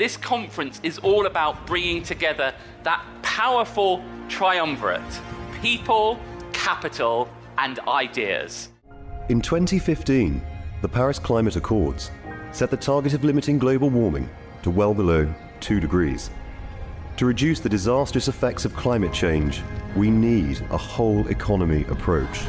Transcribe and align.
this 0.00 0.16
conference 0.16 0.80
is 0.82 0.98
all 1.00 1.26
about 1.26 1.66
bringing 1.66 2.02
together 2.02 2.54
that 2.84 3.04
powerful 3.20 4.02
triumvirate 4.30 5.20
people, 5.60 6.18
capital, 6.54 7.28
and 7.58 7.78
ideas. 7.80 8.70
In 9.28 9.42
2015, 9.42 10.40
the 10.80 10.88
Paris 10.88 11.18
Climate 11.18 11.56
Accords 11.56 12.10
set 12.50 12.70
the 12.70 12.78
target 12.78 13.12
of 13.12 13.24
limiting 13.24 13.58
global 13.58 13.90
warming 13.90 14.26
to 14.62 14.70
well 14.70 14.94
below 14.94 15.30
2 15.60 15.80
degrees. 15.80 16.30
To 17.18 17.26
reduce 17.26 17.60
the 17.60 17.68
disastrous 17.68 18.28
effects 18.28 18.64
of 18.64 18.74
climate 18.74 19.12
change, 19.12 19.60
we 19.94 20.10
need 20.10 20.62
a 20.70 20.78
whole 20.78 21.28
economy 21.28 21.84
approach. 21.90 22.40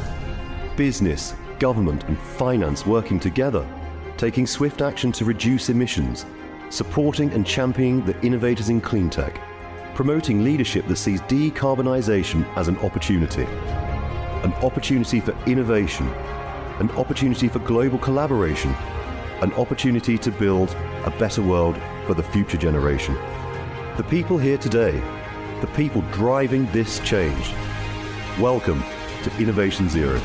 Business, 0.78 1.36
government, 1.60 2.06
and 2.06 2.18
finance 2.18 2.86
working 2.86 3.20
together, 3.20 3.68
taking 4.16 4.48
swift 4.48 4.82
action 4.82 5.12
to 5.12 5.26
reduce 5.26 5.68
emissions, 5.68 6.26
supporting 6.72 7.34
and 7.34 7.46
championing 7.46 8.04
the 8.06 8.20
innovators 8.22 8.70
in 8.70 8.80
cleantech, 8.80 9.36
promoting 9.94 10.42
leadership 10.42 10.88
that 10.88 10.96
sees 10.96 11.20
decarbonisation 11.24 12.48
as 12.56 12.70
an 12.70 12.78
opportunity. 12.78 13.44
An 14.44 14.54
opportunity 14.64 15.20
for 15.20 15.36
innovation, 15.46 16.08
an 16.80 16.90
opportunity 16.92 17.50
for 17.50 17.60
global 17.60 17.98
collaboration, 17.98 18.74
an 19.42 19.52
opportunity 19.54 20.18
to 20.18 20.32
build 20.32 20.70
a 21.04 21.14
better 21.20 21.42
world 21.42 21.78
for 22.08 22.14
the 22.14 22.24
future 22.24 22.58
generation. 22.58 23.16
The 23.98 24.06
people 24.10 24.38
here 24.38 24.58
today, 24.58 24.98
the 25.60 25.68
people 25.76 26.02
driving 26.14 26.72
this 26.72 27.00
change. 27.00 27.54
Welcome 28.40 28.82
to 29.24 29.38
Innovation 29.40 29.90
Zero. 29.90 30.22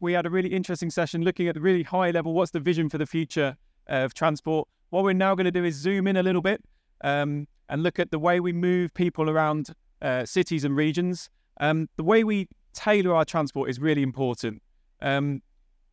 We 0.00 0.14
had 0.14 0.24
a 0.24 0.30
really 0.30 0.54
interesting 0.54 0.88
session 0.88 1.22
looking 1.22 1.48
at 1.48 1.54
the 1.54 1.60
really 1.60 1.82
high 1.82 2.10
level 2.12 2.32
what's 2.32 2.50
the 2.50 2.60
vision 2.60 2.88
for 2.88 2.96
the 2.96 3.06
future 3.06 3.58
of 3.86 4.14
transport. 4.14 4.68
What 4.90 5.04
we're 5.04 5.12
now 5.12 5.34
going 5.34 5.46
to 5.46 5.50
do 5.50 5.64
is 5.64 5.74
zoom 5.74 6.06
in 6.06 6.16
a 6.16 6.22
little 6.22 6.42
bit 6.42 6.62
um, 7.02 7.46
and 7.68 7.82
look 7.82 7.98
at 7.98 8.10
the 8.10 8.18
way 8.18 8.40
we 8.40 8.52
move 8.52 8.92
people 8.94 9.28
around 9.28 9.70
uh, 10.02 10.24
cities 10.24 10.64
and 10.64 10.76
regions. 10.76 11.30
Um, 11.60 11.88
the 11.96 12.04
way 12.04 12.24
we 12.24 12.48
tailor 12.72 13.14
our 13.14 13.24
transport 13.24 13.70
is 13.70 13.80
really 13.80 14.02
important. 14.02 14.62
Um, 15.02 15.42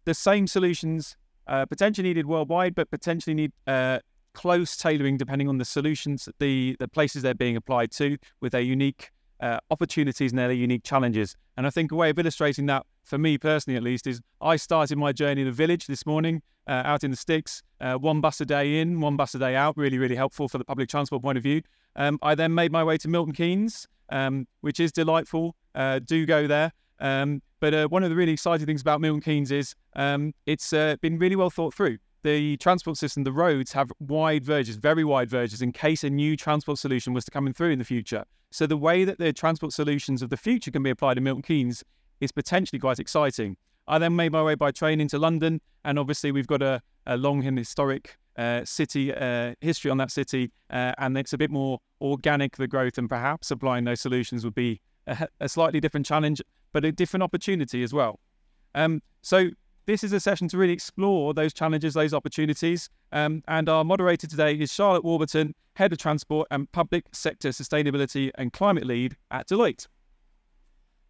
the 0.05 0.13
same 0.13 0.47
solutions 0.47 1.15
uh, 1.47 1.65
potentially 1.65 2.07
needed 2.07 2.25
worldwide, 2.25 2.75
but 2.75 2.89
potentially 2.89 3.33
need 3.33 3.51
uh, 3.67 3.99
close 4.33 4.77
tailoring 4.77 5.17
depending 5.17 5.49
on 5.49 5.57
the 5.57 5.65
solutions, 5.65 6.29
the 6.39 6.75
the 6.79 6.87
places 6.87 7.21
they're 7.21 7.33
being 7.33 7.55
applied 7.55 7.91
to, 7.91 8.17
with 8.39 8.51
their 8.51 8.61
unique 8.61 9.11
uh, 9.41 9.59
opportunities 9.69 10.31
and 10.31 10.39
their 10.39 10.51
unique 10.51 10.83
challenges. 10.83 11.35
And 11.57 11.67
I 11.67 11.69
think 11.69 11.91
a 11.91 11.95
way 11.95 12.09
of 12.09 12.19
illustrating 12.19 12.65
that, 12.67 12.85
for 13.03 13.17
me 13.17 13.37
personally 13.37 13.77
at 13.77 13.83
least, 13.83 14.07
is 14.07 14.21
I 14.39 14.55
started 14.55 14.97
my 14.97 15.11
journey 15.11 15.41
in 15.41 15.47
a 15.47 15.51
village 15.51 15.87
this 15.87 16.05
morning 16.05 16.41
uh, 16.67 16.83
out 16.85 17.03
in 17.03 17.11
the 17.11 17.17
sticks, 17.17 17.61
uh, 17.81 17.95
one 17.95 18.21
bus 18.21 18.39
a 18.41 18.45
day 18.45 18.79
in, 18.79 19.01
one 19.01 19.17
bus 19.17 19.35
a 19.35 19.39
day 19.39 19.55
out, 19.55 19.75
really, 19.77 19.97
really 19.97 20.15
helpful 20.15 20.47
for 20.47 20.57
the 20.57 20.65
public 20.65 20.89
transport 20.89 21.21
point 21.21 21.37
of 21.37 21.43
view. 21.43 21.61
Um, 21.95 22.19
I 22.21 22.35
then 22.35 22.53
made 22.53 22.71
my 22.71 22.83
way 22.83 22.97
to 22.99 23.07
Milton 23.07 23.33
Keynes, 23.33 23.87
um, 24.09 24.47
which 24.61 24.79
is 24.79 24.91
delightful. 24.91 25.55
Uh, 25.75 25.99
do 25.99 26.25
go 26.25 26.47
there. 26.47 26.71
Um, 26.99 27.41
but 27.59 27.73
uh, 27.73 27.87
one 27.87 28.03
of 28.03 28.09
the 28.09 28.15
really 28.15 28.31
exciting 28.31 28.65
things 28.65 28.81
about 28.81 29.01
Milton 29.01 29.21
Keynes 29.21 29.51
is 29.51 29.75
um, 29.95 30.33
it's 30.45 30.71
uh, 30.73 30.95
been 31.01 31.17
really 31.17 31.35
well 31.35 31.49
thought 31.49 31.73
through. 31.73 31.97
The 32.23 32.55
transport 32.57 32.97
system, 32.97 33.23
the 33.23 33.31
roads 33.31 33.71
have 33.71 33.91
wide 33.99 34.43
verges, 34.43 34.75
very 34.75 35.03
wide 35.03 35.29
verges, 35.29 35.61
in 35.61 35.71
case 35.71 36.03
a 36.03 36.09
new 36.09 36.37
transport 36.37 36.77
solution 36.77 37.13
was 37.13 37.25
to 37.25 37.31
come 37.31 37.47
in 37.47 37.53
through 37.53 37.71
in 37.71 37.79
the 37.79 37.85
future. 37.85 38.23
So 38.51 38.67
the 38.67 38.77
way 38.77 39.03
that 39.05 39.17
the 39.17 39.33
transport 39.33 39.73
solutions 39.73 40.21
of 40.21 40.29
the 40.29 40.37
future 40.37 40.69
can 40.69 40.83
be 40.83 40.91
applied 40.91 41.17
in 41.17 41.23
Milton 41.23 41.41
Keynes 41.41 41.83
is 42.21 42.31
potentially 42.31 42.79
quite 42.79 42.99
exciting. 42.99 43.57
I 43.87 43.97
then 43.97 44.15
made 44.15 44.31
my 44.31 44.41
way 44.41 44.55
by 44.55 44.71
train 44.71 45.01
into 45.01 45.19
London, 45.19 45.59
and 45.83 45.99
obviously 45.99 46.31
we've 46.31 46.47
got 46.47 46.61
a, 46.61 46.81
a 47.05 47.17
long 47.17 47.43
and 47.43 47.57
historic 47.57 48.17
uh, 48.37 48.63
city 48.63 49.13
uh, 49.13 49.55
history 49.59 49.91
on 49.91 49.97
that 49.97 50.11
city, 50.11 50.51
uh, 50.69 50.93
and 50.99 51.17
it's 51.17 51.33
a 51.33 51.37
bit 51.37 51.51
more 51.51 51.79
organic 51.99 52.55
the 52.55 52.67
growth, 52.67 52.97
and 52.97 53.09
perhaps 53.09 53.51
applying 53.51 53.83
those 53.83 53.99
solutions 53.99 54.45
would 54.45 54.55
be 54.55 54.79
a, 55.07 55.27
a 55.41 55.49
slightly 55.49 55.81
different 55.81 56.05
challenge, 56.05 56.41
but 56.71 56.85
a 56.85 56.91
different 56.91 57.23
opportunity 57.23 57.83
as 57.83 57.93
well. 57.93 58.19
Um, 58.75 59.01
so 59.21 59.49
this 59.85 60.03
is 60.03 60.13
a 60.13 60.19
session 60.19 60.47
to 60.49 60.57
really 60.57 60.73
explore 60.73 61.33
those 61.33 61.53
challenges, 61.53 61.95
those 61.95 62.13
opportunities. 62.13 62.89
Um, 63.11 63.43
and 63.47 63.67
our 63.67 63.83
moderator 63.83 64.27
today 64.27 64.53
is 64.53 64.71
Charlotte 64.71 65.03
Warburton, 65.03 65.53
Head 65.75 65.91
of 65.91 65.97
Transport 65.97 66.47
and 66.51 66.71
Public 66.71 67.05
Sector 67.11 67.49
Sustainability 67.49 68.31
and 68.35 68.53
Climate 68.53 68.85
Lead 68.85 69.17
at 69.31 69.49
Deloitte. 69.49 69.87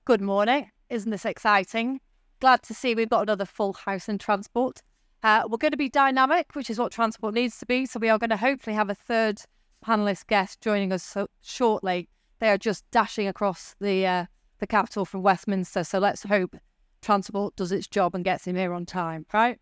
Good 0.06 0.22
morning. 0.22 0.72
Isn't 0.92 1.12
this 1.12 1.26
exciting? 1.26 2.02
Glad 2.42 2.64
to 2.64 2.74
see 2.74 2.94
we've 2.94 3.10
got 3.10 3.22
another 3.22 3.46
full 3.46 3.72
house 3.72 4.10
in 4.10 4.18
transport. 4.18 4.82
Uh, 5.24 5.44
we're 5.48 5.58
going 5.58 5.72
to 5.72 5.78
be 5.78 5.88
dynamic, 5.88 6.54
which 6.54 6.70
is 6.70 6.78
what 6.78 6.92
transport 6.92 7.34
needs 7.34 7.58
to 7.60 7.66
be. 7.66 7.86
So 7.86 7.98
we 7.98 8.10
are 8.10 8.20
going 8.20 8.32
to 8.32 8.38
hopefully 8.38 8.76
have 8.76 8.90
a 8.90 8.96
third 8.96 9.42
panelist 9.86 10.28
guest 10.28 10.60
joining 10.60 10.92
us 10.92 11.02
so- 11.02 11.30
shortly. 11.42 12.10
They 12.40 12.50
are 12.50 12.58
just 12.58 12.84
dashing 12.92 13.26
across 13.26 13.74
the 13.80 14.06
uh, 14.06 14.26
the 14.60 14.68
capital 14.68 15.06
from 15.06 15.24
Westminster. 15.24 15.86
So 15.86 15.98
let's 16.00 16.24
hope 16.24 16.58
transport 17.02 17.56
does 17.56 17.72
its 17.72 17.88
job 17.88 18.14
and 18.14 18.26
gets 18.26 18.46
him 18.46 18.58
here 18.58 18.74
on 18.74 18.86
time, 18.86 19.26
right? 19.34 19.60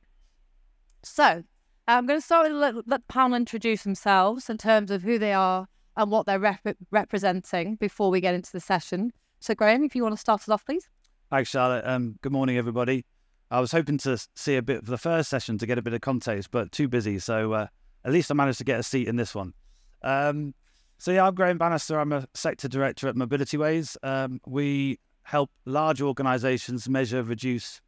So 1.03 1.44
I'm 1.88 2.07
going 2.07 2.19
to 2.19 2.25
start 2.25 2.51
with 2.51 2.59
let, 2.59 2.88
the 2.88 3.00
panel 3.07 3.38
introduce 3.38 3.84
themselves 3.84 4.50
in 4.50 4.57
terms 4.57 4.90
of 4.90 5.03
who 5.03 5.19
they 5.19 5.34
are 5.34 5.67
and 5.96 6.09
what 6.09 6.25
they're 6.25 6.40
rep- 6.40 6.78
representing 6.90 7.75
before 7.75 8.09
we 8.09 8.19
get 8.19 8.34
into 8.34 8.51
the 8.51 8.59
session. 8.59 9.11
So 9.40 9.53
Graeme, 9.53 9.84
if 9.84 9.96
you 9.96 10.01
want 10.01 10.13
to 10.13 10.19
start 10.19 10.41
us 10.41 10.50
off, 10.50 10.66
please. 10.66 10.90
Thanks, 11.29 11.51
Charlotte. 11.51 11.85
Um, 11.85 12.17
good 12.23 12.31
morning, 12.31 12.57
everybody. 12.57 13.06
I 13.51 13.59
was 13.59 13.72
hoping 13.72 14.00
to 14.00 14.17
see 14.35 14.56
a 14.56 14.63
bit 14.63 14.84
for 14.84 14.90
the 14.90 14.97
first 14.97 15.29
session 15.29 15.59
to 15.59 15.67
get 15.67 15.78
a 15.78 15.81
bit 15.81 15.94
of 15.94 16.01
context, 16.01 16.50
but 16.50 16.72
too 16.72 16.88
busy. 16.88 17.19
So 17.19 17.53
uh, 17.53 17.67
at 18.03 18.12
least 18.12 18.31
I 18.31 18.34
managed 18.34 18.57
to 18.59 18.63
get 18.63 18.79
a 18.79 18.84
seat 18.84 19.07
in 19.07 19.16
this 19.16 19.35
one. 19.35 19.53
Um, 20.01 20.56
so 20.97 21.12
yeah, 21.12 21.28
I'm 21.28 21.35
Graeme 21.35 21.59
Banister. 21.59 22.00
I'm 22.00 22.13
a 22.13 22.28
sector 22.34 22.67
director 22.67 23.07
at 23.07 23.16
Mobilityways. 23.16 23.95
Um, 24.01 24.41
we 24.47 25.00
help 25.22 25.51
large 25.66 26.01
organisations 26.01 26.90
measure, 26.90 27.22
reduce, 27.22 27.79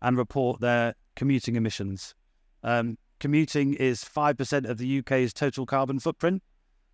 and 0.00 0.16
report 0.16 0.60
their 0.60 0.94
commuting 1.16 1.56
emissions. 1.56 2.14
Um, 2.62 2.96
commuting 3.20 3.74
is 3.74 4.04
5% 4.04 4.66
of 4.66 4.78
the 4.78 5.00
UK's 5.00 5.34
total 5.34 5.66
carbon 5.66 5.98
footprint. 5.98 6.42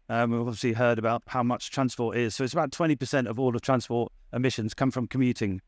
Um, 0.08 0.32
we've 0.32 0.40
obviously 0.40 0.72
heard 0.72 0.98
about 0.98 1.22
how 1.28 1.44
much 1.44 1.70
transport 1.70 2.16
is. 2.16 2.34
So 2.34 2.42
it's 2.42 2.52
about 2.52 2.72
20% 2.72 3.28
of 3.28 3.38
all 3.38 3.54
of 3.54 3.62
transport 3.62 4.10
emissions 4.32 4.74
come 4.74 4.90
from 4.90 5.06
commuting. 5.06 5.60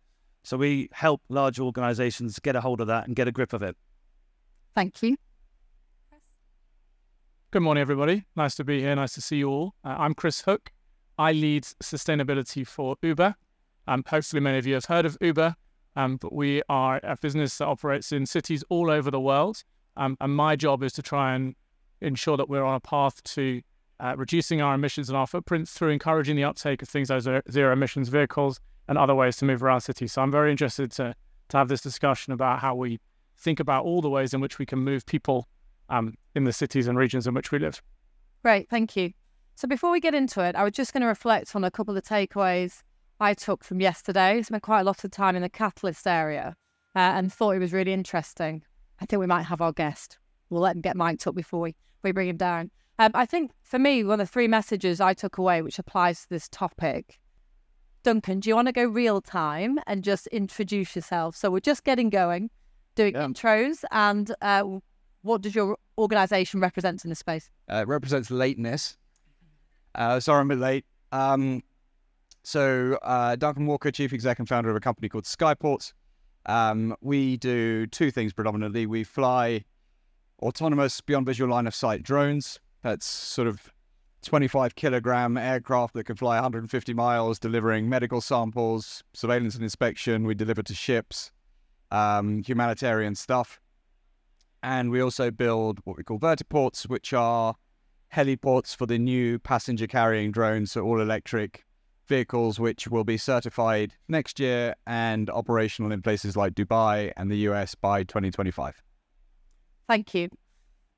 So 0.45 0.59
we 0.59 0.91
help 0.93 1.23
large 1.31 1.59
organisations 1.59 2.39
get 2.39 2.55
a 2.55 2.61
hold 2.61 2.83
of 2.83 2.87
that 2.89 3.07
and 3.07 3.17
get 3.17 3.27
a 3.27 3.33
grip 3.33 3.55
of 3.55 3.63
it. 3.63 3.77
Thank 4.75 5.03
you. 5.03 5.17
Good 7.51 7.63
morning, 7.63 7.81
everybody. 7.81 8.25
Nice 8.37 8.55
to 8.57 8.65
be 8.65 8.81
here. 8.81 8.95
Nice 8.95 9.15
to 9.15 9.23
see 9.23 9.37
you 9.37 9.49
all. 9.49 9.75
Uh, 9.85 9.97
I'm 9.99 10.13
Chris 10.13 10.43
Hook. 10.43 10.71
I 11.17 11.33
lead 11.33 11.63
sustainability 11.83 12.67
for 12.67 12.97
Uber. 13.03 13.35
Um, 13.87 14.05
hopefully, 14.07 14.41
many 14.41 14.59
of 14.59 14.67
you 14.67 14.75
have 14.75 14.85
heard 14.85 15.07
of 15.07 15.17
Uber, 15.23 15.55
um, 15.97 16.19
but 16.19 16.33
we 16.33 16.63
are 16.69 17.01
a 17.03 17.17
business 17.17 17.57
that 17.59 17.67
operates 17.67 18.13
in 18.13 18.27
cities 18.27 18.63
all 18.69 18.91
over 18.91 19.11
the 19.11 19.21
world. 19.21 19.63
Um, 19.97 20.17
and 20.21 20.35
my 20.35 20.57
job 20.57 20.83
is 20.83 20.93
to 20.95 21.03
try 21.03 21.35
and 21.35 21.55
ensure 22.03 22.37
that 22.37 22.51
we're 22.51 22.65
on 22.65 22.75
a 22.75 22.81
path 22.81 23.23
to 23.23 23.63
uh, 24.01 24.15
reducing 24.17 24.61
our 24.61 24.75
emissions 24.75 25.09
and 25.09 25.17
our 25.17 25.27
footprints 25.27 25.73
through 25.73 25.91
encouraging 25.91 26.37
the 26.37 26.45
uptake 26.45 26.83
of 26.83 26.89
things 26.89 27.09
like 27.09 27.23
zero 27.51 27.73
emissions 27.73 28.09
vehicles 28.09 28.61
and 28.89 28.99
other 28.99 29.15
ways 29.15 29.37
to 29.39 29.45
move 29.45 29.63
around 29.63 29.81
cities. 29.81 30.13
So 30.13 30.23
I'm 30.23 30.31
very 30.31 30.51
interested 30.51 30.91
to, 30.93 31.15
to 31.49 31.57
have 31.57 31.69
this 31.69 31.81
discussion 31.81 32.33
about 32.33 32.61
how 32.61 32.75
we 32.75 33.01
think 33.39 33.61
about 33.61 33.85
all 33.85 34.01
the 34.01 34.11
ways 34.11 34.35
in 34.35 34.41
which 34.41 34.59
we 34.59 34.67
can 34.67 34.79
move 34.79 35.07
people 35.07 35.49
um, 35.89 36.15
in 36.35 36.45
the 36.45 36.53
cities 36.53 36.87
and 36.87 36.97
regions 36.97 37.27
in 37.27 37.35
which 37.35 37.51
we 37.51 37.59
live. 37.59 37.83
Great, 38.43 38.69
thank 38.69 38.97
you. 38.97 39.13
So 39.57 39.69
before 39.69 39.91
we 39.91 40.01
get 40.01 40.15
into 40.15 40.43
it, 40.43 40.57
I 40.57 40.65
was 40.65 40.73
just 40.73 40.93
going 40.93 41.03
to 41.03 41.07
reflect 41.07 41.55
on 41.55 41.65
a 41.65 41.71
couple 41.71 41.97
of 41.97 42.03
takeaways 42.03 42.83
I 43.21 43.35
took 43.35 43.63
from 43.63 43.81
yesterday. 43.81 44.39
I 44.39 44.43
spent 44.43 44.63
quite 44.63 44.81
a 44.81 44.85
lot 44.85 45.05
of 45.05 45.11
time 45.11 45.37
in 45.37 45.43
the 45.43 45.49
catalyst 45.49 46.07
area 46.07 46.57
uh, 46.97 46.99
and 46.99 47.33
thought 47.33 47.53
it 47.53 47.61
was 47.61 47.73
really 47.73 47.93
interesting. 47.93 48.63
I 49.01 49.07
think 49.07 49.21
we 49.21 49.27
might 49.27 49.45
have 49.45 49.61
our 49.61 49.73
guest. 49.73 50.19
We'll 50.51 50.63
let 50.63 50.77
him 50.77 50.83
get 50.83 50.97
mic'd 50.97 51.27
up 51.27 51.35
before 51.35 51.61
we, 51.61 51.77
we 52.03 52.13
bring 52.13 52.29
him 52.29 52.37
down. 52.37 52.71
Um, 52.99 53.13
I 53.15 53.27
think 53.27 53.51
for 53.63 53.79
me, 53.79 54.05
one 54.05 54.21
of 54.21 54.29
the 54.29 54.33
three 54.33 54.49
messages 54.49 55.01
I 55.01 55.15
took 55.15 55.39
away, 55.39 55.63
which 55.63 55.79
applies 55.79 56.23
to 56.23 56.29
this 56.29 56.49
topic, 56.49 57.19
Duncan, 58.05 58.41
do 58.41 58.51
you 58.51 58.55
want 58.55 58.69
to 58.69 58.73
go 58.73 58.85
real 58.85 59.23
time 59.23 59.81
and 59.87 60.05
just 60.05 60.27
introduce 60.29 60.95
yourself? 60.95 61.35
So 61.35 61.51
we're 61.51 61.61
just 61.61 61.85
getting 61.85 62.11
going, 62.11 62.51
doing 62.95 63.15
yeah. 63.15 63.27
intros, 63.27 63.83
and 63.91 64.33
uh, 64.43 64.63
what 65.23 65.41
does 65.41 65.55
your 65.55 65.79
organisation 65.97 66.61
represent 66.61 67.03
in 67.03 67.09
the 67.09 67.17
space? 67.17 67.51
Uh, 67.73 67.77
it 67.77 67.89
represents 67.89 68.31
lateness. 68.31 68.99
Uh, 69.95 70.21
sorry, 70.21 70.41
I'm 70.41 70.51
a 70.51 70.55
bit 70.55 70.61
late. 70.61 70.85
Um, 71.13 71.63
so, 72.43 72.99
uh, 73.03 73.37
Duncan 73.37 73.67
Walker, 73.67 73.91
chief 73.91 74.13
exec 74.13 74.39
and 74.39 74.47
founder 74.47 74.69
of 74.69 74.77
a 74.77 74.81
company 74.81 75.09
called 75.09 75.25
Skyport. 75.25 75.95
Um, 76.45 76.95
we 77.01 77.39
do 77.39 77.87
two 77.87 78.11
things 78.11 78.35
predominantly. 78.35 78.85
We 78.85 79.03
fly 79.05 79.65
autonomous, 80.43 81.01
beyond 81.01 81.25
visual 81.25 81.51
line 81.51 81.67
of 81.67 81.75
sight 81.75 82.03
drones. 82.03 82.61
That's 82.83 83.07
sort 83.07 83.49
of 83.49 83.73
25 84.25 84.75
kilogram 84.75 85.37
aircraft 85.37 85.95
that 85.95 86.05
can 86.05 86.17
fly 86.17 86.37
150 86.37 86.95
miles, 86.95 87.39
delivering 87.39 87.89
medical 87.89 88.21
samples, 88.21 89.05
surveillance 89.13 89.55
and 89.55 89.63
inspection. 89.63 90.25
We 90.25 90.35
deliver 90.35 90.63
to 90.63 90.75
ships, 90.75 91.31
um, 91.91 92.43
humanitarian 92.43 93.15
stuff. 93.15 93.61
and 94.65 94.91
we 94.91 95.03
also 95.03 95.31
build 95.31 95.79
what 95.85 95.97
we 95.99 96.03
call 96.03 96.19
vertiports, 96.19 96.89
which 96.89 97.13
are 97.13 97.55
heliports 98.15 98.75
for 98.75 98.87
the 98.87 98.99
new 98.99 99.39
passenger 99.39 99.87
carrying 99.87 100.33
drones, 100.33 100.73
so 100.73 100.83
all 100.83 101.01
electric 101.03 101.65
vehicles, 102.07 102.59
which 102.59 102.89
will 102.89 103.05
be 103.05 103.19
certified 103.19 103.93
next 104.09 104.41
year 104.41 104.75
and 104.87 105.29
operational 105.29 105.93
in 105.93 106.01
places 106.01 106.35
like 106.35 106.55
Dubai 106.55 107.13
and 107.17 107.31
the 107.31 107.37
US 107.49 107.75
by 107.75 108.05
2025. 108.05 108.83
Thank 109.87 110.15
you. 110.15 110.31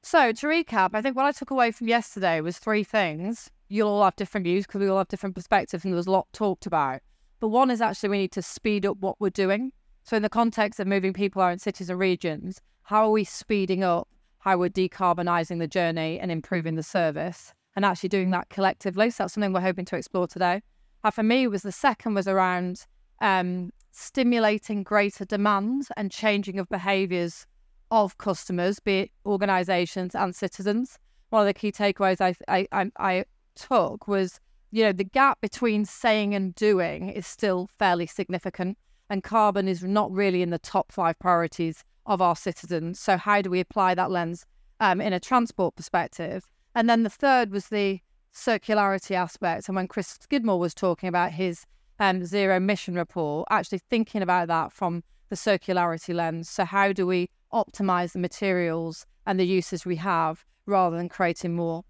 So, 0.07 0.31
to 0.31 0.47
recap, 0.47 0.91
I 0.93 1.03
think 1.03 1.17
what 1.17 1.25
I 1.25 1.33
took 1.33 1.51
away 1.51 1.73
from 1.73 1.89
yesterday 1.89 2.41
was 2.41 2.59
three 2.59 2.85
things. 2.85 3.51
You'll 3.69 3.89
all 3.89 4.05
have 4.05 4.15
different 4.15 4.45
views 4.45 4.65
because 4.65 4.81
we 4.81 4.87
all 4.87 4.99
have 4.99 5.09
different 5.09 5.35
perspectives, 5.35 5.85
and 5.85 5.93
there 5.93 5.97
was 5.97 6.07
a 6.07 6.13
lot 6.13 6.29
talked 6.33 6.65
about. 6.65 7.01
But 7.41 7.49
one 7.49 7.73
is 7.73 7.81
actually 7.81 8.11
we 8.11 8.19
need 8.19 8.31
to 8.31 8.41
speed 8.41 8.87
up 8.87 8.99
what 8.99 9.21
we're 9.21 9.31
doing. 9.31 9.73
So, 10.05 10.17
in 10.17 10.23
the 10.23 10.29
context 10.29 10.79
of 10.79 10.87
moving 10.87 11.13
people 11.13 11.45
in 11.49 11.59
cities 11.59 11.91
and 11.91 11.99
regions, 11.99 12.61
how 12.85 13.07
are 13.07 13.11
we 13.11 13.25
speeding 13.25 13.83
up 13.83 14.07
how 14.39 14.57
we're 14.59 14.69
decarbonising 14.71 15.59
the 15.59 15.67
journey 15.67 16.21
and 16.21 16.31
improving 16.31 16.77
the 16.77 16.85
service 16.85 17.53
and 17.75 17.85
actually 17.85 18.11
doing 18.11 18.31
that 18.31 18.49
collectively? 18.49 19.11
So, 19.11 19.25
that's 19.25 19.35
something 19.35 19.53
we're 19.53 19.61
hoping 19.61 19.87
to 19.87 19.97
explore 19.97 20.29
today. 20.29 20.63
And 21.03 21.13
for 21.13 21.25
me, 21.25 21.49
was 21.49 21.63
the 21.63 21.73
second 21.73 22.15
was 22.15 22.29
around 22.29 22.87
um, 23.21 23.73
stimulating 23.91 24.85
greater 24.85 25.25
demand 25.25 25.89
and 25.97 26.13
changing 26.13 26.61
of 26.61 26.69
behaviours 26.69 27.45
of 27.91 28.19
customers, 28.19 28.81
be 28.81 29.01
it 29.01 29.11
organisations 29.25 30.15
and 30.15 30.35
citizens. 30.35 30.99
One 31.31 31.43
of 31.43 31.47
the 31.47 31.55
key 31.55 31.73
takeaways 31.73 32.21
I, 32.21 32.67
I, 32.73 32.91
I 32.99 33.25
took 33.55 34.09
was, 34.09 34.41
you 34.71 34.85
know, 34.85 34.93
the 34.93 35.05
gap 35.05 35.41
between 35.41 35.85
saying 35.85 36.35
and 36.35 36.55
doing 36.55 37.09
is 37.09 37.27
still 37.27 37.69
fairly 37.79 38.07
significant, 38.07 38.79
and 39.11 39.23
carbon 39.23 39.69
is 39.69 39.83
not 39.83 40.11
really 40.13 40.43
in 40.43 40.51
the 40.51 40.59
top 40.59 40.93
five 40.93 41.19
priorities 41.19 41.85
of 42.07 42.23
our 42.23 42.37
citizens. 42.37 43.01
So 43.01 43.17
how 43.17 43.43
do 43.43 43.51
we 43.51 43.61
apply 43.61 43.95
that 43.95 44.11
lens 44.11 44.47
um, 44.81 45.01
in 45.01 45.13
a 45.13 45.21
transport 45.21 45.77
perspective? 45.77 46.47
And 46.75 46.89
then 46.91 47.03
the 47.03 47.11
third 47.11 47.51
was 47.51 47.69
the 47.69 48.01
circularity 48.35 49.17
aspect. 49.17 49.69
And 49.69 49.77
when 49.77 49.89
Chris 49.89 50.19
Skidmore 50.21 50.59
was 50.59 50.75
talking 50.75 51.09
about 51.09 51.33
his 51.33 51.65
um, 51.99 52.25
zero 52.25 52.57
emission 52.57 52.95
report, 52.95 53.49
actually 53.51 53.81
thinking 53.91 54.23
about 54.23 54.49
that 54.49 54.73
from 54.73 55.03
the 55.31 55.37
circularity 55.37 56.15
lens. 56.15 56.49
So 56.49 56.65
how 56.65 56.93
do 56.93 57.07
we 57.07 57.31
optimize 57.53 58.13
the 58.13 58.19
materials 58.19 59.07
and 59.27 59.39
the 59.39 59.47
uses 59.47 59.85
we 59.85 59.97
have 59.97 60.45
rather 60.67 60.97
than 60.97 61.09
creating 61.09 61.55
more? 61.55 61.85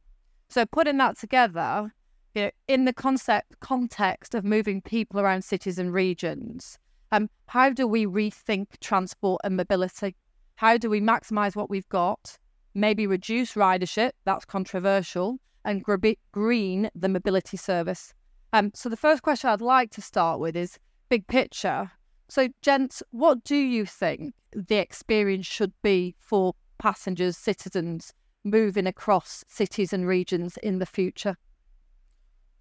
So 0.48 0.64
putting 0.66 0.98
that 0.98 1.18
together, 1.18 1.92
you 2.34 2.42
know, 2.42 2.50
in 2.68 2.84
the 2.84 2.92
concept 2.92 3.58
context 3.60 4.34
of 4.34 4.44
moving 4.44 4.80
people 4.80 5.20
around 5.20 5.42
cities 5.42 5.78
and 5.78 5.92
regions, 5.92 6.78
um, 7.12 7.28
how 7.46 7.70
do 7.70 7.86
we 7.86 8.06
rethink 8.06 8.66
transport 8.80 9.40
and 9.44 9.56
mobility? 9.56 10.14
How 10.56 10.76
do 10.76 10.90
we 10.90 11.00
maximize 11.00 11.56
what 11.56 11.70
we've 11.70 11.88
got? 11.88 12.38
Maybe 12.74 13.06
reduce 13.06 13.54
ridership, 13.54 14.12
that's 14.24 14.44
controversial, 14.44 15.38
and 15.64 15.84
green 16.32 16.90
the 16.94 17.08
mobility 17.08 17.56
service. 17.56 18.14
Um, 18.52 18.70
so 18.74 18.88
the 18.88 18.96
first 18.96 19.22
question 19.22 19.50
I'd 19.50 19.60
like 19.60 19.90
to 19.92 20.02
start 20.02 20.40
with 20.40 20.56
is 20.56 20.78
big 21.08 21.26
picture. 21.26 21.90
So, 22.28 22.48
gents, 22.62 23.02
what 23.10 23.44
do 23.44 23.56
you 23.56 23.86
think 23.86 24.34
the 24.52 24.76
experience 24.76 25.46
should 25.46 25.72
be 25.82 26.16
for 26.18 26.54
passengers, 26.78 27.36
citizens 27.36 28.12
moving 28.44 28.86
across 28.86 29.44
cities 29.48 29.92
and 29.92 30.06
regions 30.06 30.56
in 30.58 30.78
the 30.78 30.86
future? 30.86 31.36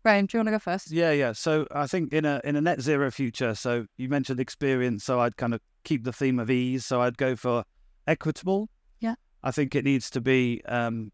Graeme, 0.03 0.27
do 0.27 0.37
you 0.37 0.39
want 0.39 0.47
to 0.47 0.51
go 0.51 0.59
first? 0.59 0.91
Yeah, 0.91 1.11
yeah. 1.11 1.31
So 1.31 1.65
I 1.71 1.87
think 1.87 2.13
in 2.13 2.25
a 2.25 2.39
in 2.43 2.55
a 2.55 2.61
net 2.61 2.79
zero 2.79 3.09
future, 3.09 3.55
so 3.55 3.87
you 3.97 4.07
mentioned 4.07 4.39
experience, 4.39 5.03
so 5.03 5.19
I'd 5.19 5.35
kind 5.35 5.53
of 5.53 5.61
keep 5.83 6.03
the 6.03 6.13
theme 6.13 6.37
of 6.37 6.51
ease. 6.51 6.85
So 6.85 7.01
I'd 7.01 7.17
go 7.17 7.35
for 7.35 7.63
equitable. 8.05 8.69
Yeah. 8.99 9.15
I 9.43 9.49
think 9.49 9.73
it 9.73 9.83
needs 9.83 10.11
to 10.11 10.21
be 10.21 10.61
um, 10.65 11.11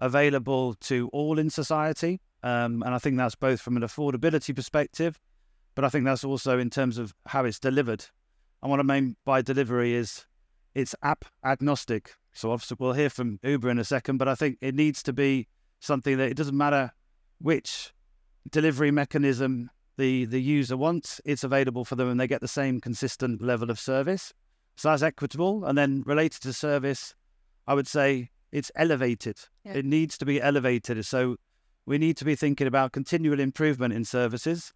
available 0.00 0.74
to 0.74 1.08
all 1.12 1.38
in 1.38 1.48
society, 1.48 2.20
um, 2.42 2.82
and 2.82 2.92
I 2.92 2.98
think 2.98 3.18
that's 3.18 3.36
both 3.36 3.60
from 3.60 3.76
an 3.76 3.84
affordability 3.84 4.54
perspective, 4.54 5.16
but 5.74 5.84
I 5.84 5.88
think 5.88 6.04
that's 6.04 6.24
also 6.24 6.58
in 6.58 6.70
terms 6.70 6.98
of 6.98 7.14
how 7.26 7.44
it's 7.44 7.58
delivered. 7.58 8.04
And 8.62 8.70
what 8.70 8.80
I 8.80 8.82
mean 8.82 9.16
by 9.24 9.42
delivery 9.42 9.94
is 9.94 10.26
it's 10.74 10.94
app 11.02 11.24
agnostic. 11.44 12.14
So 12.32 12.50
obviously 12.50 12.76
we'll 12.80 12.92
hear 12.92 13.10
from 13.10 13.38
Uber 13.42 13.70
in 13.70 13.78
a 13.78 13.84
second, 13.84 14.18
but 14.18 14.28
I 14.28 14.34
think 14.34 14.58
it 14.60 14.74
needs 14.74 15.02
to 15.04 15.12
be 15.12 15.48
something 15.80 16.16
that 16.18 16.30
it 16.30 16.36
doesn't 16.36 16.56
matter 16.56 16.92
which 17.38 17.92
delivery 18.50 18.90
mechanism 18.90 19.70
the, 19.96 20.24
the 20.24 20.40
user 20.40 20.76
wants, 20.76 21.20
it's 21.24 21.44
available 21.44 21.84
for 21.84 21.94
them 21.94 22.08
and 22.08 22.18
they 22.18 22.26
get 22.26 22.40
the 22.40 22.48
same 22.48 22.80
consistent 22.80 23.40
level 23.40 23.70
of 23.70 23.78
service. 23.78 24.32
So 24.76 24.88
that's 24.88 25.02
equitable. 25.02 25.64
And 25.64 25.78
then 25.78 26.02
related 26.04 26.42
to 26.42 26.52
service, 26.52 27.14
I 27.66 27.74
would 27.74 27.86
say 27.86 28.30
it's 28.50 28.72
elevated. 28.74 29.36
Yeah. 29.64 29.74
It 29.74 29.84
needs 29.84 30.18
to 30.18 30.24
be 30.24 30.40
elevated. 30.40 31.04
So 31.06 31.36
we 31.86 31.98
need 31.98 32.16
to 32.16 32.24
be 32.24 32.34
thinking 32.34 32.66
about 32.66 32.92
continual 32.92 33.40
improvement 33.40 33.94
in 33.94 34.04
services. 34.04 34.72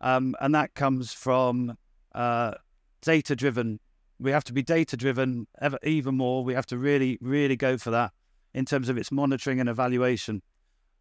Um, 0.00 0.34
and 0.40 0.54
that 0.54 0.74
comes 0.74 1.12
from 1.12 1.76
uh, 2.14 2.54
data 3.02 3.34
driven. 3.34 3.80
We 4.18 4.30
have 4.30 4.44
to 4.44 4.52
be 4.52 4.62
data 4.62 4.96
driven 4.96 5.46
ever, 5.60 5.78
even 5.82 6.16
more. 6.16 6.44
We 6.44 6.54
have 6.54 6.66
to 6.66 6.78
really, 6.78 7.18
really 7.20 7.56
go 7.56 7.78
for 7.78 7.90
that 7.90 8.12
in 8.52 8.64
terms 8.64 8.88
of 8.88 8.96
its 8.96 9.10
monitoring 9.10 9.60
and 9.60 9.68
evaluation 9.68 10.42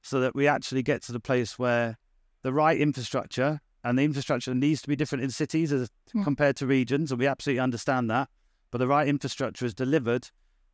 so 0.02 0.20
that 0.20 0.36
we 0.36 0.48
actually 0.48 0.84
get 0.84 1.02
to 1.04 1.12
the 1.12 1.20
place 1.20 1.58
where 1.58 1.98
the 2.42 2.54
right 2.54 2.78
infrastructure, 2.78 3.62
and 3.84 3.98
the 3.98 4.04
infrastructure 4.04 4.54
needs 4.54 4.82
to 4.82 4.88
be 4.88 4.96
different 4.96 5.24
in 5.24 5.30
cities 5.30 5.72
as 5.72 5.90
yeah. 6.14 6.24
compared 6.24 6.56
to 6.58 6.68
regions, 6.68 7.12
and 7.12 7.20
we 7.20 7.28
absolutely 7.28 7.60
understand 7.60 8.10
that. 8.10 8.30
But 8.72 8.78
the 8.80 8.88
right 8.88 9.08
infrastructure 9.08 9.66
is 9.66 9.74
delivered 9.74 10.30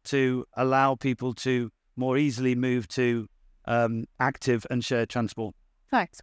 to 0.06 0.46
allow 0.56 0.96
people 0.96 1.34
to 1.36 1.70
more 1.96 2.18
easily 2.18 2.56
move 2.56 2.88
to 2.90 3.28
um, 3.66 4.06
active 4.20 4.66
and 4.70 4.84
shared 4.84 5.10
transport. 5.10 5.56
Thanks, 5.92 6.22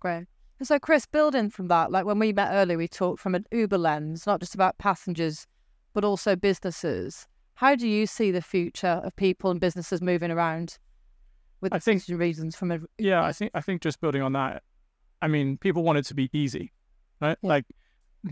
Graeme. 0.59 0.67
So, 0.67 0.79
Chris, 0.79 1.07
building 1.07 1.51
from 1.51 1.69
that, 1.69 1.91
like 1.91 2.05
when 2.05 2.19
we 2.19 2.33
met 2.33 2.51
earlier, 2.53 2.79
we 2.79 2.89
talked 2.89 3.21
from 3.21 3.35
an 3.35 3.45
Uber 3.53 3.79
lens, 3.79 4.27
not 4.27 4.41
just 4.41 4.55
about 4.55 4.79
passengers, 4.79 5.47
but 5.95 6.05
also 6.05 6.37
businesses. 6.37 7.27
How 7.55 7.75
do 7.75 7.89
you 7.89 8.07
see 8.07 8.31
the 8.31 8.43
future 8.43 9.01
of 9.03 9.17
people 9.17 9.51
and 9.51 9.61
businesses 9.61 10.03
moving 10.03 10.31
around 10.31 10.79
with 11.63 11.73
I 11.73 11.79
think, 11.79 12.03
reasons 12.09 12.55
from 12.55 12.71
a 12.71 12.81
yeah, 12.99 13.25
I 13.25 13.33
think 13.33 13.51
I 13.55 13.63
think 13.63 13.81
just 13.81 14.01
building 14.01 14.21
on 14.21 14.33
that, 14.35 14.63
I 15.23 15.29
mean, 15.29 15.57
people 15.57 15.83
want 15.83 15.99
it 15.99 16.05
to 16.07 16.15
be 16.15 16.29
easy, 16.33 16.73
right? 17.21 17.39
Yeah. 17.41 17.49
Like 17.49 17.65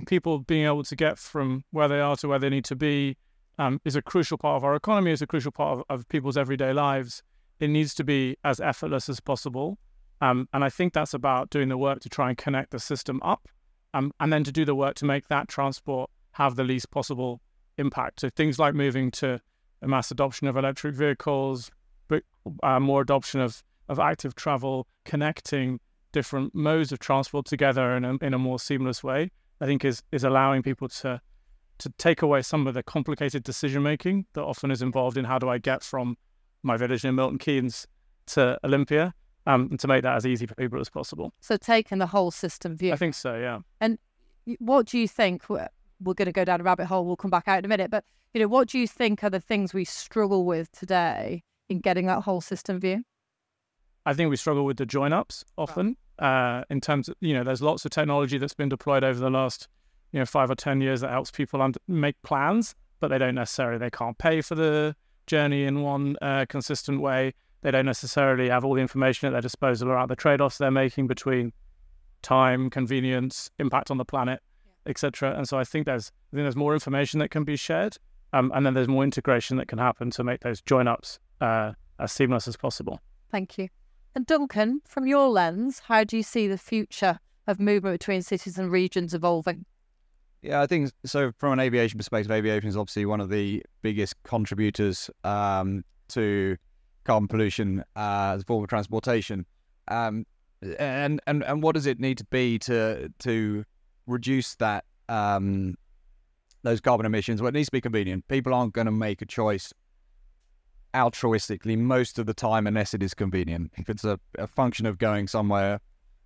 people 0.06 0.40
being 0.40 0.66
able 0.66 0.84
to 0.84 0.96
get 0.96 1.18
from 1.18 1.64
where 1.70 1.88
they 1.88 2.00
are 2.00 2.16
to 2.16 2.28
where 2.28 2.38
they 2.38 2.50
need 2.50 2.64
to 2.66 2.76
be 2.76 3.16
um, 3.58 3.80
is 3.84 3.96
a 3.96 4.02
crucial 4.02 4.36
part 4.36 4.56
of 4.56 4.64
our 4.64 4.74
economy, 4.74 5.10
is 5.10 5.22
a 5.22 5.26
crucial 5.26 5.52
part 5.52 5.78
of, 5.78 5.84
of, 5.88 6.08
people's 6.08 6.36
everyday 6.36 6.72
lives. 6.72 7.22
It 7.60 7.68
needs 7.68 7.94
to 7.94 8.04
be 8.04 8.36
as 8.44 8.60
effortless 8.60 9.08
as 9.08 9.20
possible. 9.20 9.78
Um, 10.24 10.48
and 10.54 10.64
I 10.64 10.70
think 10.70 10.94
that's 10.94 11.12
about 11.12 11.50
doing 11.50 11.68
the 11.68 11.76
work 11.76 12.00
to 12.00 12.08
try 12.08 12.30
and 12.30 12.38
connect 12.38 12.70
the 12.70 12.78
system 12.78 13.20
up 13.22 13.46
um, 13.92 14.10
and 14.20 14.32
then 14.32 14.42
to 14.44 14.52
do 14.52 14.64
the 14.64 14.74
work 14.74 14.94
to 14.96 15.04
make 15.04 15.28
that 15.28 15.48
transport 15.48 16.08
have 16.32 16.56
the 16.56 16.64
least 16.64 16.90
possible 16.90 17.42
impact. 17.76 18.20
So 18.20 18.30
things 18.30 18.58
like 18.58 18.74
moving 18.74 19.10
to 19.12 19.38
a 19.82 19.86
mass 19.86 20.10
adoption 20.10 20.46
of 20.46 20.56
electric 20.56 20.94
vehicles, 20.94 21.70
but 22.08 22.22
uh, 22.62 22.80
more 22.80 23.02
adoption 23.02 23.40
of, 23.40 23.62
of 23.90 23.98
active 23.98 24.34
travel, 24.34 24.86
connecting 25.04 25.78
different 26.12 26.54
modes 26.54 26.90
of 26.90 27.00
transport 27.00 27.44
together 27.44 27.94
in 27.94 28.06
a, 28.06 28.14
in 28.22 28.32
a 28.32 28.38
more 28.38 28.58
seamless 28.58 29.04
way, 29.04 29.30
I 29.60 29.66
think 29.66 29.84
is 29.84 30.02
is 30.10 30.24
allowing 30.24 30.62
people 30.62 30.88
to 30.88 31.20
to 31.78 31.90
take 31.98 32.22
away 32.22 32.40
some 32.40 32.66
of 32.66 32.72
the 32.72 32.82
complicated 32.82 33.42
decision 33.42 33.82
making 33.82 34.24
that 34.32 34.42
often 34.42 34.70
is 34.70 34.80
involved 34.80 35.18
in 35.18 35.26
how 35.26 35.38
do 35.38 35.50
I 35.50 35.58
get 35.58 35.82
from 35.82 36.16
my 36.62 36.78
village 36.78 37.04
in 37.04 37.14
Milton 37.14 37.38
Keynes 37.38 37.86
to 38.28 38.58
Olympia, 38.64 39.12
um, 39.46 39.68
and 39.70 39.80
to 39.80 39.88
make 39.88 40.02
that 40.02 40.16
as 40.16 40.26
easy 40.26 40.46
for 40.46 40.54
people 40.54 40.80
as 40.80 40.88
possible. 40.88 41.32
So 41.40 41.56
taking 41.56 41.98
the 41.98 42.06
whole 42.06 42.30
system 42.30 42.76
view. 42.76 42.92
I 42.92 42.96
think 42.96 43.14
so, 43.14 43.36
yeah. 43.36 43.60
And 43.80 43.98
what 44.58 44.86
do 44.86 44.98
you 44.98 45.08
think? 45.08 45.48
We're, 45.48 45.68
we're 46.02 46.14
going 46.14 46.26
to 46.26 46.32
go 46.32 46.44
down 46.44 46.60
a 46.60 46.64
rabbit 46.64 46.86
hole. 46.86 47.04
We'll 47.04 47.16
come 47.16 47.30
back 47.30 47.48
out 47.48 47.58
in 47.58 47.64
a 47.64 47.68
minute. 47.68 47.90
But 47.90 48.04
you 48.34 48.40
know, 48.40 48.48
what 48.48 48.68
do 48.68 48.78
you 48.78 48.88
think 48.88 49.22
are 49.22 49.30
the 49.30 49.40
things 49.40 49.72
we 49.72 49.84
struggle 49.84 50.44
with 50.44 50.70
today 50.72 51.44
in 51.68 51.78
getting 51.78 52.06
that 52.06 52.22
whole 52.22 52.40
system 52.40 52.80
view? 52.80 53.04
I 54.06 54.12
think 54.12 54.28
we 54.28 54.36
struggle 54.36 54.64
with 54.64 54.76
the 54.76 54.86
join 54.86 55.12
ups 55.12 55.44
often 55.56 55.96
uh, 56.18 56.62
in 56.68 56.80
terms 56.80 57.08
of, 57.08 57.14
you 57.20 57.32
know, 57.32 57.44
there's 57.44 57.62
lots 57.62 57.84
of 57.84 57.90
technology 57.90 58.36
that's 58.38 58.54
been 58.54 58.68
deployed 58.68 59.04
over 59.04 59.18
the 59.18 59.30
last, 59.30 59.68
you 60.12 60.18
know, 60.18 60.26
five 60.26 60.50
or 60.50 60.54
10 60.54 60.80
years 60.80 61.00
that 61.00 61.10
helps 61.10 61.30
people 61.30 61.62
under- 61.62 61.80
make 61.88 62.20
plans, 62.22 62.74
but 63.00 63.08
they 63.08 63.18
don't 63.18 63.34
necessarily, 63.34 63.78
they 63.78 63.90
can't 63.90 64.18
pay 64.18 64.40
for 64.40 64.56
the 64.56 64.94
journey 65.26 65.64
in 65.64 65.80
one 65.80 66.16
uh, 66.20 66.44
consistent 66.48 67.00
way. 67.00 67.32
They 67.64 67.70
don't 67.70 67.86
necessarily 67.86 68.50
have 68.50 68.62
all 68.62 68.74
the 68.74 68.82
information 68.82 69.26
at 69.26 69.32
their 69.32 69.40
disposal 69.40 69.90
about 69.90 70.08
the 70.08 70.16
trade 70.16 70.42
offs 70.42 70.58
they're 70.58 70.70
making 70.70 71.06
between 71.06 71.50
time, 72.20 72.68
convenience, 72.68 73.50
impact 73.58 73.90
on 73.90 73.96
the 73.96 74.04
planet, 74.04 74.40
yeah. 74.66 74.90
etc. 74.90 75.34
And 75.34 75.48
so 75.48 75.58
I 75.58 75.64
think 75.64 75.86
there's, 75.86 76.12
I 76.30 76.36
think 76.36 76.44
there's 76.44 76.56
more 76.56 76.74
information 76.74 77.20
that 77.20 77.30
can 77.30 77.42
be 77.42 77.56
shared. 77.56 77.96
Um, 78.34 78.52
and 78.54 78.66
then 78.66 78.74
there's 78.74 78.86
more 78.86 79.02
integration 79.02 79.56
that 79.56 79.68
can 79.68 79.78
happen 79.78 80.10
to 80.10 80.22
make 80.22 80.40
those 80.40 80.60
join 80.60 80.86
ups 80.86 81.18
uh, 81.40 81.72
as 81.98 82.12
seamless 82.12 82.46
as 82.46 82.54
possible. 82.54 83.00
Thank 83.30 83.56
you. 83.56 83.68
And 84.14 84.26
Duncan, 84.26 84.82
from 84.86 85.06
your 85.06 85.30
lens, 85.30 85.78
how 85.78 86.04
do 86.04 86.18
you 86.18 86.22
see 86.22 86.46
the 86.46 86.58
future 86.58 87.18
of 87.46 87.58
movement 87.58 87.98
between 87.98 88.20
cities 88.20 88.58
and 88.58 88.70
regions 88.70 89.14
evolving? 89.14 89.64
Yeah, 90.42 90.60
I 90.60 90.66
think 90.66 90.92
so. 91.06 91.32
From 91.38 91.54
an 91.54 91.60
aviation 91.60 91.96
perspective, 91.96 92.30
aviation 92.30 92.68
is 92.68 92.76
obviously 92.76 93.06
one 93.06 93.22
of 93.22 93.30
the 93.30 93.62
biggest 93.80 94.22
contributors 94.22 95.08
um, 95.24 95.82
to 96.08 96.58
carbon 97.04 97.28
pollution 97.28 97.84
uh, 97.96 98.32
as 98.34 98.42
a 98.42 98.44
form 98.44 98.62
of 98.64 98.68
transportation. 98.68 99.46
Um, 99.88 100.26
and 100.78 101.20
and 101.26 101.44
and 101.44 101.62
what 101.62 101.74
does 101.74 101.86
it 101.86 102.00
need 102.00 102.18
to 102.18 102.24
be 102.24 102.58
to 102.60 103.12
to 103.20 103.64
reduce 104.06 104.54
that 104.56 104.84
um, 105.08 105.74
those 106.62 106.80
carbon 106.80 107.06
emissions? 107.06 107.42
Well, 107.42 107.48
it 107.48 107.54
needs 107.54 107.68
to 107.68 107.72
be 107.72 107.80
convenient. 107.80 108.26
People 108.28 108.54
aren't 108.54 108.72
going 108.72 108.86
to 108.86 108.92
make 108.92 109.22
a 109.22 109.26
choice 109.26 109.72
altruistically 110.94 111.76
most 111.76 112.18
of 112.18 112.26
the 112.26 112.34
time 112.34 112.66
unless 112.66 112.94
it 112.94 113.02
is 113.02 113.14
convenient. 113.14 113.72
If 113.76 113.90
it's 113.90 114.04
a, 114.04 114.18
a 114.38 114.46
function 114.46 114.86
of 114.86 114.98
going 114.98 115.26
somewhere 115.26 115.80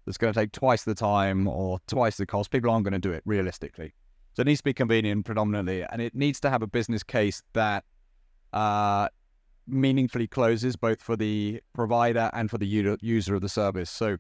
that's 0.04 0.18
going 0.18 0.32
to 0.32 0.38
take 0.38 0.52
twice 0.52 0.85
the 0.85 0.94
time 0.94 1.49
or 1.49 1.78
twice 1.87 2.18
the 2.18 2.26
cost, 2.26 2.50
people 2.50 2.70
aren't 2.70 2.85
going 2.85 2.92
to 2.92 2.99
do 2.99 3.12
it 3.12 3.23
realistically. 3.25 3.94
So 4.35 4.42
it 4.42 4.47
needs 4.47 4.61
to 4.61 4.64
be 4.64 4.75
convenient 4.75 5.25
predominantly, 5.25 5.85
and 5.85 6.00
it 6.00 6.14
needs 6.14 6.38
to 6.40 6.50
have 6.50 6.62
a 6.62 6.66
business 6.66 7.02
case 7.02 7.42
that 7.54 7.85
uh, 8.52 9.08
meaningfully 9.68 10.26
closes 10.26 10.76
both 10.76 11.02
for 11.02 11.16
the 11.16 11.60
provider 11.75 12.30
and 12.32 12.50
for 12.50 12.58
the 12.58 12.66
user 12.66 13.34
of 13.34 13.40
the 13.40 13.48
service. 13.48 13.90
So 13.90 14.16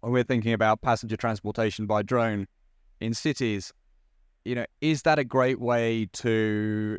when 0.00 0.12
we're 0.12 0.24
thinking 0.24 0.52
about 0.52 0.82
passenger 0.82 1.16
transportation 1.16 1.86
by 1.86 2.02
drone 2.02 2.46
in 3.00 3.14
cities, 3.14 3.72
you 4.44 4.54
know, 4.54 4.66
is 4.80 5.02
that 5.02 5.18
a 5.18 5.24
great 5.24 5.60
way 5.60 6.08
to 6.14 6.98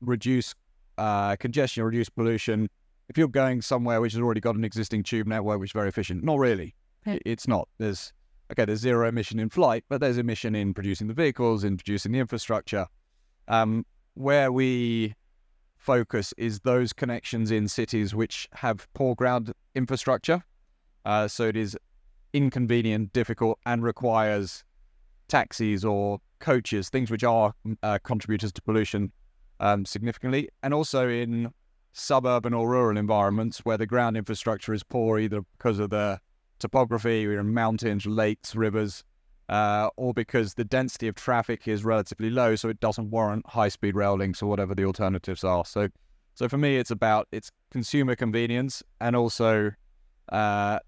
reduce 0.00 0.54
uh, 0.98 1.36
congestion, 1.36 1.84
reduce 1.84 2.08
pollution? 2.08 2.68
If 3.08 3.18
you're 3.18 3.28
going 3.28 3.62
somewhere 3.62 4.00
which 4.00 4.12
has 4.12 4.22
already 4.22 4.40
got 4.40 4.54
an 4.54 4.64
existing 4.64 5.02
tube 5.02 5.26
network 5.26 5.60
which 5.60 5.70
is 5.70 5.72
very 5.72 5.88
efficient, 5.88 6.22
not 6.22 6.38
really. 6.38 6.74
It's 7.06 7.48
not. 7.48 7.68
There's 7.78 8.12
okay, 8.52 8.64
there's 8.64 8.80
zero 8.80 9.08
emission 9.08 9.38
in 9.38 9.48
flight, 9.48 9.84
but 9.88 10.00
there's 10.00 10.18
emission 10.18 10.54
in 10.54 10.74
producing 10.74 11.06
the 11.06 11.14
vehicles, 11.14 11.64
in 11.64 11.76
producing 11.76 12.12
the 12.12 12.18
infrastructure. 12.18 12.86
Um, 13.48 13.86
where 14.14 14.52
we 14.52 15.14
focus 15.80 16.34
is 16.36 16.60
those 16.60 16.92
connections 16.92 17.50
in 17.50 17.66
cities 17.66 18.14
which 18.14 18.48
have 18.52 18.86
poor 18.92 19.14
ground 19.14 19.52
infrastructure. 19.74 20.44
Uh, 21.04 21.26
so 21.26 21.44
it 21.44 21.56
is 21.56 21.76
inconvenient, 22.34 23.12
difficult, 23.12 23.58
and 23.64 23.82
requires 23.82 24.62
taxis 25.28 25.84
or 25.84 26.20
coaches, 26.38 26.90
things 26.90 27.10
which 27.10 27.24
are 27.24 27.54
uh, 27.82 27.98
contributors 28.04 28.52
to 28.52 28.62
pollution 28.62 29.10
um, 29.58 29.86
significantly, 29.86 30.48
and 30.62 30.74
also 30.74 31.08
in 31.08 31.50
suburban 31.92 32.52
or 32.52 32.68
rural 32.68 32.98
environments 32.98 33.60
where 33.60 33.78
the 33.78 33.86
ground 33.86 34.16
infrastructure 34.16 34.74
is 34.74 34.82
poor, 34.82 35.18
either 35.18 35.40
because 35.56 35.78
of 35.78 35.90
the 35.90 36.20
topography, 36.58 37.26
we're 37.26 37.42
mountains, 37.42 38.04
lakes, 38.04 38.54
rivers, 38.54 39.02
uh, 39.50 39.90
or 39.96 40.14
because 40.14 40.54
the 40.54 40.64
density 40.64 41.08
of 41.08 41.16
traffic 41.16 41.66
is 41.66 41.84
relatively 41.84 42.30
low, 42.30 42.54
so 42.54 42.68
it 42.68 42.78
doesn't 42.78 43.10
warrant 43.10 43.44
high-speed 43.48 43.96
rail 43.96 44.16
links 44.16 44.40
or 44.40 44.46
whatever 44.46 44.76
the 44.76 44.84
alternatives 44.84 45.42
are. 45.42 45.64
So, 45.64 45.88
so 46.36 46.48
for 46.48 46.56
me, 46.56 46.76
it's 46.76 46.92
about 46.92 47.26
it's 47.32 47.50
consumer 47.72 48.14
convenience 48.14 48.80
and 49.00 49.16
also 49.16 49.72
uh, 50.30 50.78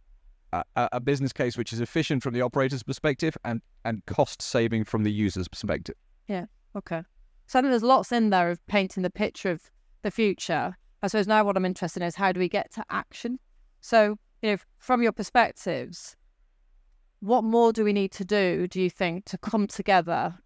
a, 0.53 0.65
a, 0.77 1.01
business 1.01 1.33
case 1.33 1.59
which 1.59 1.73
is 1.73 1.81
efficient 1.81 2.23
from 2.23 2.35
the 2.35 2.41
operator's 2.41 2.85
perspective 2.85 3.37
and 3.45 3.61
and 3.85 4.07
cost 4.07 4.41
saving 4.41 4.85
from 4.85 5.03
the 5.03 5.11
user's 5.11 5.49
perspective. 5.49 5.97
Yeah. 6.29 6.47
Okay. 6.77 7.03
So 7.49 7.59
I 7.59 7.63
think 7.63 7.73
there's 7.73 7.83
lots 7.83 8.13
in 8.13 8.31
there 8.31 8.49
of 8.49 8.65
painting 8.69 9.03
the 9.03 9.11
picture 9.11 9.51
of 9.51 9.71
the 10.03 10.11
future. 10.13 10.77
I 11.03 11.07
suppose 11.09 11.27
now 11.27 11.43
what 11.43 11.57
I'm 11.57 11.65
interested 11.65 12.01
in 12.01 12.07
is 12.07 12.15
how 12.15 12.31
do 12.31 12.39
we 12.39 12.49
get 12.49 12.73
to 12.75 12.85
action? 12.91 13.41
So 13.81 14.19
you 14.41 14.53
know, 14.53 14.57
from 14.79 15.03
your 15.03 15.13
perspectives, 15.13 16.17
what 17.23 17.45
more 17.45 17.73
do 17.73 17.85
we 17.85 17.93
need 17.93 18.11
to 18.11 18.25
do, 18.25 18.67
do 18.67 18.81
you 18.81 18.91
think, 18.91 19.27
to 19.27 19.39
come 19.39 19.69
together, 19.69 20.37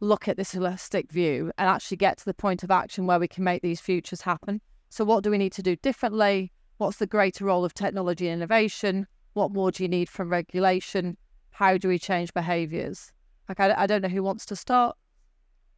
look 0.00 0.28
at 0.28 0.38
this 0.38 0.54
holistic 0.54 1.12
view, 1.12 1.52
and 1.58 1.68
actually 1.68 1.98
get 1.98 2.16
to 2.16 2.24
the 2.24 2.32
point 2.32 2.62
of 2.62 2.70
action 2.70 3.06
where 3.06 3.20
we 3.20 3.28
can 3.28 3.44
make 3.44 3.60
these 3.60 3.82
futures 3.82 4.22
happen? 4.22 4.58
So, 4.88 5.04
what 5.04 5.24
do 5.24 5.30
we 5.30 5.36
need 5.36 5.52
to 5.52 5.62
do 5.62 5.76
differently? 5.76 6.50
What's 6.78 6.96
the 6.96 7.06
greater 7.06 7.44
role 7.44 7.66
of 7.66 7.74
technology 7.74 8.28
and 8.28 8.40
innovation? 8.40 9.06
What 9.34 9.52
more 9.52 9.70
do 9.70 9.82
you 9.82 9.90
need 9.90 10.08
from 10.08 10.30
regulation? 10.30 11.18
How 11.50 11.76
do 11.76 11.88
we 11.88 11.98
change 11.98 12.32
behaviours? 12.32 13.12
Like, 13.46 13.60
I, 13.60 13.74
I 13.82 13.86
don't 13.86 14.00
know 14.00 14.08
who 14.08 14.22
wants 14.22 14.46
to 14.46 14.56
start. 14.56 14.96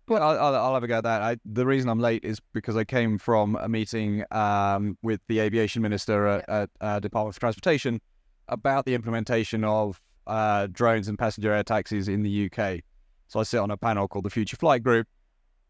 Well, 0.07 0.23
I'll, 0.23 0.55
I'll, 0.55 0.75
have 0.75 0.85
a 0.85 0.87
go 0.87 0.99
at 0.99 1.05
that. 1.05 1.21
I, 1.21 1.37
the 1.45 1.67
reason 1.67 1.91
I'm 1.91 1.99
late 1.99 2.25
is 2.25 2.39
because 2.53 2.77
I 2.77 2.85
came 2.85 3.19
from 3.19 3.57
a 3.57 3.69
meeting 3.69 4.23
um, 4.31 4.99
with 5.03 5.21
the 5.27 5.41
aviation 5.41 5.83
minister 5.83 6.29
at, 6.29 6.49
at 6.49 6.71
uh, 6.81 7.01
Department 7.01 7.35
for 7.35 7.41
Transportation 7.41 8.01
about 8.47 8.85
the 8.85 8.95
implementation 8.95 9.65
of 9.65 10.01
uh, 10.27 10.69
drones 10.71 11.09
and 11.09 11.19
passenger 11.19 11.53
air 11.53 11.63
taxis 11.63 12.09
in 12.09 12.23
the 12.23 12.51
UK. 12.51 12.81
So 13.29 13.41
I 13.41 13.43
sit 13.43 13.59
on 13.59 13.71
a 13.71 13.77
panel 13.77 14.09
called 14.09 14.25
the 14.25 14.31
Future 14.31 14.57
Flight 14.57 14.83
Group, 14.83 15.07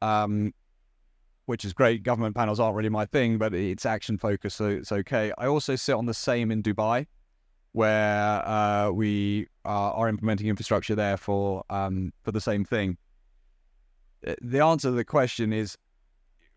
um, 0.03 0.53
which 1.47 1.65
is 1.65 1.73
great. 1.73 2.03
Government 2.03 2.35
panels 2.35 2.61
aren't 2.61 2.77
really 2.77 2.89
my 2.89 3.07
thing, 3.07 3.39
but 3.39 3.55
it's 3.55 3.87
action 3.87 4.19
focused, 4.19 4.57
so 4.57 4.69
it's 4.69 4.93
okay. 4.93 5.33
I 5.39 5.47
also 5.47 5.77
sit 5.77 5.95
on 5.95 6.07
the 6.07 6.15
same 6.15 6.51
in 6.51 6.63
Dubai, 6.63 7.07
where 7.73 8.47
uh, 8.47 8.91
we 8.91 9.47
are, 9.65 9.93
are, 9.93 10.09
implementing 10.09 10.47
infrastructure 10.47 10.95
there 10.95 11.17
for 11.17 11.65
um, 11.71 12.13
for 12.23 12.33
the 12.33 12.41
same 12.41 12.65
thing. 12.65 12.97
Uh, 14.27 14.35
the 14.41 14.61
answer 14.61 14.89
to 14.89 14.93
the 14.93 15.05
question 15.05 15.53
is 15.53 15.77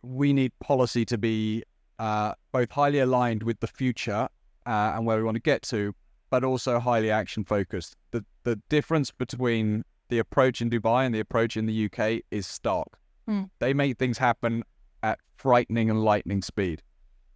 we 0.02 0.34
need 0.34 0.52
policy 0.60 1.06
to 1.06 1.18
be 1.18 1.64
uh, 2.00 2.34
both 2.52 2.72
highly 2.72 3.00
aligned 3.00 3.44
with 3.44 3.60
the 3.60 3.68
future 3.68 4.28
uh, 4.66 4.94
and 4.96 5.06
where 5.06 5.18
we 5.18 5.24
want 5.24 5.36
to 5.36 5.42
get 5.42 5.62
to, 5.64 5.94
but 6.30 6.44
also 6.44 6.80
highly 6.80 7.12
action 7.12 7.44
focused. 7.44 7.96
The 8.12 8.26
the 8.44 8.60
difference 8.70 9.12
between 9.12 9.84
the 10.10 10.20
approach 10.20 10.62
in 10.62 10.70
Dubai 10.70 11.06
and 11.06 11.14
the 11.14 11.20
approach 11.20 11.58
in 11.58 11.66
the 11.66 11.86
UK 11.86 12.22
is 12.32 12.48
stark. 12.48 12.98
Mm. 13.30 13.50
They 13.60 13.74
make 13.74 13.98
things 13.98 14.18
happen 14.18 14.64
at 15.04 15.20
frightening 15.36 15.90
and 15.90 16.04
lightning 16.04 16.42
speed. 16.42 16.82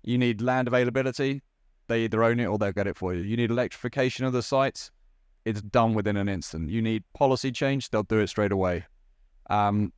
You 0.03 0.17
need 0.17 0.41
land 0.41 0.67
availability, 0.67 1.41
they 1.87 2.05
either 2.05 2.23
own 2.23 2.39
it 2.39 2.45
or 2.45 2.57
they'll 2.57 2.71
get 2.71 2.87
it 2.87 2.97
for 2.97 3.13
you. 3.13 3.21
You 3.21 3.37
need 3.37 3.51
electrification 3.51 4.25
of 4.25 4.33
the 4.33 4.41
sites, 4.41 4.89
it's 5.45 5.61
done 5.61 5.93
within 5.93 6.17
an 6.17 6.29
instant. 6.29 6.69
You 6.69 6.81
need 6.81 7.03
policy 7.13 7.51
change, 7.51 7.89
they'll 7.89 8.03
do 8.03 8.19
it 8.19 8.27
straight 8.27 8.51
away. 8.51 8.85
Um, 9.49 9.91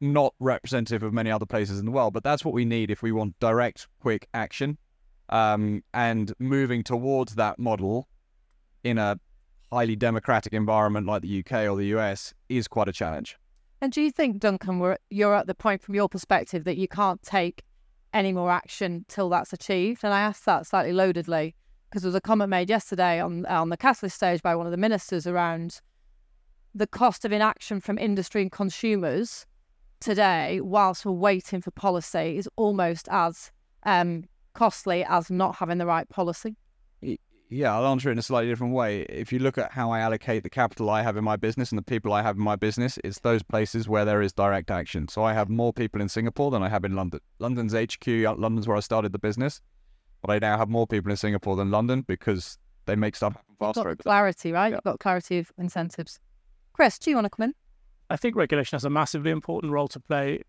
not 0.00 0.34
representative 0.40 1.02
of 1.02 1.12
many 1.12 1.30
other 1.30 1.46
places 1.46 1.78
in 1.78 1.86
the 1.86 1.92
world, 1.92 2.12
but 2.12 2.24
that's 2.24 2.44
what 2.44 2.54
we 2.54 2.64
need 2.64 2.90
if 2.90 3.02
we 3.02 3.12
want 3.12 3.38
direct, 3.40 3.88
quick 4.00 4.28
action. 4.34 4.78
Um, 5.28 5.82
and 5.94 6.32
moving 6.38 6.82
towards 6.82 7.36
that 7.36 7.58
model 7.58 8.06
in 8.84 8.98
a 8.98 9.18
highly 9.72 9.96
democratic 9.96 10.52
environment 10.52 11.06
like 11.06 11.22
the 11.22 11.40
UK 11.40 11.68
or 11.68 11.76
the 11.76 11.86
US 11.96 12.34
is 12.48 12.68
quite 12.68 12.88
a 12.88 12.92
challenge. 12.92 13.36
And 13.80 13.92
do 13.92 14.00
you 14.00 14.10
think, 14.10 14.38
Duncan, 14.38 14.96
you're 15.10 15.34
at 15.34 15.46
the 15.46 15.54
point 15.54 15.82
from 15.82 15.94
your 15.94 16.08
perspective 16.08 16.64
that 16.64 16.76
you 16.76 16.86
can't 16.86 17.22
take 17.22 17.62
any 18.12 18.32
more 18.32 18.50
action 18.50 19.04
till 19.08 19.28
that's 19.28 19.52
achieved? 19.52 20.04
And 20.04 20.12
I 20.14 20.20
asked 20.20 20.44
that 20.44 20.66
slightly 20.66 20.92
loadedly 20.92 21.54
because 21.88 22.02
there 22.02 22.08
was 22.08 22.14
a 22.14 22.20
comment 22.20 22.48
made 22.48 22.70
yesterday 22.70 23.20
on 23.20 23.44
on 23.46 23.70
the 23.70 23.76
Catalyst 23.76 24.16
stage 24.16 24.40
by 24.40 24.54
one 24.54 24.66
of 24.66 24.70
the 24.70 24.78
ministers 24.78 25.26
around 25.26 25.80
the 26.74 26.86
cost 26.86 27.24
of 27.24 27.32
inaction 27.32 27.80
from 27.80 27.98
industry 27.98 28.42
and 28.42 28.52
consumers 28.52 29.46
today, 30.00 30.60
whilst 30.60 31.04
we're 31.04 31.12
waiting 31.12 31.60
for 31.60 31.70
policy, 31.70 32.38
is 32.38 32.48
almost 32.56 33.08
as 33.10 33.50
um, 33.84 34.24
costly 34.54 35.04
as 35.04 35.30
not 35.30 35.56
having 35.56 35.78
the 35.78 35.86
right 35.86 36.08
policy? 36.08 36.56
Yeah, 37.52 37.76
I'll 37.76 37.86
answer 37.86 38.08
it 38.08 38.12
in 38.12 38.18
a 38.18 38.22
slightly 38.22 38.48
different 38.48 38.72
way. 38.72 39.02
If 39.02 39.30
you 39.30 39.38
look 39.38 39.58
at 39.58 39.72
how 39.72 39.90
I 39.90 40.00
allocate 40.00 40.42
the 40.42 40.48
capital 40.48 40.88
I 40.88 41.02
have 41.02 41.18
in 41.18 41.24
my 41.24 41.36
business 41.36 41.70
and 41.70 41.78
the 41.78 41.82
people 41.82 42.14
I 42.14 42.22
have 42.22 42.36
in 42.36 42.42
my 42.42 42.56
business, 42.56 42.98
it's 43.04 43.18
those 43.18 43.42
places 43.42 43.86
where 43.86 44.06
there 44.06 44.22
is 44.22 44.32
direct 44.32 44.70
action. 44.70 45.06
So 45.06 45.22
I 45.22 45.34
have 45.34 45.50
more 45.50 45.70
people 45.70 46.00
in 46.00 46.08
Singapore 46.08 46.50
than 46.50 46.62
I 46.62 46.70
have 46.70 46.82
in 46.82 46.96
London. 46.96 47.20
London's 47.40 47.74
HQ, 47.74 48.08
uh, 48.08 48.34
London's 48.36 48.66
where 48.66 48.78
I 48.78 48.80
started 48.80 49.12
the 49.12 49.18
business, 49.18 49.60
but 50.22 50.30
I 50.30 50.38
now 50.38 50.56
have 50.56 50.70
more 50.70 50.86
people 50.86 51.10
in 51.10 51.18
Singapore 51.18 51.54
than 51.56 51.70
London 51.70 52.00
because 52.08 52.56
they 52.86 52.96
make 52.96 53.14
stuff 53.14 53.34
happen 53.34 53.54
faster. 53.58 53.80
You've 53.80 53.98
got 53.98 54.04
clarity, 54.04 54.52
right? 54.52 54.68
Yeah. 54.68 54.76
You've 54.76 54.84
got 54.84 55.00
clarity 55.00 55.38
of 55.38 55.52
incentives. 55.58 56.20
Chris, 56.72 56.98
do 56.98 57.10
you 57.10 57.16
want 57.16 57.26
to 57.26 57.30
come 57.30 57.44
in? 57.44 57.54
I 58.08 58.16
think 58.16 58.34
regulation 58.34 58.76
has 58.76 58.86
a 58.86 58.90
massively 58.90 59.30
important 59.30 59.74
role 59.74 59.88
to 59.88 60.00
play 60.00 60.40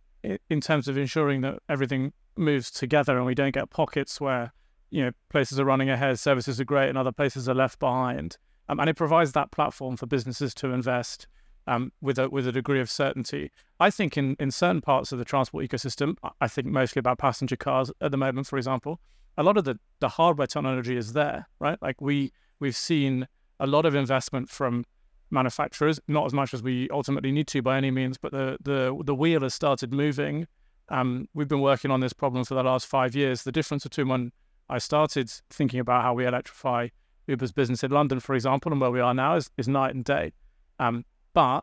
in 0.50 0.62
terms 0.62 0.88
of 0.88 0.98
ensuring 0.98 1.42
that 1.42 1.60
everything 1.68 2.14
moves 2.38 2.72
together 2.72 3.18
and 3.18 3.26
we 3.26 3.36
don't 3.36 3.54
get 3.54 3.70
pockets 3.70 4.22
where 4.22 4.54
you 4.94 5.04
know 5.04 5.12
places 5.30 5.60
are 5.60 5.66
running 5.66 5.90
ahead, 5.90 6.20
services 6.20 6.62
are 6.62 6.66
great, 6.66 6.88
and 6.88 6.98
other 6.98 7.12
places 7.12 7.50
are 7.50 7.56
left 7.56 7.80
behind. 7.80 8.38
Um, 8.70 8.80
and 8.80 8.90
it 8.90 8.96
provides 8.96 9.32
that 9.34 9.52
platform 9.52 9.98
for 9.98 10.06
businesses 10.06 10.54
to 10.56 10.72
invest 10.72 11.28
um, 11.66 11.92
with 12.00 12.20
a 12.20 12.30
with 12.30 12.48
a 12.48 12.52
degree 12.52 12.80
of 12.80 12.90
certainty. 12.92 13.52
I 13.80 13.90
think 13.90 14.18
in 14.18 14.36
in 14.40 14.52
certain 14.52 14.82
parts 14.82 15.12
of 15.12 15.18
the 15.18 15.26
transport 15.26 15.66
ecosystem, 15.66 16.16
I 16.40 16.48
think 16.48 16.68
mostly 16.68 17.00
about 17.00 17.18
passenger 17.18 17.56
cars 17.56 17.92
at 18.02 18.12
the 18.12 18.18
moment, 18.18 18.46
for 18.46 18.58
example, 18.58 19.00
a 19.36 19.44
lot 19.44 19.58
of 19.58 19.64
the 19.64 19.80
the 20.00 20.10
hardware 20.10 20.48
technology 20.48 20.96
is 20.96 21.14
there, 21.14 21.48
right? 21.60 21.82
Like 21.82 22.00
we 22.00 22.32
we've 22.60 22.76
seen 22.76 23.28
a 23.60 23.66
lot 23.66 23.86
of 23.88 23.96
investment 23.96 24.48
from 24.48 24.86
manufacturers, 25.32 26.00
not 26.08 26.28
as 26.28 26.34
much 26.34 26.54
as 26.54 26.62
we 26.62 26.88
ultimately 26.92 27.32
need 27.32 27.48
to 27.48 27.64
by 27.64 27.78
any 27.78 27.90
means, 27.90 28.20
but 28.20 28.32
the 28.32 28.58
the 28.62 28.96
the 29.04 29.16
wheel 29.16 29.42
has 29.42 29.56
started 29.56 29.92
moving. 29.92 30.48
Um, 30.90 31.28
we've 31.34 31.48
been 31.48 31.62
working 31.62 31.90
on 31.90 32.00
this 32.00 32.14
problem 32.14 32.46
for 32.46 32.54
the 32.54 32.64
last 32.64 32.86
five 32.86 33.16
years. 33.16 33.42
The 33.44 33.52
difference 33.52 33.84
between 33.84 34.32
I 34.70 34.78
started 34.78 35.32
thinking 35.50 35.80
about 35.80 36.04
how 36.04 36.14
we 36.14 36.26
electrify 36.26 36.90
Uber's 37.28 37.52
business 37.52 37.84
in 37.84 37.92
London, 37.92 38.20
for 38.20 38.36
example, 38.36 38.72
and 38.72 38.82
where 38.82 38.92
we 38.92 39.00
are 39.00 39.14
now 39.14 39.36
is, 39.36 39.50
is 39.58 39.68
night 39.68 39.96
and 39.96 40.04
day. 40.04 40.34
Um, 40.80 41.06
but 41.34 41.62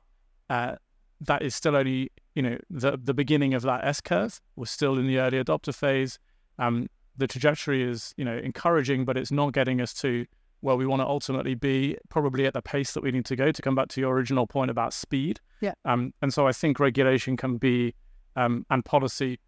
uh, 0.48 0.76
that 1.20 1.42
is 1.42 1.54
still 1.54 1.76
only 1.76 2.10
you 2.34 2.42
know 2.42 2.58
the 2.70 2.98
the 3.02 3.14
beginning 3.14 3.54
of 3.54 3.62
that 3.62 3.84
S 3.84 4.00
curve. 4.00 4.40
We're 4.56 4.66
still 4.66 4.98
in 4.98 5.06
the 5.06 5.18
early 5.18 5.42
adopter 5.42 5.74
phase. 5.74 6.18
Um, 6.58 6.88
the 7.16 7.26
trajectory 7.26 7.82
is 7.82 8.14
you 8.16 8.24
know 8.24 8.36
encouraging, 8.36 9.04
but 9.04 9.16
it's 9.16 9.32
not 9.32 9.52
getting 9.52 9.80
us 9.80 9.92
to 9.94 10.26
where 10.60 10.76
we 10.76 10.84
want 10.86 11.00
to 11.00 11.06
ultimately 11.06 11.54
be, 11.54 11.96
probably 12.10 12.44
at 12.44 12.52
the 12.52 12.60
pace 12.60 12.92
that 12.92 13.02
we 13.02 13.10
need 13.10 13.24
to 13.24 13.36
go. 13.36 13.50
To 13.50 13.62
come 13.62 13.74
back 13.74 13.88
to 13.88 14.00
your 14.00 14.14
original 14.14 14.46
point 14.46 14.70
about 14.70 14.92
speed, 14.92 15.40
Yeah. 15.60 15.72
Um, 15.84 16.12
and 16.20 16.32
so 16.32 16.46
I 16.46 16.52
think 16.52 16.78
regulation 16.78 17.36
can 17.36 17.56
be 17.56 17.94
um, 18.36 18.66
and 18.70 18.84
policy 18.84 19.38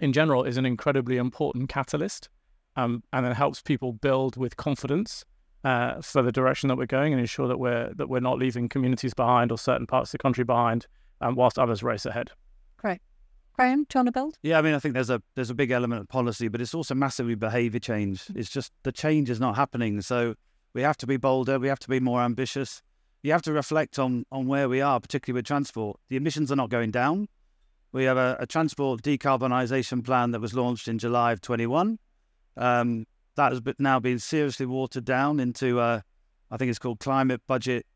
in 0.00 0.12
general 0.12 0.44
is 0.44 0.56
an 0.56 0.64
incredibly 0.64 1.16
important 1.16 1.68
catalyst, 1.68 2.28
um, 2.78 3.02
and 3.12 3.26
it 3.26 3.34
helps 3.34 3.60
people 3.60 3.92
build 3.92 4.36
with 4.36 4.56
confidence 4.56 5.24
uh, 5.64 6.00
for 6.00 6.22
the 6.22 6.30
direction 6.30 6.68
that 6.68 6.78
we're 6.78 6.86
going 6.86 7.12
and 7.12 7.20
ensure 7.20 7.48
that 7.48 7.58
we're 7.58 7.92
that 7.94 8.08
we're 8.08 8.20
not 8.20 8.38
leaving 8.38 8.68
communities 8.68 9.12
behind 9.12 9.50
or 9.50 9.58
certain 9.58 9.86
parts 9.86 10.10
of 10.10 10.12
the 10.12 10.22
country 10.22 10.44
behind, 10.44 10.86
um, 11.20 11.34
whilst 11.34 11.58
others 11.58 11.82
race 11.82 12.06
ahead. 12.06 12.30
Great. 12.76 13.00
Graeme, 13.54 13.84
do 13.88 13.98
you 13.98 13.98
want 13.98 14.06
to 14.06 14.12
build? 14.12 14.38
Yeah, 14.42 14.58
I 14.58 14.62
mean, 14.62 14.74
I 14.74 14.78
think 14.78 14.94
there's 14.94 15.10
a 15.10 15.20
there's 15.34 15.50
a 15.50 15.54
big 15.54 15.72
element 15.72 16.00
of 16.00 16.08
policy, 16.08 16.46
but 16.46 16.60
it's 16.60 16.72
also 16.72 16.94
massively 16.94 17.34
behaviour 17.34 17.80
change. 17.80 18.24
It's 18.36 18.48
just 18.48 18.72
the 18.84 18.92
change 18.92 19.28
is 19.28 19.40
not 19.40 19.56
happening, 19.56 20.00
so 20.00 20.34
we 20.72 20.82
have 20.82 20.96
to 20.98 21.06
be 21.06 21.16
bolder. 21.16 21.58
We 21.58 21.66
have 21.66 21.80
to 21.80 21.88
be 21.88 21.98
more 21.98 22.22
ambitious. 22.22 22.80
You 23.24 23.32
have 23.32 23.42
to 23.42 23.52
reflect 23.52 23.98
on 23.98 24.24
on 24.30 24.46
where 24.46 24.68
we 24.68 24.80
are, 24.80 25.00
particularly 25.00 25.38
with 25.38 25.46
transport. 25.46 25.98
The 26.10 26.16
emissions 26.16 26.52
are 26.52 26.56
not 26.56 26.70
going 26.70 26.92
down. 26.92 27.26
We 27.90 28.04
have 28.04 28.18
a, 28.18 28.36
a 28.38 28.46
transport 28.46 29.02
decarbonisation 29.02 30.04
plan 30.04 30.30
that 30.30 30.40
was 30.40 30.54
launched 30.54 30.86
in 30.86 31.00
July 31.00 31.32
of 31.32 31.40
21. 31.40 31.98
Um, 32.58 33.06
that 33.36 33.52
has 33.52 33.62
now 33.78 34.00
been 34.00 34.18
seriously 34.18 34.66
watered 34.66 35.04
down 35.04 35.40
into, 35.40 35.78
uh, 35.78 36.00
I 36.50 36.56
think 36.56 36.70
it's 36.70 36.78
called 36.78 36.98
Climate 36.98 37.40
Budget 37.46 37.86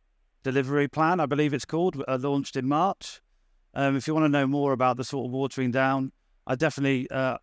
Delivery 0.44 0.88
Plan. 0.88 1.20
I 1.20 1.26
believe 1.26 1.52
it's 1.52 1.64
called, 1.64 2.02
uh, 2.06 2.18
launched 2.20 2.56
in 2.56 2.68
March. 2.68 3.20
Um, 3.74 3.96
if 3.96 4.06
you 4.06 4.14
want 4.14 4.24
to 4.24 4.28
know 4.28 4.46
more 4.46 4.72
about 4.72 4.96
the 4.96 5.04
sort 5.04 5.26
of 5.26 5.32
watering 5.32 5.72
down, 5.72 6.12
I 6.46 6.54
definitely 6.54 7.10
uh, 7.10 7.38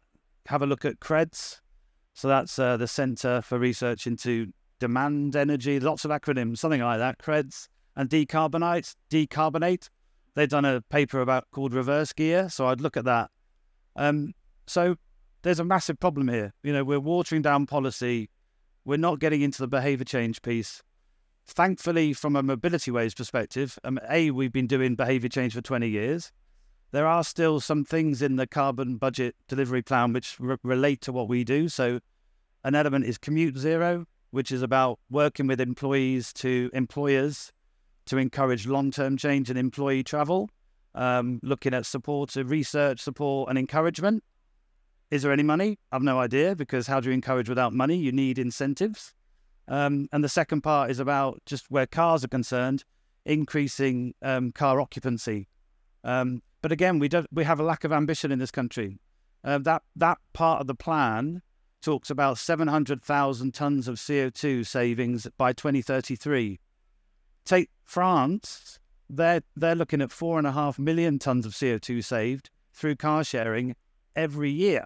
have 0.47 0.61
a 0.61 0.65
look 0.65 0.85
at 0.85 0.99
CREDS. 0.99 1.59
So 2.13 2.27
that's 2.27 2.57
uh, 2.57 2.77
the 2.77 2.87
Centre 2.87 3.41
for 3.41 3.59
Research 3.59 4.07
into 4.07 4.51
Demand 4.79 5.35
Energy, 5.35 5.79
lots 5.79 6.05
of 6.05 6.11
acronyms, 6.11 6.57
something 6.57 6.81
like 6.81 6.99
that. 6.99 7.17
CREDS 7.19 7.67
and 7.95 8.09
DecarboN8, 8.09 8.95
DecarboN8. 9.09 9.89
They've 10.35 10.49
done 10.49 10.65
a 10.65 10.81
paper 10.81 11.21
about 11.21 11.45
called 11.51 11.73
reverse 11.73 12.13
gear, 12.13 12.49
so 12.49 12.67
I'd 12.67 12.81
look 12.81 12.95
at 12.95 13.05
that. 13.05 13.29
Um, 13.95 14.33
so 14.67 14.95
there's 15.41 15.59
a 15.59 15.65
massive 15.65 15.99
problem 15.99 16.27
here. 16.27 16.53
You 16.63 16.73
know, 16.73 16.83
we're 16.83 16.99
watering 16.99 17.41
down 17.41 17.65
policy. 17.65 18.29
We're 18.85 18.97
not 18.97 19.19
getting 19.19 19.41
into 19.41 19.61
the 19.61 19.67
behaviour 19.67 20.05
change 20.05 20.41
piece 20.41 20.81
thankfully, 21.49 22.13
from 22.13 22.35
a 22.35 22.43
Mobilityways 22.43 23.15
perspective, 23.15 23.77
um, 23.83 23.99
A, 24.09 24.31
we've 24.31 24.51
been 24.51 24.67
doing 24.67 24.95
behaviour 24.95 25.29
change 25.29 25.53
for 25.53 25.61
20 25.61 25.87
years. 25.87 26.31
There 26.91 27.07
are 27.07 27.23
still 27.23 27.59
some 27.59 27.83
things 27.83 28.21
in 28.21 28.35
the 28.35 28.47
carbon 28.47 28.97
budget 28.97 29.35
delivery 29.47 29.81
plan 29.81 30.13
which 30.13 30.39
re- 30.39 30.57
relate 30.63 31.01
to 31.01 31.11
what 31.11 31.27
we 31.27 31.43
do. 31.43 31.69
So, 31.69 31.99
an 32.63 32.75
element 32.75 33.05
is 33.05 33.17
commute 33.17 33.57
zero, 33.57 34.05
which 34.31 34.51
is 34.51 34.61
about 34.61 34.99
working 35.09 35.47
with 35.47 35.61
employees 35.61 36.33
to 36.33 36.69
employers 36.73 37.51
to 38.07 38.17
encourage 38.17 38.67
long 38.67 38.91
term 38.91 39.17
change 39.17 39.49
in 39.49 39.57
employee 39.57 40.03
travel, 40.03 40.49
um, 40.95 41.39
looking 41.43 41.73
at 41.73 41.85
support, 41.85 42.35
uh, 42.35 42.43
research 42.43 42.99
support, 42.99 43.49
and 43.49 43.57
encouragement. 43.57 44.23
Is 45.11 45.23
there 45.23 45.31
any 45.31 45.43
money? 45.43 45.79
I've 45.91 46.03
no 46.03 46.19
idea 46.19 46.55
because 46.55 46.85
how 46.85 46.99
do 46.99 47.09
you 47.09 47.13
encourage 47.13 47.49
without 47.49 47.73
money? 47.73 47.97
You 47.97 48.11
need 48.11 48.37
incentives. 48.37 49.13
Um, 49.67 50.07
and 50.11 50.23
the 50.23 50.29
second 50.29 50.61
part 50.61 50.91
is 50.91 50.99
about 50.99 51.41
just 51.45 51.65
where 51.69 51.87
cars 51.87 52.23
are 52.23 52.27
concerned, 52.27 52.83
increasing 53.25 54.13
um, 54.21 54.51
car 54.51 54.79
occupancy. 54.79 55.47
Um, 56.03 56.41
but 56.61 56.71
again, 56.71 56.99
we 56.99 57.07
don't 57.07 57.27
we 57.31 57.43
have 57.43 57.59
a 57.59 57.63
lack 57.63 57.83
of 57.83 57.91
ambition 57.91 58.31
in 58.31 58.39
this 58.39 58.51
country. 58.51 58.99
Uh, 59.43 59.57
that 59.59 59.81
that 59.95 60.19
part 60.33 60.61
of 60.61 60.67
the 60.67 60.75
plan 60.75 61.41
talks 61.81 62.09
about 62.09 62.37
700,000 62.37 63.53
tons 63.53 63.87
of 63.87 63.95
CO2 63.95 64.65
savings 64.65 65.27
by 65.37 65.53
2033. 65.53 66.59
Take 67.45 67.69
France, 67.83 68.79
they're 69.09 69.41
they're 69.55 69.75
looking 69.75 70.01
at 70.01 70.11
four 70.11 70.37
and 70.37 70.45
a 70.45 70.51
half 70.51 70.77
million 70.77 71.17
tons 71.17 71.45
of 71.47 71.53
CO2 71.53 72.03
saved 72.03 72.51
through 72.73 72.95
car 72.95 73.23
sharing 73.23 73.75
every 74.15 74.51
year. 74.51 74.85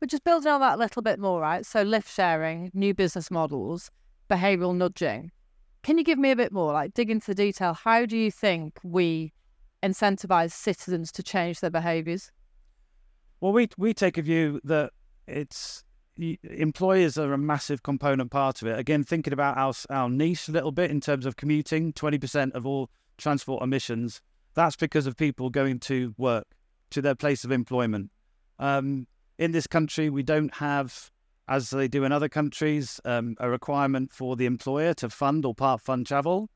But 0.00 0.10
just 0.10 0.24
building 0.24 0.52
on 0.52 0.60
that 0.60 0.74
a 0.74 0.78
little 0.78 1.02
bit 1.02 1.18
more, 1.18 1.40
right? 1.40 1.64
So 1.64 1.82
lift 1.82 2.12
sharing, 2.12 2.70
new 2.74 2.94
business 2.94 3.30
models, 3.30 3.90
behavioural 4.28 4.76
nudging. 4.76 5.30
Can 5.82 5.98
you 5.98 6.04
give 6.04 6.18
me 6.18 6.30
a 6.30 6.36
bit 6.36 6.52
more, 6.52 6.72
like 6.72 6.94
dig 6.94 7.10
into 7.10 7.28
the 7.28 7.34
detail? 7.34 7.72
How 7.72 8.06
do 8.06 8.16
you 8.16 8.30
think 8.30 8.78
we 8.82 9.32
incentivize 9.82 10.52
citizens 10.52 11.12
to 11.12 11.22
change 11.22 11.60
their 11.60 11.70
behaviours? 11.70 12.30
Well, 13.40 13.52
we 13.52 13.68
we 13.78 13.94
take 13.94 14.18
a 14.18 14.22
view 14.22 14.60
that 14.64 14.92
it's 15.26 15.84
employers 16.18 17.18
are 17.18 17.32
a 17.32 17.38
massive 17.38 17.82
component 17.82 18.30
part 18.30 18.62
of 18.62 18.68
it. 18.68 18.78
Again, 18.78 19.04
thinking 19.04 19.32
about 19.32 19.56
our 19.56 19.72
our 19.90 20.08
niche 20.08 20.48
a 20.48 20.52
little 20.52 20.72
bit 20.72 20.90
in 20.90 21.00
terms 21.00 21.26
of 21.26 21.36
commuting, 21.36 21.92
twenty 21.92 22.18
percent 22.18 22.54
of 22.54 22.66
all 22.66 22.90
transport 23.18 23.62
emissions. 23.62 24.20
That's 24.54 24.76
because 24.76 25.06
of 25.06 25.16
people 25.16 25.50
going 25.50 25.80
to 25.80 26.14
work 26.16 26.46
to 26.90 27.02
their 27.02 27.14
place 27.14 27.44
of 27.44 27.52
employment. 27.52 28.10
Um, 28.58 29.06
in 29.38 29.52
this 29.52 29.66
country, 29.66 30.10
we 30.10 30.22
don't 30.22 30.54
have, 30.54 31.10
as 31.48 31.70
they 31.70 31.88
do 31.88 32.04
in 32.04 32.12
other 32.12 32.28
countries, 32.28 33.00
um, 33.04 33.36
a 33.38 33.48
requirement 33.48 34.12
for 34.12 34.36
the 34.36 34.46
employer 34.46 34.94
to 34.94 35.10
fund 35.10 35.44
or 35.44 35.54
part 35.54 35.80
fund 35.80 36.06
travel. 36.06 36.48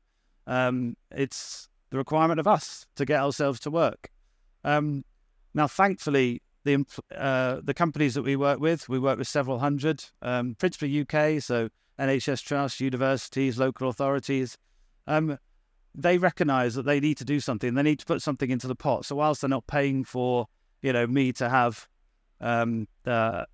Um, 0.47 0.95
it's 1.11 1.69
the 1.91 1.97
requirement 1.97 2.39
of 2.39 2.47
us 2.47 2.85
to 2.95 3.05
get 3.05 3.19
ourselves 3.19 3.59
to 3.61 3.71
work. 3.71 4.09
Um, 4.63 5.03
now, 5.53 5.67
thankfully, 5.67 6.41
the 6.63 6.85
uh, 7.15 7.59
the 7.63 7.73
companies 7.73 8.13
that 8.13 8.23
we 8.23 8.35
work 8.35 8.59
with, 8.59 8.87
we 8.87 8.99
work 8.99 9.17
with 9.17 9.27
several 9.27 9.59
hundred, 9.59 10.03
um, 10.21 10.55
principally 10.59 11.01
UK, 11.01 11.41
so 11.41 11.69
NHS 11.99 12.43
trusts, 12.43 12.79
universities, 12.79 13.57
local 13.57 13.89
authorities. 13.89 14.57
Um, 15.07 15.37
they 15.93 16.17
recognise 16.17 16.75
that 16.75 16.83
they 16.83 16.99
need 16.99 17.17
to 17.17 17.25
do 17.25 17.39
something. 17.39 17.73
They 17.73 17.83
need 17.83 17.99
to 17.99 18.05
put 18.05 18.21
something 18.21 18.49
into 18.49 18.67
the 18.67 18.75
pot. 18.75 19.05
So 19.05 19.15
whilst 19.17 19.41
they're 19.41 19.49
not 19.49 19.67
paying 19.67 20.05
for, 20.05 20.47
you 20.81 20.93
know, 20.93 21.05
me 21.05 21.33
to 21.33 21.49
have 21.49 21.87
um, 22.41 22.87
uh, 23.05 23.45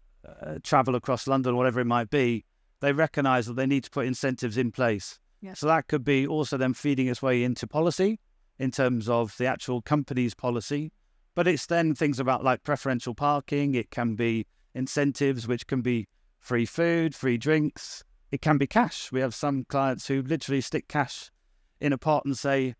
travel 0.63 0.95
across 0.95 1.27
London, 1.27 1.55
whatever 1.55 1.79
it 1.79 1.85
might 1.85 2.09
be, 2.09 2.43
they 2.81 2.93
recognise 2.93 3.45
that 3.45 3.55
they 3.55 3.65
need 3.65 3.83
to 3.83 3.89
put 3.89 4.05
incentives 4.05 4.57
in 4.57 4.71
place. 4.71 5.19
Yeah. 5.41 5.53
So 5.53 5.67
that 5.67 5.87
could 5.87 6.03
be 6.03 6.25
also 6.25 6.57
them 6.57 6.73
feeding 6.73 7.07
its 7.07 7.21
way 7.21 7.43
into 7.43 7.67
policy 7.67 8.19
in 8.59 8.71
terms 8.71 9.07
of 9.07 9.37
the 9.37 9.45
actual 9.45 9.81
company's 9.81 10.33
policy. 10.33 10.91
But 11.35 11.47
it's 11.47 11.67
then 11.67 11.93
things 11.93 12.19
about 12.19 12.43
like 12.43 12.63
preferential 12.63 13.13
parking. 13.13 13.75
It 13.75 13.91
can 13.91 14.15
be 14.15 14.47
incentives, 14.73 15.47
which 15.47 15.67
can 15.67 15.81
be 15.81 16.07
free 16.39 16.65
food, 16.65 17.13
free 17.13 17.37
drinks. 17.37 18.03
It 18.31 18.41
can 18.41 18.57
be 18.57 18.67
cash. 18.67 19.11
We 19.11 19.21
have 19.21 19.35
some 19.35 19.65
clients 19.65 20.07
who 20.07 20.21
literally 20.21 20.61
stick 20.61 20.87
cash 20.87 21.31
in 21.79 21.93
a 21.93 21.97
pot 21.97 22.25
and 22.25 22.37
say, 22.37 22.75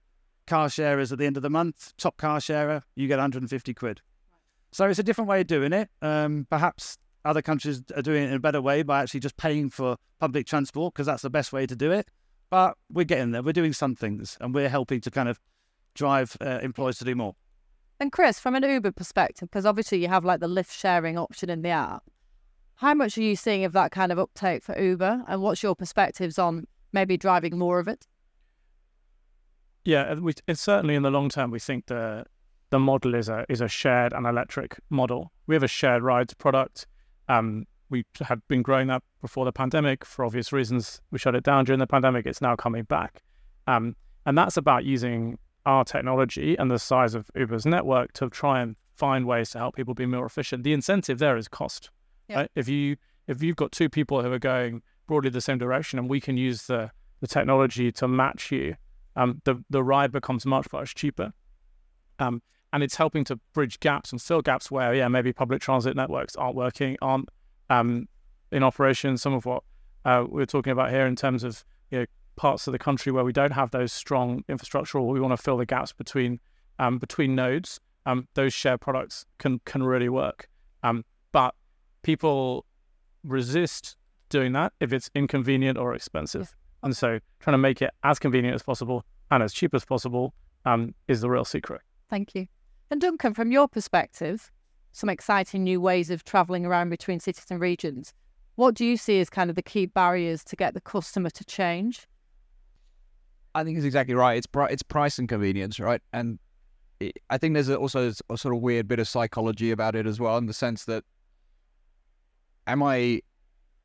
car 0.48 0.70
sharers 0.70 1.12
at 1.12 1.20
the 1.20 1.26
end 1.26 1.38
of 1.38 1.44
the 1.44 1.50
month, 1.50 1.94
top 1.98 2.18
car 2.18 2.42
sharer, 2.42 2.82
you 2.96 3.08
get 3.08 3.18
150 3.18 3.74
quid. 3.74 4.02
So 4.78 4.86
it's 4.86 5.00
a 5.00 5.04
different 5.04 5.28
way 5.28 5.42
of 5.42 5.48
doing 5.48 5.74
it. 5.74 5.90
Um, 6.04 6.46
perhaps 6.52 7.00
other 7.26 7.42
countries 7.42 7.82
are 7.96 8.04
doing 8.04 8.26
it 8.26 8.28
in 8.28 8.34
a 8.36 8.40
better 8.40 8.62
way 8.62 8.84
by 8.84 9.02
actually 9.02 9.22
just 9.22 9.36
paying 9.36 9.72
for 9.72 9.96
public 10.20 10.46
transport 10.46 10.94
because 10.94 11.08
that's 11.08 11.24
the 11.24 11.32
best 11.32 11.52
way 11.52 11.66
to 11.66 11.76
do 11.76 11.92
it. 11.92 12.08
But 12.52 12.78
we're 12.94 13.04
getting 13.04 13.32
there. 13.32 13.42
We're 13.42 13.54
doing 13.54 13.74
some 13.74 13.96
things 13.96 14.38
and 14.40 14.54
we're 14.54 14.70
helping 14.70 15.02
to 15.02 15.10
kind 15.10 15.30
of 15.30 15.40
drive 15.96 16.38
uh, 16.42 16.60
employers 16.62 17.00
to 17.00 17.06
do 17.06 17.16
more. 17.16 17.34
And 18.00 18.12
Chris, 18.12 18.40
from 18.40 18.54
an 18.54 18.62
Uber 18.62 18.92
perspective, 18.92 19.50
because 19.50 19.66
obviously 19.66 20.00
you 20.00 20.10
have 20.10 20.24
like 20.24 20.42
the 20.42 20.48
lift 20.48 20.72
sharing 20.72 21.18
option 21.18 21.50
in 21.50 21.64
the 21.64 21.70
app, 21.70 22.04
how 22.76 22.94
much 22.94 23.18
are 23.18 23.24
you 23.24 23.36
seeing 23.36 23.66
of 23.66 23.74
that 23.74 23.90
kind 23.90 24.12
of 24.12 24.20
uptake 24.20 24.62
for 24.62 24.80
Uber? 24.80 25.24
And 25.28 25.42
what's 25.42 25.64
your 25.64 25.76
perspectives 25.76 26.38
on 26.38 26.68
maybe 26.94 27.18
driving 27.18 27.58
more 27.58 27.80
of 27.80 27.88
it? 27.88 28.06
Yeah, 29.86 30.14
we, 30.14 30.34
it's 30.48 30.62
certainly 30.62 30.94
in 30.94 31.02
the 31.02 31.10
long 31.10 31.30
term. 31.30 31.50
We 31.50 31.58
think 31.58 31.88
the 31.88 32.26
the 32.70 32.80
model 32.80 33.16
is 33.16 33.30
a 33.30 33.46
is 33.50 33.62
a 33.62 33.68
shared 33.68 34.14
and 34.14 34.26
electric 34.26 34.80
model. 34.90 35.32
We 35.48 35.56
have 35.56 35.64
a 35.64 35.68
shared 35.68 36.04
rides 36.04 36.34
product. 36.34 36.88
Um, 37.30 37.66
we 37.90 38.04
had 38.22 38.42
been 38.48 38.62
growing 38.62 38.88
that 38.88 39.04
before 39.22 39.46
the 39.46 39.52
pandemic 39.52 40.04
for 40.04 40.26
obvious 40.26 40.52
reasons. 40.52 41.02
We 41.12 41.20
shut 41.20 41.36
it 41.36 41.44
down 41.44 41.66
during 41.66 41.80
the 41.80 41.88
pandemic. 41.88 42.26
It's 42.26 42.42
now 42.42 42.56
coming 42.56 42.84
back, 42.84 43.24
um, 43.68 43.96
and 44.26 44.38
that's 44.38 44.58
about 44.58 44.84
using 44.84 45.38
our 45.66 45.84
technology 45.84 46.56
and 46.58 46.72
the 46.72 46.80
size 46.80 47.14
of 47.14 47.30
Uber's 47.36 47.66
network 47.66 48.14
to 48.14 48.30
try 48.30 48.62
and 48.62 48.76
find 48.96 49.26
ways 49.26 49.52
to 49.52 49.60
help 49.60 49.76
people 49.76 49.94
be 49.94 50.06
more 50.06 50.26
efficient. 50.26 50.64
The 50.64 50.74
incentive 50.74 51.20
there 51.20 51.38
is 51.38 51.48
cost. 51.48 51.92
Yeah. 52.28 52.38
Right? 52.38 52.52
If 52.56 52.68
you 52.68 52.98
if 53.28 53.44
you've 53.44 53.56
got 53.56 53.72
two 53.72 53.90
people 53.90 54.22
who 54.22 54.32
are 54.32 54.40
going 54.40 54.82
broadly 55.08 55.30
the 55.30 55.42
same 55.42 55.58
direction, 55.58 56.00
and 56.00 56.10
we 56.10 56.20
can 56.20 56.38
use 56.38 56.64
the 56.64 56.92
the 57.22 57.28
technology 57.28 57.92
to 57.94 58.08
match 58.08 58.52
you, 58.52 58.76
um, 59.16 59.42
the 59.46 59.64
the 59.70 59.84
ride 59.84 60.12
becomes 60.12 60.46
much 60.46 60.68
much 60.74 60.96
cheaper. 60.96 61.32
Um, 62.20 62.42
and 62.74 62.84
it's 62.84 62.96
helping 62.96 63.24
to 63.26 63.38
bridge 63.54 63.80
gaps 63.80 64.12
and 64.12 64.22
fill 64.22 64.42
gaps 64.42 64.70
where 64.70 64.94
yeah 64.94 65.08
maybe 65.08 65.32
public 65.34 65.62
transit 65.62 65.96
networks 65.96 66.36
aren't 66.36 66.56
working, 66.56 66.98
aren't 67.02 67.30
um, 67.70 68.08
in 68.52 68.64
operation. 68.64 69.18
Some 69.18 69.34
of 69.34 69.46
what 69.46 69.64
uh, 70.06 70.24
we 70.28 70.42
we're 70.42 70.46
talking 70.46 70.72
about 70.72 70.90
here 70.90 71.06
in 71.06 71.16
terms 71.16 71.44
of 71.44 71.64
you 71.92 72.00
know 72.00 72.06
parts 72.36 72.68
of 72.68 72.72
the 72.72 72.80
country 72.80 73.12
where 73.12 73.24
we 73.24 73.34
don't 73.34 73.52
have 73.52 73.72
those 73.72 73.92
strong 73.92 74.44
infrastructure, 74.48 75.00
or 75.00 75.08
we 75.08 75.20
want 75.20 75.32
to 75.36 75.42
fill 75.42 75.58
the 75.58 75.66
gaps 75.66 75.94
between 75.94 76.40
um, 76.80 76.98
between 76.98 77.36
nodes, 77.36 77.80
um, 78.06 78.28
those 78.36 78.54
shared 78.54 78.82
products 78.82 79.26
can 79.38 79.60
can 79.66 79.84
really 79.84 80.10
work. 80.10 80.48
Um, 80.84 81.04
but 81.32 81.56
people 82.04 82.66
resist 83.24 83.98
doing 84.30 84.54
that 84.54 84.74
if 84.80 84.94
it's 84.94 85.10
inconvenient 85.16 85.78
or 85.78 85.94
expensive. 85.94 86.56
And 86.84 86.96
so 86.96 87.20
trying 87.40 87.54
to 87.54 87.58
make 87.58 87.82
it 87.82 87.92
as 88.04 88.20
convenient 88.20 88.56
as 88.56 88.64
possible 88.64 89.04
and 89.32 89.44
as 89.44 89.54
cheap 89.54 89.74
as 89.74 89.84
possible 89.84 90.34
um, 90.66 90.94
is 91.08 91.22
the 91.22 91.30
real 91.30 91.46
secret. 91.46 91.82
Thank 92.10 92.36
you. 92.36 92.48
And 92.90 93.02
Duncan, 93.02 93.34
from 93.34 93.52
your 93.52 93.68
perspective, 93.68 94.52
some 94.94 95.10
exciting 95.10 95.64
new 95.64 95.80
ways 95.80 96.10
of 96.10 96.24
travelling 96.24 96.66
around 96.66 96.90
between 96.90 97.20
cities 97.20 97.46
and 97.50 97.60
regions. 97.60 98.14
What 98.56 98.74
do 98.74 98.86
you 98.86 98.98
see 98.98 99.20
as 99.20 99.30
kind 99.30 99.50
of 99.50 99.56
the 99.56 99.62
key 99.62 99.86
barriers 99.86 100.44
to 100.46 100.56
get 100.56 100.74
the 100.74 100.82
customer 100.82 101.30
to 101.30 101.46
change? 101.46 102.08
I 103.54 103.64
think 103.64 103.78
it's 103.78 103.86
exactly 103.86 104.16
right. 104.16 104.38
It's 104.38 104.48
it's 104.72 104.84
price 104.84 105.20
and 105.20 105.30
convenience, 105.30 105.80
right? 105.80 106.02
And 106.14 106.40
it, 107.00 107.18
I 107.30 107.38
think 107.38 107.54
there's 107.54 107.70
also 107.70 108.12
a 108.30 108.38
sort 108.38 108.56
of 108.56 108.62
weird 108.62 108.88
bit 108.88 109.00
of 109.00 109.08
psychology 109.08 109.72
about 109.72 109.96
it 109.96 110.08
as 110.08 110.20
well, 110.20 110.38
in 110.38 110.48
the 110.48 110.54
sense 110.54 110.86
that 110.86 111.04
am 112.66 112.82
I 112.82 113.22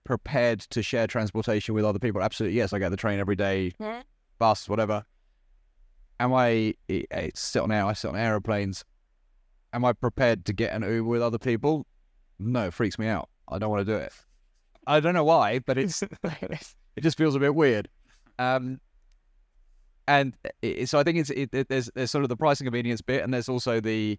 prepared 0.04 0.60
to 0.60 0.82
share 0.82 1.06
transportation 1.06 1.74
with 1.74 1.84
other 1.84 1.98
people? 1.98 2.22
Absolutely, 2.22 2.56
yes. 2.56 2.72
I 2.72 2.78
get 2.78 2.90
the 2.90 2.96
train 2.96 3.20
every 3.20 3.36
day, 3.36 3.72
hmm? 3.78 4.00
bus, 4.38 4.68
whatever. 4.68 5.04
Am 6.20 6.32
I? 6.32 6.74
I 6.90 7.04
I 7.12 7.30
sit 7.34 7.62
on 7.62 7.72
air. 7.72 7.84
I 7.84 7.92
sit 7.92 8.08
on 8.08 8.16
aeroplanes. 8.16 8.84
Am 9.72 9.84
I 9.84 9.92
prepared 9.92 10.44
to 10.46 10.52
get 10.52 10.72
an 10.72 10.82
Uber 10.82 11.08
with 11.08 11.22
other 11.22 11.38
people? 11.38 11.86
No, 12.38 12.66
it 12.66 12.74
freaks 12.74 12.98
me 12.98 13.06
out. 13.06 13.28
I 13.48 13.58
don't 13.58 13.70
want 13.70 13.86
to 13.86 13.92
do 13.92 13.98
it. 13.98 14.12
I 14.86 15.00
don't 15.00 15.14
know 15.14 15.24
why, 15.24 15.60
but 15.60 15.78
it's 15.78 16.02
it 16.24 17.00
just 17.00 17.16
feels 17.16 17.34
a 17.34 17.38
bit 17.38 17.54
weird. 17.54 17.88
Um, 18.38 18.80
and 20.08 20.34
it, 20.60 20.88
so 20.88 20.98
I 20.98 21.04
think 21.04 21.18
it's 21.18 21.30
it, 21.30 21.50
it, 21.52 21.68
there's 21.68 21.90
there's 21.94 22.10
sort 22.10 22.24
of 22.24 22.28
the 22.28 22.36
price 22.36 22.60
and 22.60 22.66
convenience 22.66 23.00
bit, 23.00 23.22
and 23.22 23.32
there's 23.32 23.48
also 23.48 23.80
the 23.80 24.18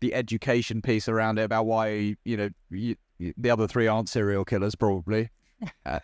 the 0.00 0.14
education 0.14 0.82
piece 0.82 1.08
around 1.08 1.38
it 1.38 1.42
about 1.42 1.66
why 1.66 2.16
you 2.24 2.36
know 2.36 2.50
you, 2.70 2.96
the 3.18 3.50
other 3.50 3.66
three 3.66 3.86
aren't 3.86 4.08
serial 4.08 4.44
killers 4.44 4.74
probably, 4.74 5.30
uh, 5.86 6.00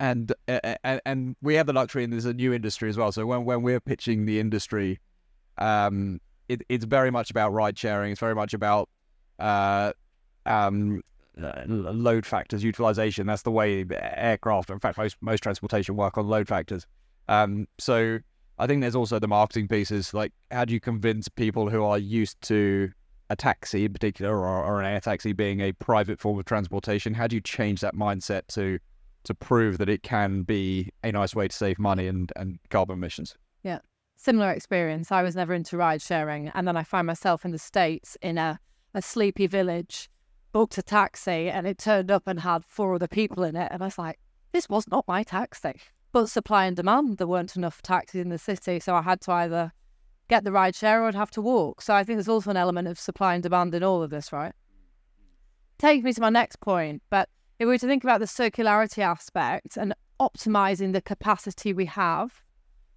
and 0.00 0.32
uh, 0.48 0.74
and 0.84 1.00
and 1.04 1.36
we 1.42 1.54
have 1.54 1.66
the 1.66 1.72
luxury, 1.72 2.04
and 2.04 2.12
there's 2.12 2.24
a 2.24 2.34
new 2.34 2.52
industry 2.52 2.88
as 2.88 2.96
well. 2.96 3.12
So 3.12 3.26
when 3.26 3.44
when 3.44 3.62
we're 3.62 3.80
pitching 3.80 4.24
the 4.24 4.40
industry, 4.40 5.00
um, 5.58 6.20
it, 6.48 6.62
it's 6.68 6.84
very 6.84 7.10
much 7.10 7.30
about 7.30 7.52
ride 7.52 7.78
sharing. 7.78 8.12
It's 8.12 8.20
very 8.20 8.34
much 8.34 8.54
about 8.54 8.88
uh, 9.38 9.92
um, 10.44 11.02
uh, 11.42 11.62
load 11.66 12.24
factors 12.24 12.64
utilization. 12.64 13.26
That's 13.26 13.42
the 13.42 13.50
way 13.50 13.84
aircraft, 13.90 14.70
in 14.70 14.78
fact, 14.78 14.98
most 14.98 15.16
most 15.20 15.42
transportation 15.42 15.96
work 15.96 16.18
on 16.18 16.26
load 16.26 16.48
factors. 16.48 16.86
Um, 17.28 17.66
so 17.78 18.18
I 18.58 18.66
think 18.66 18.80
there's 18.80 18.96
also 18.96 19.18
the 19.18 19.28
marketing 19.28 19.68
pieces, 19.68 20.14
like 20.14 20.32
how 20.50 20.64
do 20.64 20.72
you 20.72 20.80
convince 20.80 21.28
people 21.28 21.68
who 21.68 21.84
are 21.84 21.98
used 21.98 22.40
to 22.42 22.90
a 23.28 23.36
taxi 23.36 23.84
in 23.84 23.92
particular, 23.92 24.34
or, 24.36 24.64
or 24.64 24.80
an 24.80 24.86
air 24.86 25.00
taxi 25.00 25.32
being 25.32 25.60
a 25.60 25.72
private 25.72 26.20
form 26.20 26.38
of 26.38 26.44
transportation? 26.44 27.12
How 27.12 27.26
do 27.26 27.36
you 27.36 27.42
change 27.42 27.80
that 27.80 27.94
mindset 27.94 28.46
to 28.48 28.78
to 29.24 29.34
prove 29.34 29.78
that 29.78 29.88
it 29.88 30.04
can 30.04 30.42
be 30.42 30.90
a 31.02 31.10
nice 31.10 31.34
way 31.34 31.48
to 31.48 31.54
save 31.54 31.78
money 31.80 32.06
and, 32.06 32.32
and 32.36 32.58
carbon 32.70 32.96
emissions? 32.96 33.34
Yeah. 33.64 33.80
Similar 34.16 34.50
experience. 34.50 35.12
I 35.12 35.22
was 35.22 35.36
never 35.36 35.54
into 35.54 35.76
ride 35.76 36.02
sharing. 36.02 36.48
And 36.48 36.66
then 36.66 36.76
I 36.76 36.82
find 36.82 37.06
myself 37.06 37.44
in 37.44 37.52
the 37.52 37.58
States 37.58 38.16
in 38.22 38.38
a, 38.38 38.58
a 38.94 39.02
sleepy 39.02 39.46
village, 39.46 40.08
booked 40.52 40.78
a 40.78 40.82
taxi, 40.82 41.50
and 41.50 41.66
it 41.66 41.78
turned 41.78 42.10
up 42.10 42.24
and 42.26 42.40
had 42.40 42.64
four 42.64 42.94
other 42.94 43.06
people 43.06 43.44
in 43.44 43.56
it. 43.56 43.70
And 43.70 43.82
I 43.82 43.86
was 43.86 43.98
like, 43.98 44.18
this 44.52 44.68
was 44.68 44.88
not 44.88 45.06
my 45.06 45.22
taxi. 45.22 45.74
But 46.12 46.30
supply 46.30 46.64
and 46.64 46.74
demand, 46.74 47.18
there 47.18 47.26
weren't 47.26 47.56
enough 47.56 47.82
taxis 47.82 48.22
in 48.22 48.30
the 48.30 48.38
city. 48.38 48.80
So 48.80 48.94
I 48.94 49.02
had 49.02 49.20
to 49.22 49.32
either 49.32 49.72
get 50.28 50.44
the 50.44 50.52
ride 50.52 50.74
share 50.74 51.02
or 51.02 51.08
I'd 51.08 51.14
have 51.14 51.30
to 51.32 51.42
walk. 51.42 51.82
So 51.82 51.94
I 51.94 52.02
think 52.02 52.16
there's 52.16 52.28
also 52.28 52.50
an 52.50 52.56
element 52.56 52.88
of 52.88 52.98
supply 52.98 53.34
and 53.34 53.42
demand 53.42 53.74
in 53.74 53.82
all 53.82 54.02
of 54.02 54.10
this, 54.10 54.32
right? 54.32 54.52
Take 55.78 56.02
me 56.02 56.12
to 56.14 56.20
my 56.20 56.30
next 56.30 56.60
point. 56.60 57.02
But 57.10 57.28
if 57.58 57.66
we 57.66 57.72
were 57.72 57.78
to 57.78 57.86
think 57.86 58.02
about 58.02 58.20
the 58.20 58.26
circularity 58.26 59.02
aspect 59.02 59.76
and 59.76 59.94
optimizing 60.18 60.94
the 60.94 61.02
capacity 61.02 61.74
we 61.74 61.84
have 61.84 62.42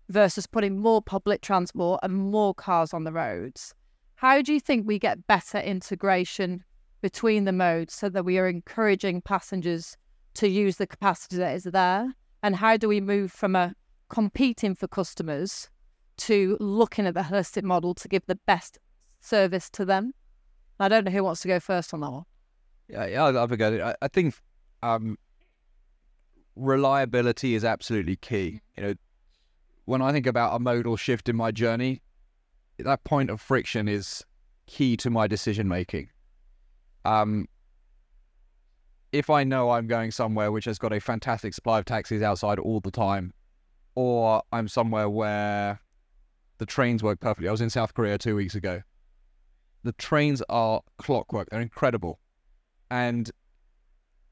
versus 0.10 0.48
putting 0.48 0.80
more 0.80 1.02
public 1.02 1.42
transport 1.42 2.00
and 2.04 2.14
more 2.14 2.54
cars 2.54 2.94
on 2.94 3.04
the 3.04 3.12
roads, 3.12 3.74
how 4.16 4.42
do 4.42 4.54
you 4.54 4.60
think 4.60 4.86
we 4.86 5.00
get 5.00 5.28
better 5.28 5.60
integration 5.60 6.64
between 7.02 7.46
the 7.46 7.54
modes 7.54 7.94
so 7.94 8.10
that 8.10 8.26
we 8.26 8.38
are 8.38 8.48
encouraging 8.48 9.22
passengers 9.22 9.96
to 10.34 10.48
use 10.48 10.78
the 10.78 10.88
capacity 10.88 11.38
that 11.38 11.56
is 11.56 11.64
there? 11.64 12.14
And 12.44 12.56
how 12.56 12.78
do 12.78 12.88
we 12.88 13.00
move 13.00 13.32
from 13.32 13.56
a 13.56 13.74
competing 14.10 14.76
for 14.76 14.88
customers 14.88 15.70
to 16.18 16.58
looking 16.60 17.06
at 17.06 17.14
the 17.14 17.22
holistic 17.22 17.64
model 17.64 17.94
to 17.96 18.08
give 18.08 18.24
the 18.26 18.40
best 18.46 18.78
service 19.22 19.70
to 19.72 19.86
them? 19.86 20.14
I 20.80 20.88
don't 20.88 21.06
know 21.06 21.12
who 21.12 21.24
wants 21.24 21.42
to 21.42 21.48
go 21.48 21.60
first 21.60 21.94
on 21.94 22.02
that 22.02 22.12
one. 22.12 22.24
Yeah, 22.88 23.06
yeah, 23.06 23.24
I'll, 23.24 23.38
I'll 23.38 23.48
forget. 23.48 23.80
I, 23.82 23.96
I 24.02 24.08
think 24.08 24.34
um, 24.82 25.18
reliability 26.56 27.56
is 27.56 27.64
absolutely 27.64 28.16
key. 28.16 28.62
You 28.78 28.84
know, 28.84 28.94
when 29.90 30.04
I 30.04 30.12
think 30.12 30.28
about 30.28 30.56
a 30.56 30.60
modal 30.60 30.96
shift 30.98 31.30
in 31.30 31.36
my 31.36 31.50
journey, 31.50 32.04
that 32.78 33.04
point 33.06 33.32
of 33.32 33.42
friction 33.42 33.88
is 33.88 34.24
key 34.68 34.96
to 34.98 35.10
my 35.10 35.26
decision 35.26 35.68
making. 35.68 36.10
Um, 37.06 37.48
if 39.12 39.32
I 39.32 39.44
know 39.44 39.72
I'm 39.72 39.88
going 39.88 40.12
somewhere 40.12 40.52
which 40.52 40.66
has 40.66 40.78
got 40.78 40.94
a 40.94 41.00
fantastic 41.00 41.56
supply 41.56 41.80
of 41.80 41.86
taxis 41.86 42.22
outside 42.22 42.60
all 42.60 42.80
the 42.80 42.92
time, 42.92 43.34
or 43.96 44.44
I'm 44.54 44.68
somewhere 44.68 45.10
where 45.10 45.80
the 46.60 46.68
trains 46.68 47.02
work 47.02 47.20
perfectly. 47.20 47.48
I 47.48 47.52
was 47.52 47.62
in 47.62 47.72
South 47.72 47.96
Korea 47.96 48.20
two 48.20 48.36
weeks 48.36 48.54
ago. 48.54 48.84
The 49.82 49.94
trains 49.94 50.44
are 50.50 50.82
clockwork, 51.00 51.50
they're 51.50 51.62
incredible. 51.62 52.20
And 52.92 53.32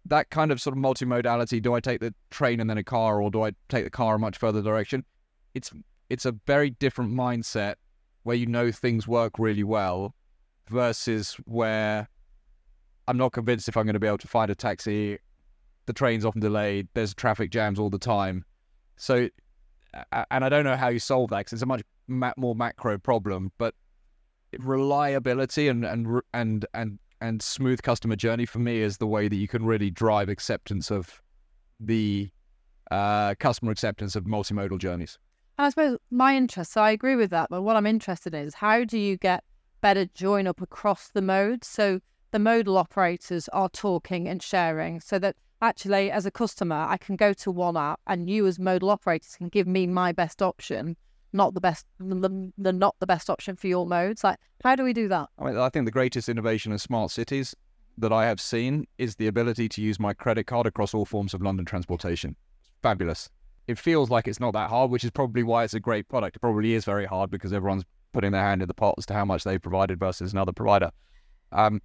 that 0.05 0.29
kind 0.29 0.51
of 0.51 0.61
sort 0.61 0.77
of 0.77 0.83
multimodality, 0.83 1.63
do 1.63 1.73
I 1.73 1.79
take 1.79 1.99
the 1.99 2.13
train 2.29 2.59
and 2.59 2.69
then 2.69 2.77
a 2.77 2.83
car, 2.83 3.19
or 3.19 3.31
do 3.31 3.41
I 3.41 3.53
take 3.69 3.85
the 3.85 3.89
car 3.89 4.15
a 4.15 4.19
much 4.19 4.37
further 4.37 4.61
direction? 4.61 5.03
It's 5.53 5.71
it's 6.09 6.25
a 6.25 6.33
very 6.45 6.71
different 6.71 7.13
mindset 7.13 7.75
where 8.23 8.35
you 8.35 8.45
know 8.45 8.71
things 8.71 9.07
work 9.07 9.39
really 9.39 9.63
well 9.63 10.13
versus 10.69 11.35
where 11.45 12.07
I'm 13.07 13.17
not 13.17 13.31
convinced 13.31 13.69
if 13.69 13.77
I'm 13.77 13.85
going 13.85 13.93
to 13.93 13.99
be 13.99 14.07
able 14.07 14.17
to 14.19 14.27
find 14.27 14.51
a 14.51 14.55
taxi. 14.55 15.17
The 15.85 15.93
train's 15.93 16.25
often 16.25 16.41
delayed. 16.41 16.89
There's 16.93 17.13
traffic 17.13 17.51
jams 17.51 17.79
all 17.79 17.89
the 17.89 17.97
time. 17.97 18.43
So, 18.97 19.29
and 20.11 20.43
I 20.43 20.49
don't 20.49 20.65
know 20.65 20.75
how 20.75 20.89
you 20.89 20.99
solve 20.99 21.29
that 21.29 21.39
because 21.39 21.53
it's 21.53 21.61
a 21.61 21.65
much 21.65 21.83
more 22.07 22.55
macro 22.55 22.97
problem. 22.97 23.51
But 23.57 23.73
reliability 24.59 25.67
and 25.69 25.85
and 25.85 26.21
and 26.33 26.65
and 26.73 26.99
and 27.21 27.41
smooth 27.41 27.81
customer 27.81 28.15
journey 28.15 28.45
for 28.45 28.59
me 28.59 28.81
is 28.81 28.97
the 28.97 29.07
way 29.07 29.27
that 29.27 29.35
you 29.35 29.47
can 29.47 29.65
really 29.65 29.89
drive 29.89 30.29
acceptance 30.29 30.91
of 30.91 31.21
the 31.79 32.29
uh, 32.91 33.35
customer 33.39 33.71
acceptance 33.71 34.15
of 34.15 34.25
multimodal 34.25 34.77
journeys. 34.77 35.17
And 35.57 35.65
I 35.65 35.69
suppose 35.69 35.97
my 36.11 36.35
interest, 36.35 36.73
so 36.73 36.81
I 36.81 36.91
agree 36.91 37.15
with 37.15 37.31
that, 37.31 37.49
but 37.49 37.63
what 37.63 37.75
I'm 37.75 37.87
interested 37.87 38.35
in 38.35 38.45
is 38.45 38.53
how 38.55 38.83
do 38.83 38.97
you 38.97 39.17
get 39.17 39.43
better 39.81 40.05
join 40.05 40.45
up 40.45 40.61
across 40.61 41.09
the 41.09 41.21
modes? 41.21 41.67
So 41.67 41.99
the 42.31 42.39
modal 42.39 42.77
operators 42.77 43.47
are 43.49 43.69
talking 43.69 44.27
and 44.27 44.41
sharing 44.41 44.99
so 44.99 45.17
that 45.17 45.35
actually 45.61 46.11
as 46.11 46.27
a 46.27 46.31
customer 46.31 46.75
I 46.75 46.97
can 46.97 47.15
go 47.15 47.33
to 47.33 47.49
one 47.49 47.75
app 47.75 47.99
and 48.05 48.29
you 48.29 48.45
as 48.45 48.59
modal 48.59 48.91
operators 48.91 49.35
can 49.35 49.49
give 49.49 49.65
me 49.65 49.87
my 49.87 50.11
best 50.11 50.43
option, 50.43 50.95
not 51.33 51.55
the 51.55 51.61
best 51.61 51.87
the, 51.99 52.51
the 52.59 52.73
not 52.73 52.95
the 52.99 53.07
best 53.07 53.27
option 53.27 53.55
for 53.55 53.65
your 53.65 53.87
modes. 53.87 54.23
Like 54.23 54.37
how 54.63 54.75
do 54.75 54.83
we 54.83 54.93
do 54.93 55.07
that? 55.07 55.29
I 55.39 55.45
mean, 55.45 55.57
I 55.57 55.69
think 55.69 55.85
the 55.85 55.91
greatest 55.91 56.29
innovation 56.29 56.71
in 56.71 56.77
smart 56.77 57.09
cities 57.09 57.55
that 57.97 58.13
I 58.13 58.25
have 58.27 58.39
seen 58.39 58.85
is 58.99 59.15
the 59.15 59.25
ability 59.25 59.69
to 59.69 59.81
use 59.81 59.99
my 59.99 60.13
credit 60.13 60.45
card 60.45 60.67
across 60.67 60.93
all 60.93 61.05
forms 61.05 61.33
of 61.33 61.41
London 61.41 61.65
transportation. 61.65 62.35
Fabulous. 62.83 63.31
It 63.67 63.77
feels 63.77 64.09
like 64.09 64.27
it's 64.27 64.39
not 64.39 64.53
that 64.53 64.69
hard, 64.69 64.91
which 64.91 65.03
is 65.03 65.11
probably 65.11 65.43
why 65.43 65.63
it's 65.63 65.73
a 65.73 65.79
great 65.79 66.07
product. 66.07 66.37
It 66.37 66.39
probably 66.39 66.73
is 66.73 66.85
very 66.85 67.05
hard 67.05 67.29
because 67.29 67.51
everyone's 67.51 67.83
putting 68.13 68.31
their 68.31 68.41
hand 68.41 68.61
in 68.61 68.67
the 68.67 68.73
pot 68.73 68.95
as 68.97 69.05
to 69.07 69.13
how 69.13 69.25
much 69.25 69.43
they've 69.43 69.61
provided 69.61 69.99
versus 69.99 70.31
another 70.31 70.53
provider. 70.53 70.91
Um, 71.51 71.81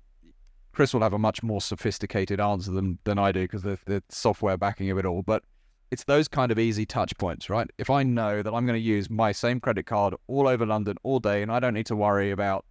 Chris 0.73 0.95
will 0.95 1.03
have 1.03 1.13
a 1.13 1.19
much 1.19 1.43
more 1.43 1.61
sophisticated 1.61 2.41
answer 2.41 2.71
than, 2.71 2.99
than 3.05 3.19
I 3.19 3.33
do 3.33 3.43
because 3.43 3.63
the, 3.63 3.79
the 3.85 4.03
software 4.09 4.57
backing 4.57 4.91
of 4.91 4.99
it 4.99 5.05
all. 5.05 5.23
But 5.23 5.43
it's 5.91 6.05
those 6.05 6.29
kind 6.29 6.51
of 6.51 6.59
easy 6.59 6.87
touch 6.87 7.17
points, 7.19 7.51
right? 7.51 7.69
If 7.77 7.91
I 7.91 8.03
know 8.03 8.43
that 8.43 8.53
I'm 8.53 8.65
going 8.65 8.79
to 8.79 8.85
use 8.85 9.11
my 9.11 9.33
same 9.33 9.61
credit 9.61 9.85
card 9.85 10.15
all 10.27 10.49
over 10.49 10.65
London 10.65 10.97
all 11.03 11.21
day 11.21 11.43
and 11.43 11.53
I 11.53 11.61
don't 11.61 11.75
need 11.75 11.87
to 11.87 11.97
worry 11.97 12.31
about 12.31 12.65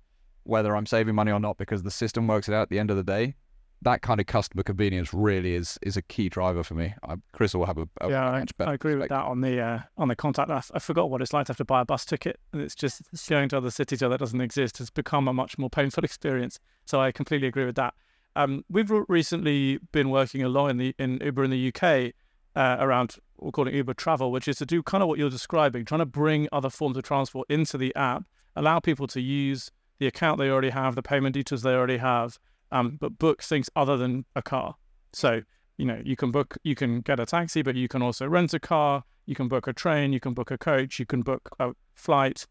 whether 0.43 0.75
I'm 0.75 0.87
saving 0.87 1.13
money 1.13 1.31
or 1.31 1.39
not 1.39 1.59
because 1.59 1.83
the 1.83 1.91
system 1.91 2.25
works 2.25 2.49
it 2.49 2.53
out 2.53 2.63
at 2.63 2.69
the 2.69 2.79
end 2.79 2.89
of 2.89 2.97
the 2.97 3.03
day, 3.03 3.35
that 3.83 4.01
kind 4.01 4.19
of 4.19 4.27
customer 4.27 4.63
convenience 4.63 5.13
really 5.13 5.55
is 5.55 5.79
is 5.81 5.97
a 5.97 6.01
key 6.01 6.29
driver 6.29 6.63
for 6.63 6.75
me. 6.75 6.93
I, 7.03 7.15
Chris 7.33 7.53
will 7.53 7.65
have 7.65 7.77
a, 7.77 7.87
a 8.01 8.09
yeah, 8.09 8.31
much 8.31 8.55
better 8.57 8.69
I, 8.69 8.71
I 8.71 8.75
agree 8.75 8.95
with 8.95 9.09
that 9.09 9.25
on 9.25 9.41
the 9.41 9.59
uh, 9.59 9.79
on 9.97 10.07
the 10.07 10.15
contact. 10.15 10.49
I, 10.49 10.61
I 10.73 10.79
forgot 10.79 11.09
what 11.09 11.21
it's 11.21 11.33
like 11.33 11.47
to 11.47 11.51
have 11.51 11.57
to 11.57 11.65
buy 11.65 11.81
a 11.81 11.85
bus 11.85 12.05
ticket, 12.05 12.39
and 12.53 12.61
it's 12.61 12.75
just 12.75 13.01
going 13.29 13.49
to 13.49 13.57
other 13.57 13.71
cities 13.71 14.01
where 14.01 14.09
that 14.09 14.19
doesn't 14.19 14.41
exist 14.41 14.77
has 14.77 14.89
become 14.89 15.27
a 15.27 15.33
much 15.33 15.57
more 15.57 15.69
painful 15.69 16.03
experience. 16.03 16.59
So 16.85 17.01
I 17.01 17.11
completely 17.11 17.47
agree 17.47 17.65
with 17.65 17.75
that. 17.75 17.93
Um, 18.35 18.63
we've 18.69 18.91
recently 19.09 19.79
been 19.91 20.09
working 20.09 20.43
a 20.43 20.49
lot 20.49 20.67
in 20.67 20.77
the 20.77 20.95
in 20.97 21.19
Uber 21.21 21.43
in 21.43 21.51
the 21.51 21.73
UK 21.73 22.13
uh, 22.55 22.77
around 22.79 23.17
we're 23.37 23.51
calling 23.51 23.73
Uber 23.73 23.95
Travel, 23.95 24.31
which 24.31 24.47
is 24.47 24.57
to 24.57 24.65
do 24.65 24.83
kind 24.83 25.01
of 25.01 25.09
what 25.09 25.17
you're 25.17 25.29
describing, 25.29 25.83
trying 25.85 25.99
to 25.99 26.05
bring 26.05 26.47
other 26.51 26.69
forms 26.69 26.95
of 26.95 27.03
transport 27.03 27.49
into 27.49 27.77
the 27.77 27.95
app 27.95 28.25
allow 28.55 28.79
people 28.79 29.07
to 29.07 29.21
use 29.21 29.71
the 29.99 30.07
account 30.07 30.39
they 30.39 30.49
already 30.49 30.69
have, 30.69 30.95
the 30.95 31.03
payment 31.03 31.33
details 31.33 31.61
they 31.61 31.73
already 31.73 31.97
have, 31.97 32.39
um, 32.71 32.97
but 32.99 33.17
book 33.17 33.41
things 33.41 33.69
other 33.75 33.97
than 33.97 34.25
a 34.35 34.41
car. 34.41 34.75
So 35.13 35.41
you 35.77 35.85
know 35.85 36.01
you 36.03 36.15
can 36.15 36.31
book, 36.31 36.57
you 36.63 36.75
can 36.75 37.01
get 37.01 37.19
a 37.19 37.25
taxi, 37.25 37.61
but 37.61 37.75
you 37.75 37.87
can 37.87 38.01
also 38.01 38.27
rent 38.27 38.53
a 38.53 38.59
car. 38.59 39.03
You 39.25 39.35
can 39.35 39.47
book 39.47 39.67
a 39.67 39.73
train, 39.73 40.13
you 40.13 40.19
can 40.19 40.33
book 40.33 40.51
a 40.51 40.57
coach, 40.57 40.99
you 40.99 41.05
can 41.05 41.21
book 41.21 41.49
a 41.59 41.71
flight. 41.95 42.47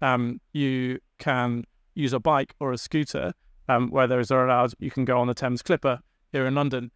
Um, 0.00 0.40
you 0.52 0.98
can 1.18 1.64
use 1.94 2.12
a 2.12 2.20
bike 2.20 2.54
or 2.58 2.72
a 2.72 2.78
scooter, 2.78 3.32
um, 3.68 3.90
where 3.90 4.06
those 4.06 4.30
are 4.30 4.46
allowed. 4.46 4.72
You 4.78 4.90
can 4.90 5.04
go 5.04 5.18
on 5.18 5.26
the 5.26 5.34
Thames 5.34 5.62
Clipper 5.62 6.00
here 6.32 6.46
in 6.46 6.54
London. 6.54 6.90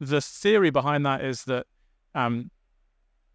The 0.00 0.20
theory 0.20 0.70
behind 0.70 1.06
that 1.06 1.24
is 1.24 1.44
that 1.44 1.66
um, 2.14 2.50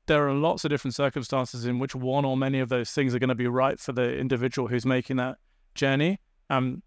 there 0.06 0.28
are 0.28 0.34
lots 0.34 0.64
of 0.64 0.70
different 0.70 0.96
circumstances 0.96 1.66
in 1.66 1.80
which 1.80 1.96
one 1.96 2.26
or 2.26 2.38
many 2.38 2.60
of 2.60 2.70
those 2.70 2.92
things 2.92 3.14
are 3.14 3.20
going 3.20 3.30
to 3.30 3.36
be 3.36 3.48
right 3.48 3.80
for 3.80 3.92
the 3.92 4.18
individual 4.18 4.68
who's 4.68 4.86
making 4.86 5.18
that 5.18 5.38
journey. 5.76 6.20
Um, 6.50 6.82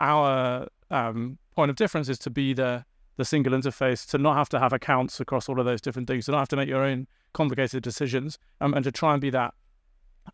our 0.00 0.66
um, 0.90 1.38
point 1.54 1.70
of 1.70 1.76
difference 1.76 2.08
is 2.08 2.18
to 2.20 2.30
be 2.30 2.52
the 2.52 2.84
the 3.16 3.24
single 3.24 3.52
interface, 3.52 4.08
to 4.08 4.16
not 4.16 4.34
have 4.34 4.48
to 4.48 4.58
have 4.58 4.72
accounts 4.72 5.20
across 5.20 5.46
all 5.46 5.60
of 5.60 5.66
those 5.66 5.82
different 5.82 6.08
things, 6.08 6.24
to 6.24 6.32
not 6.32 6.38
have 6.38 6.48
to 6.48 6.56
make 6.56 6.68
your 6.68 6.82
own 6.82 7.06
complicated 7.34 7.82
decisions, 7.82 8.38
um, 8.62 8.72
and 8.72 8.82
to 8.82 8.90
try 8.90 9.12
and 9.12 9.20
be 9.20 9.28
that 9.28 9.52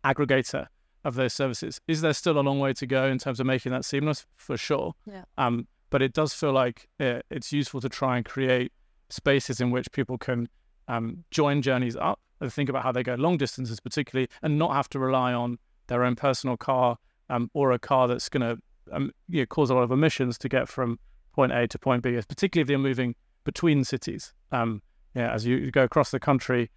aggregator 0.05 0.67
of 1.03 1.15
those 1.15 1.33
services. 1.33 1.81
Is 1.87 1.99
there 1.99 2.13
still 2.13 2.39
a 2.39 2.41
long 2.41 2.59
way 2.59 2.71
to 2.73 2.87
go 2.87 3.07
in 3.07 3.17
terms 3.17 3.41
of 3.41 3.45
making 3.45 3.73
that 3.73 3.83
seamless? 3.83 4.25
For 4.37 4.55
sure. 4.55 4.93
Yeah. 5.05 5.23
Um, 5.37 5.67
but 5.89 6.01
it 6.01 6.13
does 6.13 6.33
feel 6.33 6.53
like 6.53 6.87
it, 6.99 7.25
it's 7.29 7.51
useful 7.51 7.81
to 7.81 7.89
try 7.89 8.17
and 8.17 8.25
create 8.25 8.71
spaces 9.09 9.59
in 9.59 9.71
which 9.71 9.91
people 9.91 10.17
can 10.17 10.47
um, 10.87 11.23
join 11.31 11.61
journeys 11.61 11.95
up 11.95 12.19
and 12.39 12.51
think 12.51 12.69
about 12.69 12.83
how 12.83 12.91
they 12.91 13.03
go 13.03 13.15
long 13.15 13.37
distances, 13.37 13.79
particularly, 13.79 14.29
and 14.41 14.57
not 14.57 14.73
have 14.73 14.89
to 14.89 14.99
rely 14.99 15.33
on 15.33 15.59
their 15.87 16.03
own 16.03 16.15
personal 16.15 16.57
car 16.57 16.97
um, 17.29 17.49
or 17.53 17.71
a 17.71 17.79
car 17.79 18.07
that's 18.07 18.29
going 18.29 18.41
to 18.41 18.61
um, 18.91 19.11
you 19.29 19.41
know, 19.41 19.45
cause 19.45 19.69
a 19.69 19.75
lot 19.75 19.83
of 19.83 19.91
emissions 19.91 20.37
to 20.39 20.49
get 20.49 20.67
from 20.67 20.99
point 21.33 21.51
A 21.51 21.67
to 21.67 21.79
point 21.79 22.03
B, 22.03 22.19
particularly 22.27 22.61
if 22.61 22.67
they're 22.67 22.77
moving 22.77 23.15
between 23.43 23.83
cities. 23.83 24.33
Um, 24.51 24.81
yeah, 25.15 25.33
as 25.33 25.45
you 25.45 25.71
go 25.71 25.83
across 25.83 26.11
the 26.11 26.19
country, 26.19 26.69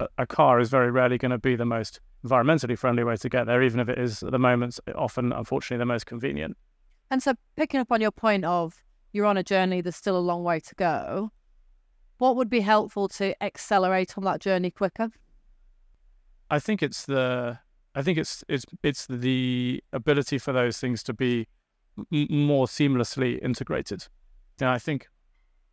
a, 0.00 0.08
a 0.18 0.26
car 0.26 0.60
is 0.60 0.70
very 0.70 0.90
rarely 0.90 1.18
going 1.18 1.30
to 1.30 1.38
be 1.38 1.56
the 1.56 1.64
most 1.64 2.00
environmentally 2.24 2.78
friendly 2.78 3.04
way 3.04 3.16
to 3.16 3.28
get 3.28 3.46
there, 3.46 3.62
even 3.62 3.80
if 3.80 3.88
it 3.88 3.98
is 3.98 4.22
at 4.22 4.32
the 4.32 4.38
moment 4.38 4.78
often, 4.94 5.32
unfortunately, 5.32 5.78
the 5.78 5.86
most 5.86 6.06
convenient. 6.06 6.56
And 7.10 7.22
so, 7.22 7.34
picking 7.56 7.80
up 7.80 7.92
on 7.92 8.00
your 8.00 8.10
point 8.10 8.44
of 8.44 8.82
you're 9.12 9.26
on 9.26 9.36
a 9.36 9.42
journey, 9.42 9.80
there's 9.80 9.96
still 9.96 10.16
a 10.16 10.20
long 10.20 10.42
way 10.42 10.60
to 10.60 10.74
go. 10.74 11.30
What 12.18 12.36
would 12.36 12.50
be 12.50 12.60
helpful 12.60 13.08
to 13.08 13.40
accelerate 13.42 14.16
on 14.16 14.24
that 14.24 14.40
journey 14.40 14.70
quicker? 14.70 15.10
I 16.50 16.58
think 16.58 16.82
it's 16.82 17.06
the 17.06 17.58
I 17.96 18.02
think 18.02 18.18
it's 18.18 18.44
it's 18.46 18.66
it's 18.82 19.06
the 19.06 19.82
ability 19.92 20.38
for 20.38 20.52
those 20.52 20.78
things 20.78 21.02
to 21.04 21.14
be 21.14 21.48
m- 22.12 22.28
more 22.30 22.66
seamlessly 22.66 23.42
integrated. 23.42 24.06
And 24.60 24.68
I 24.68 24.78
think 24.78 25.08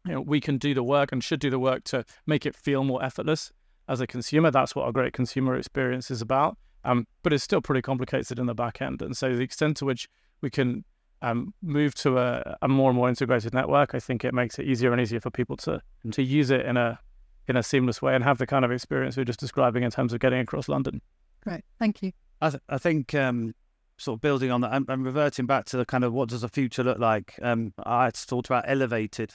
you 0.05 0.13
know, 0.13 0.21
we 0.21 0.39
can 0.39 0.57
do 0.57 0.73
the 0.73 0.83
work 0.83 1.11
and 1.11 1.21
should 1.21 1.41
do 1.41 1.49
the 1.49 1.59
work 1.59 1.83
to 1.85 2.05
make 2.25 2.45
it 2.45 2.55
feel 2.55 2.85
more 2.85 3.03
effortless 3.03 3.51
as 3.89 3.99
a 3.99 4.07
consumer. 4.07 4.51
That's 4.51 4.73
what 4.73 4.87
a 4.87 4.93
great 4.93 5.11
consumer 5.11 5.55
experience 5.55 6.09
is 6.09 6.21
about. 6.21 6.57
Um, 6.85 7.07
but 7.23 7.33
it's 7.33 7.43
still 7.43 7.61
pretty 7.61 7.81
complicated 7.81 8.39
in 8.39 8.45
the 8.45 8.55
back 8.55 8.81
end. 8.81 9.01
And 9.01 9.15
so 9.15 9.35
the 9.35 9.43
extent 9.43 9.77
to 9.77 9.85
which 9.85 10.09
we 10.41 10.49
can 10.49 10.83
um, 11.21 11.53
move 11.61 11.95
to 11.95 12.17
a, 12.17 12.57
a, 12.61 12.67
more 12.67 12.89
and 12.89 12.97
more 12.97 13.07
integrated 13.07 13.53
network, 13.53 13.95
I 13.95 13.99
think 13.99 14.25
it 14.25 14.33
makes 14.33 14.59
it 14.59 14.65
easier 14.65 14.91
and 14.91 14.99
easier 14.99 15.21
for 15.21 15.29
people 15.29 15.55
to 15.57 15.81
to 16.11 16.23
use 16.23 16.51
it 16.51 16.65
in 16.65 16.77
a 16.77 16.99
in 17.47 17.57
a 17.57 17.63
seamless 17.63 18.01
way 18.01 18.15
and 18.15 18.23
have 18.23 18.37
the 18.37 18.47
kind 18.47 18.63
of 18.63 18.71
experience 18.71 19.17
we 19.17 19.21
are 19.21 19.25
just 19.25 19.39
describing 19.39 19.83
in 19.83 19.91
terms 19.91 20.13
of 20.13 20.19
getting 20.19 20.39
across 20.39 20.69
London. 20.69 21.01
Great, 21.43 21.63
thank 21.79 22.01
you. 22.01 22.11
I, 22.41 22.49
th- 22.49 22.63
I 22.69 22.77
think 22.77 23.13
um, 23.13 23.53
sort 23.97 24.17
of 24.17 24.21
building 24.21 24.51
on 24.51 24.61
that, 24.61 24.71
I'm, 24.71 25.03
reverting 25.03 25.45
back 25.45 25.65
to 25.65 25.77
the 25.77 25.85
kind 25.85 26.03
of 26.03 26.13
what 26.13 26.29
does 26.29 26.41
the 26.41 26.49
future 26.49 26.83
look 26.83 26.99
like. 26.99 27.37
Um, 27.41 27.73
I 27.85 28.09
talked 28.11 28.47
about 28.47 28.65
elevated 28.67 29.33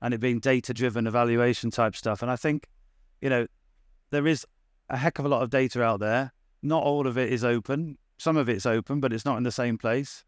and 0.00 0.14
it 0.14 0.18
being 0.18 0.38
data 0.38 0.72
driven 0.72 1.06
evaluation 1.06 1.70
type 1.70 1.96
stuff, 1.96 2.22
and 2.22 2.30
I 2.30 2.36
think 2.36 2.68
you 3.20 3.28
know 3.28 3.46
there 4.10 4.26
is 4.26 4.46
a 4.88 4.96
heck 4.96 5.18
of 5.18 5.24
a 5.24 5.28
lot 5.28 5.42
of 5.42 5.50
data 5.50 5.82
out 5.82 6.00
there. 6.00 6.32
Not 6.62 6.82
all 6.82 7.06
of 7.06 7.18
it 7.18 7.32
is 7.32 7.44
open. 7.44 7.98
Some 8.18 8.36
of 8.36 8.48
it's 8.48 8.66
open, 8.66 9.00
but 9.00 9.12
it's 9.12 9.24
not 9.24 9.36
in 9.36 9.44
the 9.44 9.52
same 9.52 9.78
place. 9.78 10.24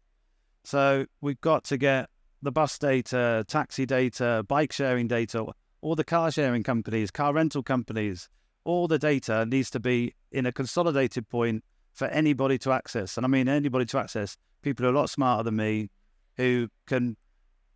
So 0.63 1.05
we've 1.21 1.41
got 1.41 1.63
to 1.65 1.77
get 1.77 2.09
the 2.41 2.51
bus 2.51 2.77
data, 2.77 3.45
taxi 3.47 3.85
data, 3.85 4.45
bike 4.47 4.71
sharing 4.71 5.07
data, 5.07 5.45
all 5.81 5.95
the 5.95 6.03
car 6.03 6.31
sharing 6.31 6.63
companies, 6.63 7.11
car 7.11 7.33
rental 7.33 7.63
companies, 7.63 8.29
all 8.63 8.87
the 8.87 8.99
data 8.99 9.45
needs 9.45 9.69
to 9.71 9.79
be 9.79 10.13
in 10.31 10.45
a 10.45 10.51
consolidated 10.51 11.27
point 11.29 11.63
for 11.93 12.07
anybody 12.07 12.57
to 12.59 12.71
access. 12.71 13.17
And 13.17 13.25
I 13.25 13.29
mean 13.29 13.47
anybody 13.47 13.85
to 13.85 13.97
access. 13.97 14.37
People 14.61 14.83
who 14.83 14.89
are 14.89 14.93
a 14.93 14.97
lot 14.97 15.09
smarter 15.09 15.43
than 15.43 15.55
me 15.55 15.89
who 16.37 16.69
can 16.87 17.17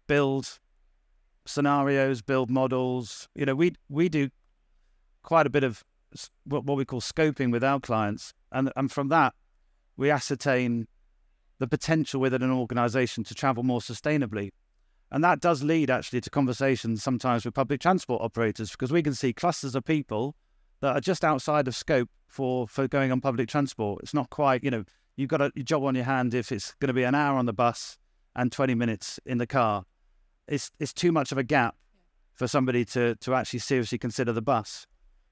build 0.08 0.60
scenarios, 1.46 2.22
build 2.22 2.50
models. 2.50 3.28
You 3.36 3.46
know, 3.46 3.56
we 3.56 3.74
we 3.90 4.10
do 4.10 4.30
quite 5.24 5.48
a 5.48 5.50
bit 5.50 5.64
of 5.64 5.84
what, 6.46 6.66
we 6.66 6.86
call 6.86 7.02
scoping 7.02 7.52
with 7.52 7.64
our 7.64 7.80
clients. 7.80 8.34
And, 8.52 8.72
and 8.76 8.92
from 8.92 9.10
that, 9.10 9.34
we 9.98 10.12
ascertain 10.12 10.88
the 11.60 11.68
potential 11.68 12.22
within 12.22 12.42
an 12.42 12.52
organization 12.52 13.24
to 13.26 13.36
travel 13.36 13.64
more 13.64 13.80
sustainably. 13.80 14.52
And 15.12 15.24
that 15.24 15.40
does 15.40 15.64
lead 15.64 15.90
actually 15.90 16.22
to 16.22 16.30
conversations 16.30 17.04
sometimes 17.04 17.46
with 17.46 17.54
public 17.54 17.82
transport 17.82 18.22
operators 18.22 18.72
because 18.72 18.92
we 18.92 19.04
can 19.04 19.14
see 19.14 19.34
clusters 19.34 19.76
of 19.76 19.86
people 19.86 20.36
that 20.82 20.96
are 20.96 21.02
just 21.02 21.24
outside 21.24 21.68
of 21.68 21.76
scope 21.76 22.10
for, 22.28 22.68
for 22.68 22.88
going 22.88 23.12
on 23.12 23.22
public 23.22 23.48
transport. 23.48 24.02
It's 24.04 24.14
not 24.14 24.30
quite, 24.30 24.64
you 24.64 24.72
know, 24.72 24.84
you've 25.16 25.30
got 25.30 25.42
a 25.42 25.52
job 25.64 25.84
on 25.84 25.96
your 25.96 26.04
hand 26.04 26.34
if 26.34 26.52
it's 26.52 26.74
going 26.80 26.90
to 26.90 26.94
be 26.94 27.04
an 27.04 27.16
hour 27.16 27.38
on 27.38 27.46
the 27.46 27.54
bus 27.54 27.98
and 28.36 28.52
20 28.52 28.76
minutes 28.76 29.20
in 29.26 29.38
the 29.38 29.48
car. 29.48 29.84
It's, 30.48 30.72
it's 30.80 30.94
too 30.94 31.12
much 31.12 31.32
of 31.32 31.38
a 31.38 31.44
gap 31.44 31.76
for 32.34 32.48
somebody 32.48 32.84
to, 32.86 33.16
to 33.16 33.34
actually 33.34 33.60
seriously 33.60 33.98
consider 33.98 34.34
the 34.34 34.42
bus. 34.42 34.86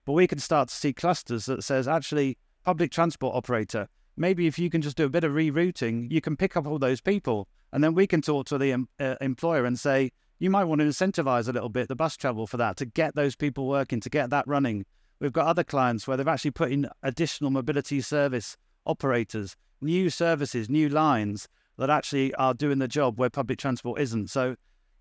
But 0.06 0.14
we 0.14 0.28
can 0.28 0.40
start 0.40 0.70
to 0.70 0.76
see 0.76 0.94
clusters 0.94 1.46
that 1.46 1.64
says 1.64 1.88
actually 1.88 2.38
public 2.64 2.92
transport 2.92 3.36
operator, 3.36 3.88
maybe 4.16 4.48
if 4.48 4.58
you 4.58 4.70
can 4.70 4.82
just 4.82 4.98
do 4.98 5.06
a 5.06 5.10
bit 5.10 5.24
of 5.24 5.34
rerouting, 5.34 6.10
you 6.10 6.22
can 6.22 6.36
pick 6.36 6.56
up 6.56 6.66
all 6.66 6.80
those 6.80 7.02
people. 7.02 7.48
And 7.72 7.84
then 7.84 7.94
we 7.94 8.08
can 8.08 8.22
talk 8.22 8.46
to 8.48 8.58
the 8.58 8.86
uh, 9.00 9.16
employer 9.20 9.66
and 9.66 9.80
say, 9.80 10.12
you 10.40 10.50
might 10.50 10.66
want 10.66 10.82
to 10.82 10.88
incentivize 10.88 11.48
a 11.48 11.52
little 11.52 11.70
bit 11.70 11.88
the 11.88 11.96
bus 11.96 12.18
travel 12.18 12.48
for 12.48 12.58
that 12.58 12.78
to 12.78 12.86
get 12.86 13.16
those 13.16 13.36
people 13.36 13.68
working, 13.68 14.00
to 14.02 14.10
get 14.10 14.30
that 14.30 14.48
running. 14.48 14.86
We've 15.20 15.32
got 15.32 15.48
other 15.48 15.64
clients 15.64 16.08
where 16.08 16.18
they've 16.18 16.28
actually 16.28 16.52
put 16.52 16.72
in 16.72 16.90
additional 17.02 17.50
mobility 17.52 18.02
service 18.02 18.58
operators, 18.86 19.56
new 19.82 20.10
services, 20.10 20.70
new 20.70 20.90
lines 20.90 21.48
that 21.78 21.90
actually 21.90 22.34
are 22.36 22.54
doing 22.54 22.80
the 22.80 22.88
job 22.88 23.18
where 23.18 23.30
public 23.30 23.58
transport 23.58 24.00
isn't. 24.02 24.30
So, 24.30 24.56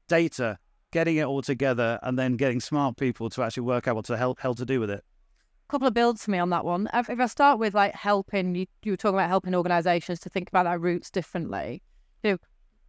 data, 0.09 0.59
getting 0.92 1.16
it 1.16 1.25
all 1.25 1.42
together, 1.42 1.98
and 2.03 2.18
then 2.18 2.37
getting 2.37 2.61
smart 2.61 2.96
people 2.96 3.31
to 3.31 3.42
actually 3.42 3.64
work 3.64 3.88
out 3.88 3.96
what 3.96 4.05
to 4.07 4.16
help 4.16 4.38
hell 4.40 4.55
to 4.55 4.64
do 4.64 4.79
with 4.79 4.90
it 4.90 5.03
A 5.68 5.70
couple 5.70 5.88
of 5.88 5.94
builds 5.94 6.25
for 6.25 6.31
me 6.31 6.38
on 6.38 6.51
that 6.51 6.64
one. 6.64 6.88
If, 6.92 7.11
if 7.11 7.18
I 7.18 7.27
start 7.27 7.59
with 7.59 7.75
like 7.75 7.94
helping, 7.94 8.55
you, 8.55 8.66
you 8.85 8.92
were 8.92 8.96
talking 8.96 9.16
about 9.16 9.29
helping 9.29 9.55
organisations 9.55 10.20
to 10.20 10.29
think 10.29 10.48
about 10.48 10.64
their 10.64 10.79
routes 10.79 11.11
differently. 11.11 11.83
You 12.22 12.33
know, 12.33 12.38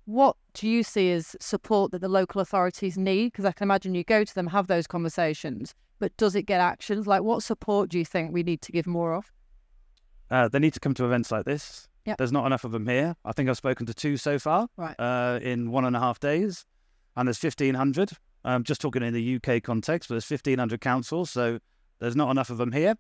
what 0.06 0.36
do 0.54 0.68
you 0.68 0.84
see 0.84 1.12
as 1.12 1.36
support 1.40 1.92
that 1.92 2.02
the 2.02 2.10
local 2.10 2.42
authorities 2.42 2.98
need? 2.98 3.32
Because 3.32 3.46
I 3.46 3.54
can 3.54 3.66
imagine 3.66 3.96
you 3.96 4.04
go 4.04 4.24
to 4.24 4.36
them, 4.36 4.48
have 4.48 4.68
those 4.68 4.86
conversations, 4.86 5.74
but 6.00 6.16
does 6.18 6.36
it 6.36 6.44
get 6.44 6.60
actions? 6.60 7.08
Like, 7.08 7.24
what 7.24 7.44
support 7.44 7.90
do 7.90 7.98
you 7.98 8.06
think 8.06 8.34
we 8.34 8.44
need 8.44 8.62
to 8.62 8.72
give 8.72 8.88
more 8.88 9.14
of? 9.14 9.32
Uh, 10.30 10.48
they 10.48 10.60
need 10.60 10.74
to 10.74 10.80
come 10.80 10.94
to 10.96 11.06
events 11.06 11.32
like 11.32 11.46
this. 11.46 11.88
Yep. 12.06 12.18
There's 12.18 12.32
not 12.32 12.46
enough 12.46 12.64
of 12.64 12.72
them 12.72 12.88
here. 12.88 13.16
I 13.24 13.32
think 13.32 13.50
I've 13.50 13.58
spoken 13.58 13.86
to 13.86 13.94
two 13.94 14.18
so 14.18 14.38
far 14.38 14.68
right. 14.76 14.96
uh, 15.00 15.40
in 15.42 15.72
one 15.72 15.86
and 15.86 15.96
a 15.96 16.00
half 16.00 16.20
days, 16.20 16.66
and 17.16 17.28
there's 17.28 17.42
1,500. 17.42 18.12
I'm 18.44 18.64
just 18.64 18.82
talking 18.82 19.04
in 19.04 19.14
the 19.14 19.36
UK 19.36 19.64
context, 19.64 20.10
but 20.10 20.16
there's 20.16 20.30
1,500 20.30 20.82
councils. 20.82 21.30
So 21.32 21.60
there's 22.00 22.16
not 22.16 22.30
enough 22.30 22.50
of 22.50 22.58
them 22.58 22.72
here. 22.72 22.96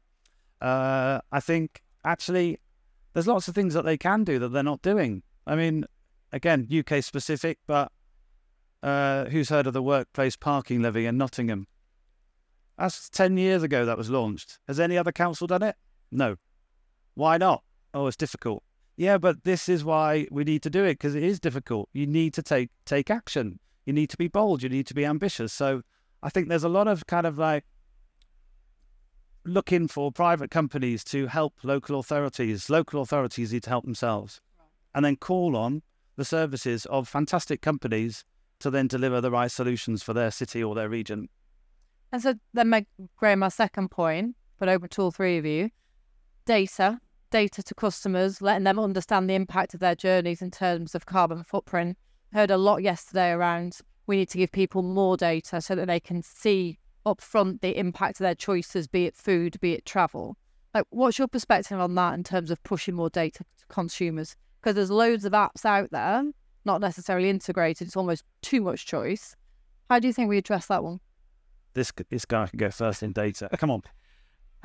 Uh, 0.61 1.19
I 1.31 1.39
think 1.41 1.81
actually 2.05 2.59
there's 3.13 3.27
lots 3.27 3.47
of 3.47 3.55
things 3.55 3.73
that 3.73 3.83
they 3.83 3.97
can 3.97 4.23
do 4.23 4.39
that 4.39 4.49
they're 4.49 4.63
not 4.63 4.81
doing. 4.81 5.23
I 5.45 5.55
mean, 5.55 5.85
again, 6.31 6.67
UK 6.71 7.03
specific, 7.03 7.59
but 7.67 7.91
uh, 8.81 9.25
who's 9.25 9.49
heard 9.49 9.67
of 9.67 9.73
the 9.73 9.83
workplace 9.83 10.37
parking 10.37 10.81
levy 10.81 11.05
in 11.05 11.17
Nottingham? 11.17 11.67
That's 12.77 13.09
10 13.09 13.37
years 13.37 13.63
ago 13.63 13.85
that 13.85 13.97
was 13.97 14.09
launched. 14.09 14.59
Has 14.67 14.79
any 14.79 14.97
other 14.97 15.11
council 15.11 15.47
done 15.47 15.63
it? 15.63 15.75
No. 16.11 16.35
Why 17.15 17.37
not? 17.37 17.63
Oh, 17.93 18.07
it's 18.07 18.17
difficult. 18.17 18.63
Yeah, 18.95 19.17
but 19.17 19.43
this 19.43 19.69
is 19.69 19.83
why 19.83 20.27
we 20.31 20.43
need 20.43 20.61
to 20.63 20.69
do 20.69 20.83
it 20.83 20.93
because 20.93 21.15
it 21.15 21.23
is 21.23 21.39
difficult. 21.39 21.89
You 21.93 22.05
need 22.05 22.33
to 22.35 22.43
take 22.43 22.69
take 22.85 23.09
action. 23.09 23.59
You 23.85 23.93
need 23.93 24.09
to 24.11 24.17
be 24.17 24.27
bold. 24.27 24.63
You 24.63 24.69
need 24.69 24.87
to 24.87 24.93
be 24.93 25.05
ambitious. 25.05 25.51
So 25.51 25.81
I 26.21 26.29
think 26.29 26.47
there's 26.47 26.63
a 26.63 26.69
lot 26.69 26.87
of 26.87 27.05
kind 27.07 27.25
of 27.25 27.37
like 27.37 27.65
looking 29.45 29.87
for 29.87 30.11
private 30.11 30.51
companies 30.51 31.03
to 31.05 31.27
help 31.27 31.53
local 31.63 31.99
authorities. 31.99 32.69
Local 32.69 33.01
authorities 33.01 33.51
need 33.51 33.63
to 33.63 33.69
help 33.69 33.83
themselves, 33.83 34.41
and 34.93 35.03
then 35.03 35.15
call 35.15 35.55
on 35.55 35.81
the 36.15 36.25
services 36.25 36.85
of 36.85 37.07
fantastic 37.07 37.61
companies 37.61 38.23
to 38.59 38.69
then 38.69 38.87
deliver 38.87 39.19
the 39.19 39.31
right 39.31 39.51
solutions 39.51 40.03
for 40.03 40.13
their 40.13 40.31
city 40.31 40.63
or 40.63 40.75
their 40.75 40.89
region. 40.89 41.27
And 42.13 42.21
so 42.21 42.35
then, 42.53 42.69
my, 42.69 42.85
Graeme, 43.17 43.39
my 43.39 43.49
second 43.49 43.89
point, 43.89 44.35
but 44.59 44.69
open 44.69 44.87
to 44.89 45.01
all 45.01 45.11
three 45.11 45.39
of 45.39 45.47
you, 45.47 45.71
data, 46.45 47.01
data 47.31 47.63
to 47.63 47.73
customers, 47.73 48.39
letting 48.39 48.65
them 48.65 48.77
understand 48.77 49.27
the 49.27 49.33
impact 49.33 49.73
of 49.73 49.79
their 49.79 49.95
journeys 49.95 50.39
in 50.43 50.51
terms 50.51 50.93
of 50.93 51.07
carbon 51.07 51.43
footprint. 51.43 51.97
Heard 52.31 52.51
a 52.51 52.57
lot 52.57 52.83
yesterday 52.83 53.31
around 53.31 53.79
we 54.05 54.17
need 54.17 54.29
to 54.29 54.37
give 54.37 54.51
people 54.51 54.83
more 54.83 55.17
data 55.17 55.59
so 55.59 55.73
that 55.75 55.87
they 55.87 55.99
can 55.99 56.21
see 56.21 56.77
upfront 57.03 57.61
the 57.61 57.77
impact 57.77 58.19
of 58.19 58.25
their 58.25 58.35
choices, 58.35 58.87
be 58.87 59.05
it 59.05 59.15
food, 59.15 59.59
be 59.59 59.73
it 59.73 59.85
travel. 59.85 60.37
Like, 60.75 60.85
what's 60.91 61.17
your 61.17 61.27
perspective 61.27 61.79
on 61.79 61.95
that 61.95 62.13
in 62.13 62.23
terms 62.23 62.51
of 62.51 62.61
pushing 62.63 62.93
more 62.93 63.09
data 63.09 63.43
to 63.43 63.65
consumers? 63.69 64.35
Because 64.61 64.75
there's 64.75 64.91
loads 64.91 65.25
of 65.25 65.33
apps 65.33 65.65
out 65.65 65.89
there, 65.91 66.23
not 66.63 66.79
necessarily 66.79 67.29
integrated. 67.29 67.87
It's 67.87 67.97
almost 67.97 68.23
too 68.43 68.61
much 68.61 68.85
choice. 68.85 69.35
How 69.89 69.99
do 69.99 70.07
you 70.07 70.13
think 70.13 70.29
we 70.29 70.37
address 70.37 70.67
that 70.67 70.83
one? 70.83 70.99
This 71.73 71.91
this 72.09 72.25
guy 72.25 72.47
can 72.47 72.57
go 72.57 72.69
first 72.69 73.03
in 73.03 73.11
data. 73.11 73.49
Come 73.57 73.71
on, 73.71 73.81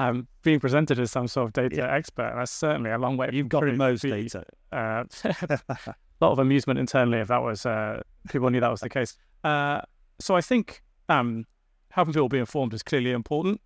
Um, 0.01 0.29
being 0.43 0.61
presented 0.61 1.01
as 1.01 1.11
some 1.11 1.27
sort 1.27 1.49
of 1.49 1.53
data 1.53 1.91
expert, 1.91 2.33
that's 2.37 2.53
certainly 2.53 2.91
a 2.91 2.99
long 2.99 3.17
way. 3.17 3.31
you've 3.33 3.49
got 3.49 3.65
the 3.65 3.73
most 3.73 4.03
data. 4.03 4.45
Uh, 4.71 5.05
a 5.25 5.97
lot 6.21 6.31
of 6.31 6.39
amusement 6.39 6.79
internally 6.79 7.19
if 7.19 7.27
that 7.29 7.43
was 7.43 7.67
uh, 7.67 8.01
people 8.29 8.49
knew 8.49 8.61
that 8.61 8.71
was 8.71 8.81
the 8.81 8.89
case. 8.89 9.17
Uh, 9.43 9.81
so 10.21 10.37
I 10.37 10.41
think 10.41 10.83
um, 11.09 11.45
helping 11.91 12.15
people 12.15 12.29
be 12.29 12.39
informed 12.39 12.75
is 12.75 12.83
clearly 12.85 13.11
important. 13.11 13.61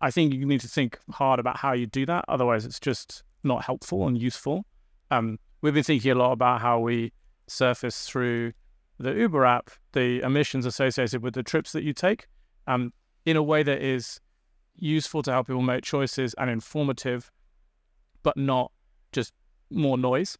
I 0.00 0.10
think 0.10 0.34
you 0.34 0.46
need 0.46 0.62
to 0.62 0.68
think 0.68 0.98
hard 1.12 1.38
about 1.38 1.58
how 1.58 1.72
you 1.74 1.86
do 1.86 2.04
that. 2.06 2.24
Otherwise, 2.26 2.64
it's 2.64 2.80
just 2.80 3.22
not 3.44 3.64
helpful 3.64 4.08
and 4.08 4.18
useful. 4.18 4.66
Um, 5.12 5.38
we've 5.62 5.74
been 5.74 5.84
thinking 5.84 6.10
a 6.10 6.16
lot 6.16 6.32
about 6.32 6.60
how 6.60 6.80
we 6.80 7.12
surface 7.46 8.08
through 8.08 8.52
the 8.98 9.12
Uber 9.12 9.44
app 9.44 9.70
the 9.92 10.20
emissions 10.22 10.66
associated 10.66 11.22
with 11.22 11.34
the 11.34 11.44
trips 11.44 11.70
that 11.70 11.84
you 11.84 11.92
take 11.92 12.26
um, 12.66 12.92
in 13.24 13.36
a 13.36 13.42
way 13.42 13.62
that 13.62 13.82
is 13.82 14.20
useful 14.76 15.22
to 15.22 15.32
help 15.32 15.46
people 15.46 15.62
make 15.62 15.84
choices 15.84 16.34
and 16.34 16.50
informative, 16.50 17.30
but 18.22 18.36
not 18.36 18.70
just 19.12 19.32
more 19.70 19.96
noise 19.98 20.36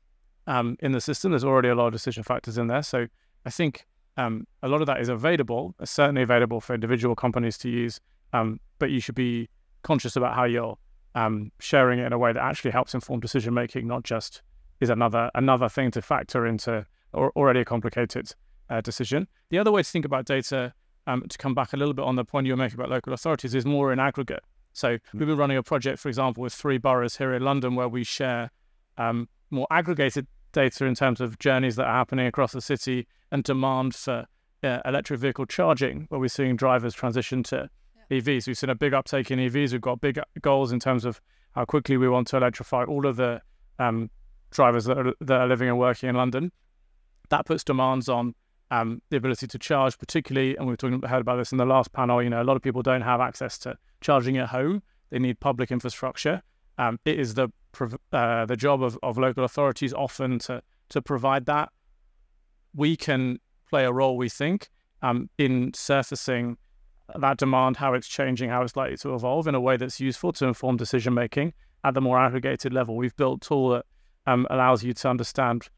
um, 0.46 0.76
in 0.80 0.92
the 0.92 1.00
system. 1.00 1.32
There's 1.32 1.44
already 1.44 1.68
a 1.68 1.74
lot 1.74 1.86
of 1.86 1.92
decision 1.92 2.22
factors 2.22 2.58
in 2.58 2.66
there. 2.66 2.82
So 2.82 3.06
I 3.44 3.50
think 3.50 3.86
um, 4.16 4.46
a 4.62 4.68
lot 4.68 4.80
of 4.80 4.86
that 4.86 5.00
is 5.00 5.08
available, 5.08 5.74
uh, 5.80 5.84
certainly 5.84 6.22
available 6.22 6.60
for 6.60 6.74
individual 6.74 7.14
companies 7.14 7.58
to 7.58 7.68
use, 7.68 8.00
um, 8.32 8.60
but 8.78 8.90
you 8.90 9.00
should 9.00 9.14
be 9.14 9.48
conscious 9.82 10.16
about 10.16 10.34
how 10.34 10.44
you're 10.44 10.76
um, 11.14 11.50
sharing 11.60 11.98
it 11.98 12.06
in 12.06 12.12
a 12.12 12.18
way 12.18 12.32
that 12.32 12.42
actually 12.42 12.70
helps 12.70 12.94
inform 12.94 13.20
decision 13.20 13.54
making, 13.54 13.86
not 13.86 14.02
just 14.02 14.42
is 14.80 14.90
another 14.90 15.30
another 15.34 15.68
thing 15.68 15.90
to 15.90 16.02
factor 16.02 16.46
into 16.46 16.84
or 17.12 17.32
already 17.36 17.60
a 17.60 17.64
complicated 17.64 18.30
uh, 18.68 18.80
decision. 18.80 19.26
The 19.50 19.58
other 19.58 19.72
way 19.72 19.82
to 19.82 19.88
think 19.88 20.04
about 20.04 20.26
data, 20.26 20.74
um, 21.06 21.24
to 21.28 21.38
come 21.38 21.54
back 21.54 21.72
a 21.72 21.76
little 21.76 21.94
bit 21.94 22.04
on 22.04 22.16
the 22.16 22.24
point 22.24 22.46
you 22.46 22.52
were 22.52 22.56
making 22.56 22.78
about 22.78 22.90
local 22.90 23.12
authorities, 23.12 23.54
is 23.54 23.64
more 23.64 23.92
in 23.92 23.98
aggregate. 23.98 24.42
So 24.72 24.98
we've 25.14 25.26
been 25.26 25.38
running 25.38 25.56
a 25.56 25.62
project, 25.62 25.98
for 25.98 26.08
example, 26.08 26.42
with 26.42 26.52
three 26.52 26.78
boroughs 26.78 27.16
here 27.16 27.32
in 27.32 27.42
London 27.42 27.74
where 27.76 27.88
we 27.88 28.04
share 28.04 28.50
um, 28.98 29.28
more 29.50 29.66
aggregated 29.70 30.26
data 30.52 30.84
in 30.84 30.94
terms 30.94 31.20
of 31.20 31.38
journeys 31.38 31.76
that 31.76 31.86
are 31.86 31.94
happening 31.94 32.26
across 32.26 32.52
the 32.52 32.60
city 32.60 33.06
and 33.30 33.44
demand 33.44 33.94
for 33.94 34.26
uh, 34.62 34.80
electric 34.84 35.20
vehicle 35.20 35.46
charging, 35.46 36.06
where 36.08 36.20
we're 36.20 36.28
seeing 36.28 36.56
drivers 36.56 36.94
transition 36.94 37.42
to 37.44 37.68
EVs. 38.10 38.46
We've 38.46 38.58
seen 38.58 38.70
a 38.70 38.74
big 38.74 38.94
uptake 38.94 39.30
in 39.30 39.38
EVs. 39.38 39.72
We've 39.72 39.80
got 39.80 40.00
big 40.00 40.20
goals 40.42 40.72
in 40.72 40.80
terms 40.80 41.04
of 41.04 41.20
how 41.54 41.64
quickly 41.64 41.96
we 41.96 42.08
want 42.08 42.28
to 42.28 42.36
electrify 42.36 42.84
all 42.84 43.06
of 43.06 43.16
the 43.16 43.40
um, 43.78 44.10
drivers 44.50 44.84
that 44.86 44.98
are, 44.98 45.12
that 45.20 45.40
are 45.40 45.46
living 45.46 45.68
and 45.68 45.78
working 45.78 46.08
in 46.08 46.16
London. 46.16 46.52
That 47.30 47.46
puts 47.46 47.64
demands 47.64 48.08
on 48.08 48.34
um, 48.70 49.00
the 49.10 49.16
ability 49.16 49.46
to 49.46 49.58
charge, 49.58 49.98
particularly, 49.98 50.56
and 50.56 50.66
we've 50.66 50.76
talking 50.76 51.00
heard 51.02 51.20
about 51.20 51.36
this 51.36 51.52
in 51.52 51.58
the 51.58 51.66
last 51.66 51.92
panel. 51.92 52.22
You 52.22 52.30
know, 52.30 52.42
a 52.42 52.44
lot 52.44 52.56
of 52.56 52.62
people 52.62 52.82
don't 52.82 53.02
have 53.02 53.20
access 53.20 53.58
to 53.58 53.76
charging 54.00 54.36
at 54.38 54.48
home. 54.48 54.82
They 55.10 55.18
need 55.18 55.38
public 55.40 55.70
infrastructure. 55.70 56.42
Um, 56.78 56.98
it 57.04 57.18
is 57.18 57.34
the 57.34 57.48
uh, 58.12 58.46
the 58.46 58.56
job 58.56 58.82
of, 58.82 58.98
of 59.02 59.18
local 59.18 59.44
authorities 59.44 59.92
often 59.92 60.38
to 60.40 60.62
to 60.90 61.02
provide 61.02 61.46
that. 61.46 61.70
We 62.74 62.96
can 62.96 63.38
play 63.70 63.84
a 63.84 63.92
role, 63.92 64.16
we 64.16 64.28
think, 64.28 64.68
um, 65.02 65.30
in 65.38 65.72
surfacing 65.74 66.56
that 67.14 67.38
demand, 67.38 67.76
how 67.76 67.94
it's 67.94 68.08
changing, 68.08 68.50
how 68.50 68.62
it's 68.62 68.76
likely 68.76 68.96
to 68.98 69.14
evolve 69.14 69.46
in 69.46 69.54
a 69.54 69.60
way 69.60 69.76
that's 69.76 70.00
useful 70.00 70.32
to 70.32 70.46
inform 70.46 70.76
decision 70.76 71.14
making 71.14 71.52
at 71.84 71.94
the 71.94 72.00
more 72.00 72.18
aggregated 72.18 72.72
level. 72.72 72.96
We've 72.96 73.16
built 73.16 73.44
a 73.44 73.48
tool 73.48 73.68
that 73.70 73.86
um, 74.26 74.46
allows 74.50 74.82
you 74.82 74.92
to 74.92 75.08
understand 75.08 75.68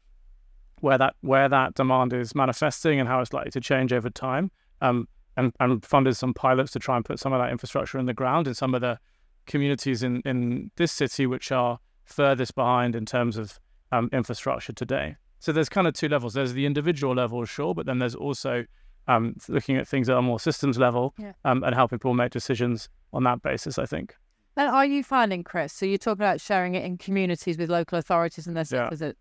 where 0.81 0.97
that 0.97 1.15
where 1.21 1.49
that 1.49 1.73
demand 1.75 2.13
is 2.13 2.33
manifesting 2.35 2.99
and 2.99 3.07
how 3.09 3.19
it's 3.21 3.33
likely 3.33 3.51
to 3.51 3.61
change 3.61 3.93
over 3.93 4.09
time. 4.09 4.51
Um, 4.81 5.07
and, 5.37 5.53
and 5.61 5.85
funded 5.85 6.17
some 6.17 6.33
pilots 6.33 6.71
to 6.73 6.79
try 6.79 6.97
and 6.97 7.05
put 7.05 7.17
some 7.17 7.31
of 7.31 7.39
that 7.39 7.49
infrastructure 7.49 7.97
in 7.97 8.05
the 8.07 8.13
ground 8.13 8.45
in 8.45 8.53
some 8.53 8.75
of 8.75 8.81
the 8.81 8.99
communities 9.45 10.03
in, 10.03 10.21
in 10.25 10.69
this 10.75 10.91
city 10.91 11.25
which 11.27 11.49
are 11.51 11.79
furthest 12.03 12.55
behind 12.55 12.93
in 12.93 13.05
terms 13.05 13.37
of 13.37 13.57
um, 13.93 14.09
infrastructure 14.11 14.73
today. 14.73 15.15
So 15.39 15.53
there's 15.53 15.69
kind 15.69 15.87
of 15.87 15.93
two 15.93 16.09
levels. 16.09 16.33
There's 16.33 16.51
the 16.53 16.65
individual 16.65 17.15
level, 17.15 17.45
sure, 17.45 17.73
but 17.73 17.85
then 17.85 17.99
there's 17.99 18.15
also 18.15 18.65
um, 19.07 19.35
looking 19.47 19.77
at 19.77 19.87
things 19.87 20.09
at 20.09 20.17
a 20.17 20.21
more 20.21 20.39
systems 20.41 20.77
level 20.77 21.13
Yeah. 21.17 21.31
um, 21.45 21.63
and 21.63 21.73
helping 21.73 21.99
people 21.99 22.13
make 22.13 22.31
decisions 22.31 22.89
on 23.13 23.23
that 23.23 23.41
basis. 23.41 23.79
I 23.79 23.85
think. 23.85 24.15
And 24.57 24.67
are 24.69 24.85
you 24.85 25.03
finding, 25.05 25.43
Chris? 25.45 25.71
So 25.71 25.85
you're 25.85 25.97
talking 25.97 26.21
about 26.21 26.41
sharing 26.41 26.75
it 26.75 26.83
in 26.83 26.97
communities 26.97 27.57
with 27.57 27.69
local 27.69 27.97
authorities 27.97 28.45
and 28.45 28.57
their 28.57 28.65
Yeah. 28.69 28.89
citizens. 28.89 29.15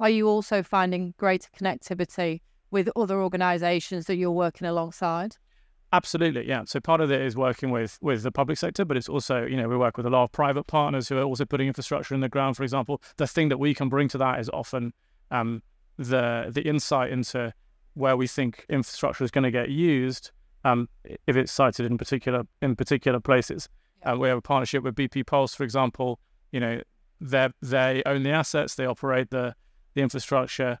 Are 0.00 0.10
you 0.10 0.28
also 0.28 0.62
finding 0.62 1.14
greater 1.16 1.48
connectivity 1.58 2.40
with 2.70 2.88
other 2.94 3.20
organisations 3.20 4.06
that 4.06 4.16
you're 4.16 4.30
working 4.30 4.66
alongside? 4.66 5.36
Absolutely, 5.92 6.46
yeah. 6.46 6.64
So 6.66 6.80
part 6.80 7.00
of 7.00 7.10
it 7.10 7.22
is 7.22 7.34
working 7.34 7.70
with 7.70 7.98
with 8.02 8.22
the 8.22 8.30
public 8.30 8.58
sector, 8.58 8.84
but 8.84 8.96
it's 8.96 9.08
also 9.08 9.46
you 9.46 9.56
know 9.56 9.68
we 9.68 9.76
work 9.76 9.96
with 9.96 10.04
a 10.04 10.10
lot 10.10 10.24
of 10.24 10.32
private 10.32 10.64
partners 10.64 11.08
who 11.08 11.16
are 11.16 11.22
also 11.22 11.46
putting 11.46 11.66
infrastructure 11.66 12.14
in 12.14 12.20
the 12.20 12.28
ground. 12.28 12.56
For 12.56 12.62
example, 12.62 13.00
the 13.16 13.26
thing 13.26 13.48
that 13.48 13.58
we 13.58 13.74
can 13.74 13.88
bring 13.88 14.08
to 14.08 14.18
that 14.18 14.38
is 14.38 14.50
often 14.50 14.92
um, 15.30 15.62
the 15.96 16.50
the 16.50 16.62
insight 16.62 17.10
into 17.10 17.54
where 17.94 18.16
we 18.16 18.26
think 18.26 18.66
infrastructure 18.68 19.24
is 19.24 19.30
going 19.30 19.44
to 19.44 19.50
get 19.50 19.70
used 19.70 20.30
um, 20.64 20.88
if 21.26 21.36
it's 21.36 21.50
sited 21.50 21.86
in 21.86 21.96
particular 21.96 22.42
in 22.60 22.76
particular 22.76 23.18
places. 23.18 23.68
Uh, 24.04 24.16
we 24.16 24.28
have 24.28 24.38
a 24.38 24.42
partnership 24.42 24.84
with 24.84 24.94
BP 24.94 25.26
Pulse, 25.26 25.54
for 25.54 25.64
example. 25.64 26.20
You 26.52 26.60
know, 26.60 26.80
they 27.20 27.48
they 27.62 28.02
own 28.04 28.24
the 28.24 28.30
assets, 28.30 28.74
they 28.74 28.84
operate 28.84 29.30
the 29.30 29.54
the 29.98 30.02
infrastructure. 30.02 30.78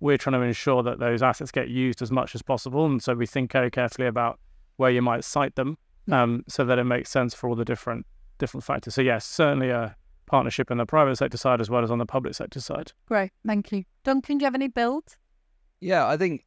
We're 0.00 0.16
trying 0.16 0.40
to 0.40 0.40
ensure 0.40 0.82
that 0.82 0.98
those 0.98 1.22
assets 1.22 1.50
get 1.50 1.68
used 1.68 2.02
as 2.02 2.10
much 2.10 2.34
as 2.34 2.42
possible, 2.42 2.86
and 2.86 3.02
so 3.02 3.14
we 3.14 3.26
think 3.26 3.52
very 3.52 3.70
carefully 3.70 4.08
about 4.08 4.40
where 4.76 4.90
you 4.90 5.02
might 5.02 5.24
site 5.24 5.54
them, 5.54 5.78
um, 6.10 6.44
so 6.48 6.64
that 6.64 6.78
it 6.78 6.84
makes 6.84 7.10
sense 7.10 7.34
for 7.34 7.48
all 7.48 7.54
the 7.54 7.64
different 7.64 8.04
different 8.38 8.64
factors. 8.64 8.94
So 8.94 9.02
yes, 9.02 9.24
certainly 9.24 9.70
a 9.70 9.96
partnership 10.26 10.70
in 10.70 10.78
the 10.78 10.84
private 10.84 11.16
sector 11.16 11.38
side 11.38 11.60
as 11.60 11.70
well 11.70 11.82
as 11.82 11.90
on 11.90 11.98
the 11.98 12.06
public 12.06 12.34
sector 12.34 12.60
side. 12.60 12.92
Great, 13.06 13.30
thank 13.46 13.72
you. 13.72 13.84
Duncan, 14.04 14.38
do 14.38 14.42
you 14.42 14.46
have 14.46 14.54
any 14.54 14.68
build? 14.68 15.16
Yeah, 15.80 16.06
I 16.06 16.16
think 16.16 16.44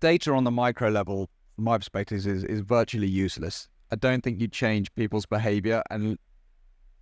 data 0.00 0.32
on 0.32 0.44
the 0.44 0.50
micro 0.50 0.88
level, 0.88 1.28
from 1.54 1.64
my 1.64 1.78
perspective, 1.78 2.26
is, 2.26 2.44
is 2.44 2.60
virtually 2.60 3.06
useless. 3.06 3.68
I 3.92 3.96
don't 3.96 4.22
think 4.22 4.40
you 4.40 4.48
change 4.48 4.92
people's 4.94 5.26
behavior 5.26 5.82
and 5.90 6.18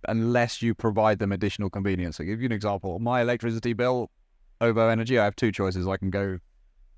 unless 0.07 0.61
you 0.61 0.73
provide 0.73 1.19
them 1.19 1.31
additional 1.31 1.69
convenience. 1.69 2.19
I'll 2.19 2.25
give 2.25 2.41
you 2.41 2.45
an 2.45 2.51
example. 2.51 2.99
My 2.99 3.21
electricity 3.21 3.73
bill 3.73 4.09
OVO 4.61 4.89
Energy, 4.89 5.19
I 5.19 5.25
have 5.25 5.35
two 5.35 5.51
choices. 5.51 5.87
I 5.87 5.97
can 5.97 6.09
go 6.09 6.39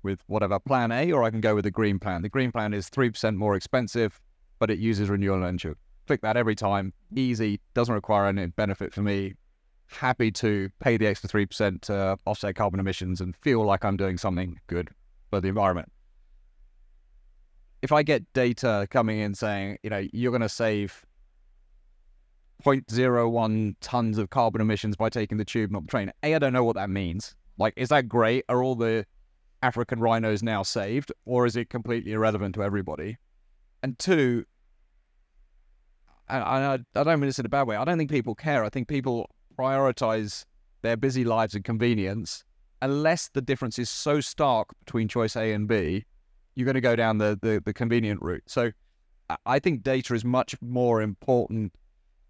with 0.02 0.20
whatever 0.26 0.58
plan 0.58 0.92
A 0.92 1.12
or 1.12 1.24
I 1.24 1.30
can 1.30 1.40
go 1.40 1.54
with 1.54 1.64
the 1.64 1.70
green 1.70 1.98
plan. 1.98 2.22
The 2.22 2.28
green 2.28 2.52
plan 2.52 2.72
is 2.72 2.88
3% 2.88 3.36
more 3.36 3.56
expensive, 3.56 4.20
but 4.58 4.70
it 4.70 4.78
uses 4.78 5.08
renewable 5.08 5.44
energy. 5.44 5.72
Click 6.06 6.20
that 6.22 6.36
every 6.36 6.54
time. 6.54 6.92
Easy, 7.14 7.60
doesn't 7.74 7.94
require 7.94 8.26
any 8.26 8.46
benefit 8.46 8.94
for 8.94 9.02
me. 9.02 9.34
Happy 9.86 10.30
to 10.30 10.70
pay 10.80 10.96
the 10.96 11.06
extra 11.06 11.28
3% 11.28 11.80
to 11.82 12.16
offset 12.26 12.54
carbon 12.54 12.80
emissions 12.80 13.20
and 13.20 13.34
feel 13.36 13.64
like 13.64 13.84
I'm 13.84 13.96
doing 13.96 14.18
something 14.18 14.58
good 14.66 14.90
for 15.30 15.40
the 15.40 15.48
environment. 15.48 15.90
If 17.82 17.92
I 17.92 18.02
get 18.02 18.30
data 18.32 18.86
coming 18.90 19.20
in 19.20 19.34
saying, 19.34 19.78
you 19.82 19.90
know, 19.90 20.06
you're 20.12 20.32
going 20.32 20.42
to 20.42 20.48
save 20.48 21.04
0.01 22.64 23.74
tons 23.80 24.18
of 24.18 24.30
carbon 24.30 24.60
emissions 24.60 24.96
by 24.96 25.08
taking 25.08 25.38
the 25.38 25.44
tube, 25.44 25.70
not 25.70 25.82
the 25.82 25.88
train. 25.88 26.12
A, 26.22 26.34
I 26.34 26.38
don't 26.38 26.52
know 26.52 26.64
what 26.64 26.76
that 26.76 26.90
means. 26.90 27.34
Like, 27.56 27.74
is 27.76 27.88
that 27.88 28.08
great? 28.08 28.44
Are 28.48 28.62
all 28.62 28.74
the 28.74 29.04
African 29.62 30.00
rhinos 30.00 30.42
now 30.42 30.62
saved, 30.62 31.12
or 31.24 31.46
is 31.46 31.56
it 31.56 31.70
completely 31.70 32.12
irrelevant 32.12 32.54
to 32.56 32.62
everybody? 32.62 33.16
And 33.82 33.98
two, 33.98 34.44
and 36.28 36.42
I, 36.42 36.74
I 36.74 37.04
don't 37.04 37.20
mean 37.20 37.28
this 37.28 37.38
in 37.38 37.46
a 37.46 37.48
bad 37.48 37.66
way. 37.66 37.76
I 37.76 37.84
don't 37.84 37.98
think 37.98 38.10
people 38.10 38.34
care. 38.34 38.64
I 38.64 38.68
think 38.68 38.88
people 38.88 39.30
prioritize 39.58 40.44
their 40.82 40.96
busy 40.96 41.24
lives 41.24 41.54
and 41.54 41.64
convenience. 41.64 42.44
Unless 42.82 43.30
the 43.30 43.42
difference 43.42 43.78
is 43.78 43.90
so 43.90 44.20
stark 44.20 44.68
between 44.84 45.08
choice 45.08 45.34
A 45.36 45.52
and 45.52 45.66
B, 45.66 46.04
you're 46.54 46.64
going 46.64 46.74
to 46.74 46.80
go 46.80 46.94
down 46.96 47.18
the, 47.18 47.38
the, 47.40 47.62
the 47.64 47.72
convenient 47.72 48.20
route. 48.22 48.44
So 48.46 48.70
I- 49.30 49.36
I 49.46 49.58
think 49.58 49.82
data 49.82 50.14
is 50.14 50.24
much 50.24 50.54
more 50.60 51.02
important 51.02 51.72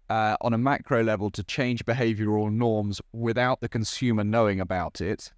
uh, 0.09 0.37
on 0.41 0.53
a 0.53 0.57
macro 0.57 1.03
level 1.03 1.29
to 1.31 1.43
change 1.43 1.85
behavioral 1.85 2.51
norms 2.51 3.01
without 3.13 3.61
the 3.61 3.69
consumer 3.69 4.23
knowing 4.23 4.59
about 4.59 5.01
it 5.01 5.31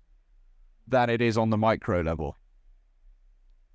than 0.88 1.10
it 1.10 1.22
is 1.22 1.38
on 1.38 1.50
the 1.50 1.58
micro 1.58 2.02
level. 2.02 2.38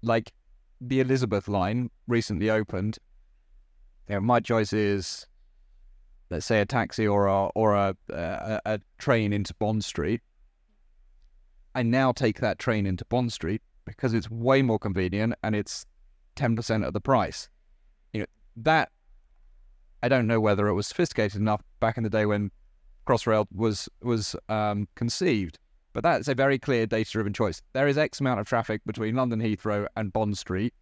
Like 0.02 0.32
the 0.80 1.00
Elizabeth 1.00 1.48
line 1.48 1.90
recently 2.06 2.50
opened. 2.50 2.98
You 4.08 4.16
know, 4.16 4.20
my 4.20 4.40
choice 4.40 4.72
is 4.72 5.26
let's 6.30 6.46
say 6.46 6.60
a 6.60 6.66
taxi 6.66 7.06
or 7.06 7.26
a 7.26 7.46
or 7.48 7.74
a, 7.74 7.96
a 8.10 8.60
a 8.64 8.80
train 8.98 9.32
into 9.32 9.54
Bond 9.54 9.84
Street, 9.84 10.20
I 11.74 11.82
now 11.82 12.12
take 12.12 12.40
that 12.40 12.58
train 12.58 12.86
into 12.86 13.04
Bond 13.04 13.32
Street 13.32 13.62
because 13.84 14.14
it's 14.14 14.30
way 14.30 14.62
more 14.62 14.78
convenient 14.78 15.34
and 15.42 15.54
it's 15.54 15.86
ten 16.34 16.56
percent 16.56 16.84
of 16.84 16.92
the 16.92 17.00
price. 17.00 17.48
You 18.12 18.20
know 18.20 18.26
that 18.56 18.90
I 20.06 20.08
don't 20.08 20.28
know 20.28 20.38
whether 20.38 20.68
it 20.68 20.74
was 20.74 20.86
sophisticated 20.86 21.40
enough 21.40 21.64
back 21.80 21.96
in 21.96 22.04
the 22.04 22.10
day 22.10 22.26
when 22.26 22.52
Crossrail 23.08 23.48
was 23.52 23.88
was 24.02 24.36
um, 24.48 24.86
conceived, 24.94 25.58
but 25.92 26.04
that's 26.04 26.28
a 26.28 26.34
very 26.36 26.60
clear 26.60 26.86
data-driven 26.86 27.32
choice. 27.32 27.60
There 27.72 27.88
is 27.88 27.98
X 27.98 28.20
amount 28.20 28.38
of 28.38 28.46
traffic 28.46 28.82
between 28.86 29.16
London 29.16 29.40
Heathrow 29.40 29.88
and 29.96 30.12
Bond 30.12 30.38
Street. 30.38 30.72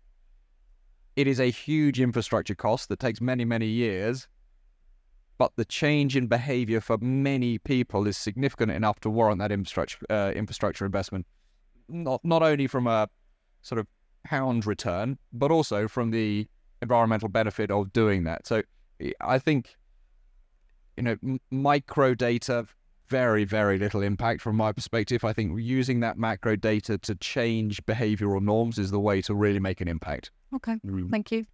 It 1.16 1.26
is 1.26 1.40
a 1.40 1.50
huge 1.50 2.02
infrastructure 2.02 2.54
cost 2.54 2.90
that 2.90 2.98
takes 2.98 3.22
many 3.22 3.46
many 3.46 3.66
years, 3.66 4.28
but 5.38 5.52
the 5.56 5.64
change 5.64 6.18
in 6.18 6.26
behaviour 6.26 6.82
for 6.82 6.98
many 6.98 7.56
people 7.56 8.06
is 8.06 8.18
significant 8.18 8.72
enough 8.72 9.00
to 9.00 9.08
warrant 9.08 9.38
that 9.38 9.50
infrastructure 9.50 10.04
uh, 10.10 10.32
infrastructure 10.36 10.84
investment. 10.84 11.26
Not 11.88 12.22
not 12.24 12.42
only 12.42 12.66
from 12.66 12.86
a 12.86 13.08
sort 13.62 13.78
of 13.78 13.86
pound 14.24 14.66
return, 14.66 15.16
but 15.32 15.50
also 15.50 15.88
from 15.88 16.10
the 16.10 16.46
environmental 16.82 17.30
benefit 17.30 17.70
of 17.70 17.90
doing 17.94 18.24
that. 18.24 18.46
So 18.46 18.62
I 19.20 19.38
think 19.38 19.74
you 20.96 21.02
know 21.02 21.16
m- 21.22 21.40
micro 21.50 22.14
data 22.14 22.66
very 23.08 23.44
very 23.44 23.78
little 23.78 24.02
impact 24.02 24.40
from 24.40 24.56
my 24.56 24.72
perspective. 24.72 25.24
I 25.24 25.32
think 25.32 25.60
using 25.60 26.00
that 26.00 26.18
macro 26.18 26.56
data 26.56 26.98
to 26.98 27.14
change 27.16 27.84
behavioural 27.84 28.42
norms 28.42 28.78
is 28.78 28.90
the 28.90 29.00
way 29.00 29.20
to 29.22 29.34
really 29.34 29.60
make 29.60 29.80
an 29.80 29.88
impact. 29.88 30.30
Okay, 30.54 30.78
thank 31.10 31.30
you. 31.30 31.46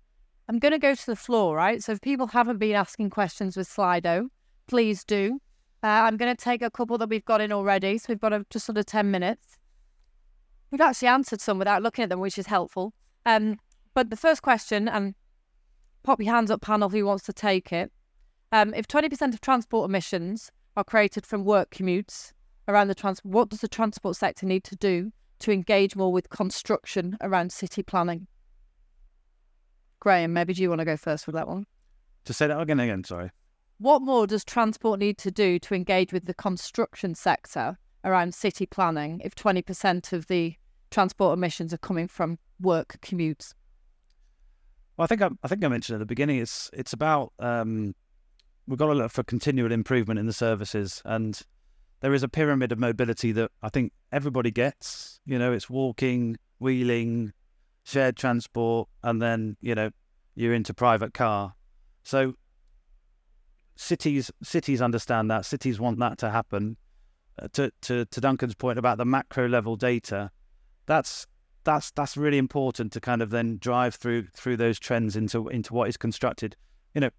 I'm 0.48 0.58
going 0.58 0.72
to 0.72 0.78
go 0.78 0.96
to 0.96 1.06
the 1.06 1.14
floor, 1.14 1.54
right? 1.54 1.80
So 1.80 1.92
if 1.92 2.00
people 2.00 2.26
haven't 2.26 2.58
been 2.58 2.74
asking 2.74 3.10
questions 3.10 3.56
with 3.56 3.68
Slido, 3.68 4.26
please 4.66 5.04
do. 5.04 5.38
Uh, 5.82 5.86
I'm 5.86 6.16
going 6.16 6.34
to 6.34 6.44
take 6.44 6.60
a 6.60 6.70
couple 6.70 6.98
that 6.98 7.08
we've 7.08 7.24
got 7.24 7.40
in 7.40 7.52
already. 7.52 7.98
So 7.98 8.06
we've 8.08 8.20
got 8.20 8.32
a, 8.32 8.44
just 8.50 8.68
under 8.68 8.82
10 8.82 9.12
minutes. 9.12 9.58
We've 10.72 10.80
actually 10.80 11.06
answered 11.06 11.40
some 11.40 11.58
without 11.58 11.82
looking 11.82 12.02
at 12.02 12.08
them, 12.08 12.18
which 12.18 12.36
is 12.36 12.46
helpful. 12.46 12.92
Um, 13.26 13.60
but 13.94 14.10
the 14.10 14.16
first 14.16 14.42
question, 14.42 14.88
and 14.88 15.14
pop 16.02 16.20
your 16.20 16.34
hands 16.34 16.50
up, 16.50 16.60
panel, 16.60 16.88
who 16.88 17.04
wants 17.04 17.24
to 17.24 17.32
take 17.32 17.72
it. 17.72 17.92
Um, 18.52 18.74
if 18.74 18.86
20% 18.86 19.32
of 19.32 19.40
transport 19.40 19.88
emissions 19.88 20.50
are 20.76 20.84
created 20.84 21.26
from 21.26 21.44
work 21.44 21.70
commutes 21.70 22.32
around 22.66 22.88
the 22.88 22.94
transport, 22.94 23.32
what 23.32 23.48
does 23.48 23.60
the 23.60 23.68
transport 23.68 24.16
sector 24.16 24.46
need 24.46 24.64
to 24.64 24.76
do 24.76 25.12
to 25.40 25.52
engage 25.52 25.96
more 25.96 26.12
with 26.12 26.30
construction 26.30 27.16
around 27.20 27.52
city 27.52 27.82
planning? 27.82 28.26
Graeme, 30.00 30.32
maybe 30.32 30.54
do 30.54 30.62
you 30.62 30.68
want 30.68 30.80
to 30.80 30.84
go 30.84 30.96
first 30.96 31.26
with 31.26 31.34
that 31.34 31.46
one? 31.46 31.66
To 32.24 32.32
say 32.32 32.46
that 32.46 32.60
again, 32.60 32.80
again, 32.80 33.04
sorry. 33.04 33.30
What 33.78 34.02
more 34.02 34.26
does 34.26 34.44
transport 34.44 35.00
need 35.00 35.16
to 35.18 35.30
do 35.30 35.58
to 35.60 35.74
engage 35.74 36.12
with 36.12 36.26
the 36.26 36.34
construction 36.34 37.14
sector 37.14 37.78
around 38.04 38.34
city 38.34 38.66
planning 38.66 39.20
if 39.24 39.34
20% 39.34 40.12
of 40.12 40.26
the 40.26 40.54
transport 40.90 41.36
emissions 41.36 41.72
are 41.72 41.78
coming 41.78 42.08
from 42.08 42.38
work 42.60 42.98
commutes? 43.02 43.54
Well, 45.00 45.04
I 45.04 45.06
think 45.06 45.22
I, 45.22 45.30
I 45.42 45.48
think 45.48 45.64
I 45.64 45.68
mentioned 45.68 45.94
at 45.94 46.00
the 46.00 46.04
beginning. 46.04 46.40
It's 46.40 46.68
it's 46.74 46.92
about 46.92 47.32
um, 47.38 47.94
we've 48.66 48.78
got 48.78 48.88
to 48.88 48.92
look 48.92 49.10
for 49.10 49.22
continual 49.22 49.72
improvement 49.72 50.20
in 50.20 50.26
the 50.26 50.32
services, 50.34 51.00
and 51.06 51.40
there 52.00 52.12
is 52.12 52.22
a 52.22 52.28
pyramid 52.28 52.70
of 52.70 52.78
mobility 52.78 53.32
that 53.32 53.50
I 53.62 53.70
think 53.70 53.94
everybody 54.12 54.50
gets. 54.50 55.18
You 55.24 55.38
know, 55.38 55.54
it's 55.54 55.70
walking, 55.70 56.36
wheeling, 56.58 57.32
shared 57.82 58.18
transport, 58.18 58.90
and 59.02 59.22
then 59.22 59.56
you 59.62 59.74
know 59.74 59.88
you're 60.34 60.52
into 60.52 60.74
private 60.74 61.14
car. 61.14 61.54
So 62.02 62.34
cities 63.76 64.30
cities 64.42 64.82
understand 64.82 65.30
that. 65.30 65.46
Cities 65.46 65.80
want 65.80 65.98
that 66.00 66.18
to 66.18 66.30
happen. 66.30 66.76
Uh, 67.40 67.48
to 67.54 67.72
to 67.80 68.04
to 68.04 68.20
Duncan's 68.20 68.54
point 68.54 68.78
about 68.78 68.98
the 68.98 69.06
macro 69.06 69.48
level 69.48 69.76
data, 69.76 70.30
that's 70.84 71.26
that's 71.64 71.90
that's 71.92 72.16
really 72.16 72.38
important 72.38 72.92
to 72.92 73.00
kind 73.00 73.22
of 73.22 73.30
then 73.30 73.58
drive 73.58 73.94
through 73.94 74.26
through 74.34 74.56
those 74.56 74.78
trends 74.78 75.16
into 75.16 75.48
into 75.48 75.74
what 75.74 75.88
is 75.88 75.96
constructed. 75.96 76.56
You 76.94 77.02
know, 77.02 77.10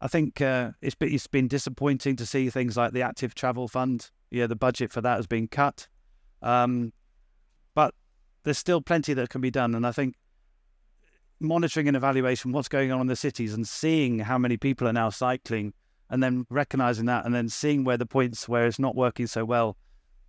I 0.00 0.08
think 0.08 0.40
uh, 0.40 0.72
it's 0.80 0.94
been, 0.94 1.12
it's 1.12 1.26
been 1.26 1.48
disappointing 1.48 2.16
to 2.16 2.26
see 2.26 2.50
things 2.50 2.76
like 2.76 2.92
the 2.92 3.02
active 3.02 3.34
travel 3.34 3.68
fund. 3.68 4.10
Yeah, 4.30 4.46
the 4.46 4.56
budget 4.56 4.92
for 4.92 5.00
that 5.00 5.16
has 5.16 5.26
been 5.26 5.48
cut, 5.48 5.88
um, 6.42 6.92
but 7.74 7.94
there's 8.44 8.58
still 8.58 8.80
plenty 8.80 9.14
that 9.14 9.30
can 9.30 9.40
be 9.40 9.50
done. 9.50 9.74
And 9.74 9.86
I 9.86 9.92
think 9.92 10.14
monitoring 11.40 11.88
and 11.88 11.96
evaluation 11.96 12.52
what's 12.52 12.68
going 12.68 12.92
on 12.92 13.00
in 13.00 13.06
the 13.06 13.16
cities 13.16 13.54
and 13.54 13.66
seeing 13.66 14.18
how 14.18 14.38
many 14.38 14.56
people 14.56 14.86
are 14.86 14.92
now 14.92 15.10
cycling, 15.10 15.72
and 16.10 16.22
then 16.22 16.46
recognizing 16.50 17.06
that, 17.06 17.24
and 17.24 17.34
then 17.34 17.48
seeing 17.48 17.84
where 17.84 17.96
the 17.96 18.06
points 18.06 18.48
where 18.48 18.66
it's 18.66 18.78
not 18.78 18.94
working 18.94 19.26
so 19.26 19.44
well 19.44 19.76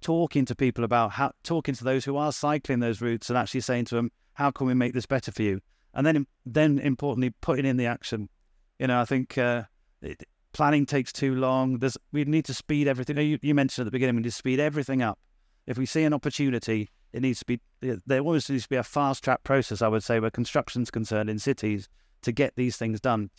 talking 0.02 0.46
to 0.46 0.56
people 0.56 0.84
about 0.84 1.12
how 1.12 1.32
talking 1.44 1.76
to 1.76 1.84
those 1.84 2.06
who 2.06 2.18
are 2.18 2.32
cycling 2.32 2.80
those 2.80 3.02
routes 3.02 3.30
and 3.30 3.38
actually 3.38 3.62
saying 3.62 3.86
to 3.86 3.96
them, 3.96 4.12
how 4.34 4.52
can 4.52 4.68
we 4.68 4.74
make 4.74 4.94
this 4.94 5.06
better 5.06 5.32
for 5.32 5.42
you? 5.42 5.60
And 5.94 6.06
then, 6.06 6.28
then 6.46 6.80
importantly, 6.80 7.34
putting 7.42 7.66
in 7.66 7.78
the 7.78 7.86
action. 7.86 8.30
You 8.78 8.88
know, 8.88 9.02
I 9.02 9.06
think 9.06 9.38
uh, 9.38 9.64
it, 10.02 10.24
planning 10.54 10.86
takes 10.86 11.12
too 11.12 11.36
long. 11.36 11.80
There's 11.80 11.98
we 12.12 12.24
need 12.26 12.46
to 12.46 12.54
speed 12.54 12.88
everything. 12.88 13.18
You, 13.18 13.40
you 13.42 13.54
mentioned 13.54 13.84
at 13.84 13.86
the 13.86 13.92
beginning 13.92 14.16
we 14.16 14.22
need 14.22 14.30
to 14.30 14.36
speed 14.36 14.60
everything 14.60 15.02
up. 15.02 15.20
If 15.68 15.78
we 15.78 15.86
see 15.86 16.04
an 16.04 16.14
opportunity, 16.14 16.90
it 17.12 17.22
needs 17.22 17.40
to 17.40 17.46
be 17.46 17.60
there. 17.82 18.20
Always 18.20 18.50
needs 18.50 18.64
to 18.64 18.70
be 18.70 18.76
a 18.76 18.84
fast 18.84 19.24
track 19.24 19.44
process. 19.44 19.82
I 19.82 19.88
would 19.88 20.04
say 20.04 20.20
where 20.20 20.32
construction's 20.32 20.92
concerned 20.92 21.30
in 21.30 21.40
cities 21.40 21.90
to 22.22 22.32
get 22.32 22.56
these 22.56 22.78
things 22.78 23.00
done. 23.02 23.30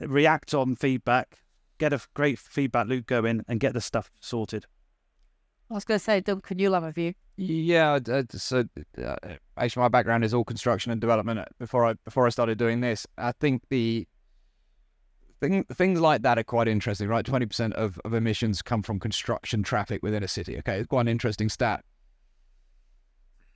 React 0.00 0.54
on 0.54 0.74
feedback, 0.74 1.38
get 1.78 1.92
a 1.92 2.00
great 2.14 2.38
feedback 2.38 2.88
loop 2.88 3.06
going, 3.06 3.44
and 3.46 3.60
get 3.60 3.74
the 3.74 3.80
stuff 3.80 4.10
sorted. 4.20 4.66
I 5.74 5.76
was 5.76 5.84
going 5.84 5.98
to 5.98 6.04
say, 6.04 6.20
Duncan, 6.20 6.60
you'll 6.60 6.74
have 6.74 6.84
a 6.84 6.92
view. 6.92 7.14
Yeah, 7.36 7.98
uh, 8.08 8.22
so 8.30 8.62
uh, 8.96 9.16
actually, 9.56 9.80
my 9.80 9.88
background 9.88 10.22
is 10.22 10.32
all 10.32 10.44
construction 10.44 10.92
and 10.92 11.00
development. 11.00 11.48
Before 11.58 11.84
I 11.84 11.94
before 12.04 12.26
I 12.26 12.28
started 12.28 12.58
doing 12.58 12.80
this, 12.80 13.08
I 13.18 13.32
think 13.32 13.62
the 13.70 14.06
thing, 15.40 15.64
things 15.64 16.00
like 16.00 16.22
that 16.22 16.38
are 16.38 16.44
quite 16.44 16.68
interesting, 16.68 17.08
right? 17.08 17.26
Twenty 17.26 17.46
percent 17.46 17.74
of, 17.74 17.98
of 18.04 18.14
emissions 18.14 18.62
come 18.62 18.84
from 18.84 19.00
construction 19.00 19.64
traffic 19.64 20.00
within 20.00 20.22
a 20.22 20.28
city. 20.28 20.56
Okay, 20.58 20.78
it's 20.78 20.86
quite 20.86 21.00
an 21.00 21.08
interesting 21.08 21.48
stat. 21.48 21.84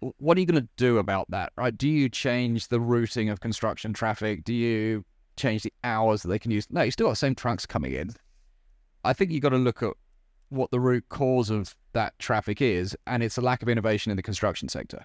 What 0.01 0.37
are 0.37 0.41
you 0.41 0.47
going 0.47 0.61
to 0.61 0.69
do 0.77 0.99
about 0.99 1.31
that, 1.31 1.53
right? 1.57 1.77
Do 1.77 1.89
you 1.89 2.09
change 2.09 2.67
the 2.67 2.81
routing 2.81 3.29
of 3.29 3.39
construction 3.39 3.93
traffic? 3.93 4.43
Do 4.43 4.55
you 4.55 5.05
change 5.37 5.63
the 5.63 5.73
hours 5.85 6.23
that 6.23 6.29
they 6.31 6.41
can 6.41 6.51
use? 6.51 6.67
No, 6.69 6.83
you 6.83 6.91
still 6.91 7.07
got 7.07 7.13
the 7.13 7.17
same 7.17 7.37
trucks 7.37 7.65
coming 7.65 7.93
in. 7.93 8.11
I 9.05 9.13
think 9.13 9.31
you've 9.31 9.43
got 9.43 9.51
to 9.51 9.57
look 9.57 9.85
at 9.85 9.93
what 10.51 10.71
the 10.71 10.81
root 10.81 11.05
cause 11.09 11.51
of 11.51 11.75
that 11.93 12.19
traffic 12.19 12.61
is, 12.61 12.97
and 13.07 13.23
it's 13.23 13.39
a 13.39 13.41
lack 13.41 13.63
of 13.63 13.69
innovation 13.69 14.11
in 14.11 14.17
the 14.17 14.23
construction 14.23 14.69
sector. 14.69 15.05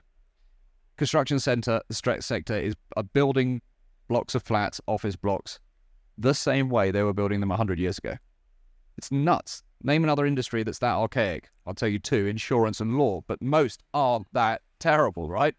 Construction 0.97 1.39
center 1.39 1.81
the 1.87 1.93
stretch 1.93 2.23
sector 2.23 2.55
is 2.55 2.75
building 3.13 3.61
blocks 4.07 4.35
of 4.35 4.43
flats, 4.43 4.79
office 4.87 5.15
blocks, 5.15 5.59
the 6.17 6.33
same 6.33 6.69
way 6.69 6.91
they 6.91 7.03
were 7.03 7.13
building 7.13 7.39
them 7.39 7.49
100 7.49 7.79
years 7.79 7.97
ago. 7.97 8.15
It's 8.97 9.11
nuts. 9.11 9.63
Name 9.81 10.03
another 10.03 10.25
industry 10.25 10.63
that's 10.63 10.79
that 10.79 10.93
archaic. 10.93 11.49
I'll 11.65 11.73
tell 11.73 11.89
you 11.89 11.99
two 11.99 12.27
insurance 12.27 12.79
and 12.79 12.97
law, 12.97 13.21
but 13.27 13.41
most 13.41 13.83
aren't 13.93 14.27
that 14.33 14.61
terrible, 14.79 15.29
right? 15.29 15.55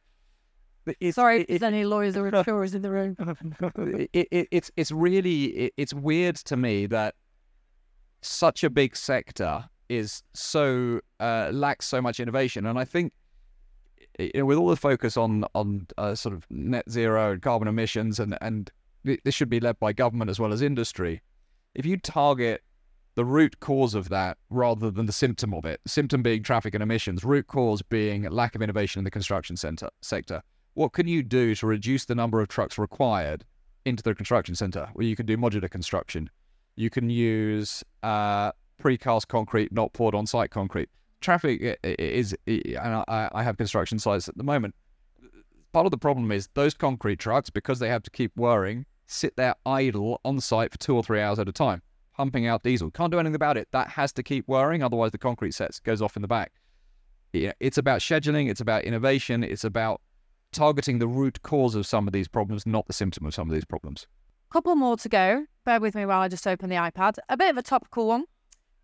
It's, 1.00 1.16
Sorry, 1.16 1.42
if 1.42 1.48
there's 1.48 1.62
any 1.62 1.84
lawyers 1.84 2.16
or 2.16 2.28
insurers 2.34 2.74
in 2.74 2.82
the 2.82 2.90
room. 2.90 3.16
it, 4.12 4.28
it, 4.30 4.48
it's, 4.50 4.70
it's 4.76 4.92
really 4.92 5.72
it's 5.76 5.92
weird 5.94 6.36
to 6.36 6.56
me 6.56 6.86
that 6.86 7.14
such 8.22 8.64
a 8.64 8.70
big 8.70 8.96
sector 8.96 9.64
is 9.96 10.22
so 10.34 11.00
uh, 11.20 11.50
lacks 11.52 11.86
so 11.86 12.00
much 12.00 12.20
innovation, 12.20 12.66
and 12.66 12.78
I 12.78 12.84
think 12.84 13.12
you 14.18 14.30
know, 14.34 14.44
with 14.46 14.58
all 14.58 14.68
the 14.68 14.76
focus 14.76 15.16
on 15.16 15.44
on 15.54 15.86
uh, 15.98 16.14
sort 16.14 16.34
of 16.34 16.46
net 16.50 16.88
zero 16.90 17.32
and 17.32 17.42
carbon 17.42 17.68
emissions, 17.68 18.20
and 18.20 18.36
and 18.40 18.70
this 19.04 19.34
should 19.34 19.50
be 19.50 19.60
led 19.60 19.78
by 19.78 19.92
government 19.92 20.30
as 20.30 20.40
well 20.40 20.52
as 20.52 20.62
industry. 20.62 21.22
If 21.74 21.84
you 21.84 21.96
target 21.96 22.62
the 23.16 23.24
root 23.24 23.60
cause 23.60 23.94
of 23.94 24.08
that 24.08 24.38
rather 24.50 24.90
than 24.90 25.06
the 25.06 25.12
symptom 25.12 25.54
of 25.54 25.64
it, 25.64 25.80
symptom 25.86 26.22
being 26.22 26.42
traffic 26.42 26.74
and 26.74 26.82
emissions, 26.82 27.24
root 27.24 27.46
cause 27.46 27.82
being 27.82 28.22
lack 28.24 28.54
of 28.54 28.62
innovation 28.62 29.00
in 29.00 29.04
the 29.04 29.10
construction 29.10 29.56
center 29.56 29.88
sector. 30.02 30.42
What 30.74 30.92
can 30.92 31.06
you 31.06 31.22
do 31.22 31.54
to 31.56 31.66
reduce 31.66 32.04
the 32.04 32.16
number 32.16 32.40
of 32.40 32.48
trucks 32.48 32.78
required 32.78 33.44
into 33.84 34.02
the 34.02 34.14
construction 34.14 34.54
center? 34.56 34.88
Well, 34.94 35.06
you 35.06 35.14
can 35.14 35.26
do 35.26 35.36
modular 35.36 35.70
construction. 35.70 36.30
You 36.76 36.90
can 36.90 37.08
use 37.10 37.84
uh, 38.02 38.50
precast 38.84 39.28
concrete, 39.28 39.72
not 39.72 39.92
poured 39.92 40.14
on 40.14 40.26
site 40.26 40.50
concrete. 40.50 40.88
Traffic 41.20 41.78
is, 41.82 42.36
and 42.46 43.04
I 43.08 43.42
have 43.42 43.56
construction 43.56 43.98
sites 43.98 44.28
at 44.28 44.36
the 44.36 44.44
moment. 44.44 44.74
Part 45.72 45.86
of 45.86 45.90
the 45.90 45.98
problem 45.98 46.30
is 46.30 46.48
those 46.54 46.74
concrete 46.74 47.18
trucks, 47.18 47.48
because 47.50 47.78
they 47.78 47.88
have 47.88 48.02
to 48.02 48.10
keep 48.10 48.32
whirring, 48.36 48.86
sit 49.06 49.34
there 49.36 49.54
idle 49.64 50.20
on 50.24 50.40
site 50.40 50.70
for 50.70 50.78
two 50.78 50.94
or 50.94 51.02
three 51.02 51.20
hours 51.20 51.38
at 51.38 51.48
a 51.48 51.52
time, 51.52 51.82
pumping 52.14 52.46
out 52.46 52.62
diesel. 52.62 52.90
Can't 52.90 53.10
do 53.10 53.18
anything 53.18 53.34
about 53.34 53.56
it. 53.56 53.68
That 53.72 53.88
has 53.88 54.12
to 54.12 54.22
keep 54.22 54.46
whirring, 54.46 54.82
otherwise 54.82 55.12
the 55.12 55.18
concrete 55.18 55.54
sets 55.54 55.80
goes 55.80 56.02
off 56.02 56.16
in 56.16 56.22
the 56.22 56.28
back. 56.28 56.52
It's 57.32 57.78
about 57.78 58.00
scheduling. 58.00 58.48
It's 58.48 58.60
about 58.60 58.84
innovation. 58.84 59.42
It's 59.42 59.64
about 59.64 60.00
targeting 60.52 61.00
the 61.00 61.08
root 61.08 61.42
cause 61.42 61.74
of 61.74 61.84
some 61.86 62.06
of 62.06 62.12
these 62.12 62.28
problems, 62.28 62.64
not 62.64 62.86
the 62.86 62.92
symptom 62.92 63.26
of 63.26 63.34
some 63.34 63.48
of 63.48 63.54
these 63.54 63.64
problems. 63.64 64.06
Couple 64.52 64.76
more 64.76 64.96
to 64.98 65.08
go. 65.08 65.46
Bear 65.64 65.80
with 65.80 65.96
me 65.96 66.06
while 66.06 66.20
I 66.20 66.28
just 66.28 66.46
open 66.46 66.68
the 66.70 66.76
iPad. 66.76 67.16
A 67.28 67.36
bit 67.36 67.50
of 67.50 67.56
a 67.56 67.62
topical 67.62 68.06
one. 68.06 68.26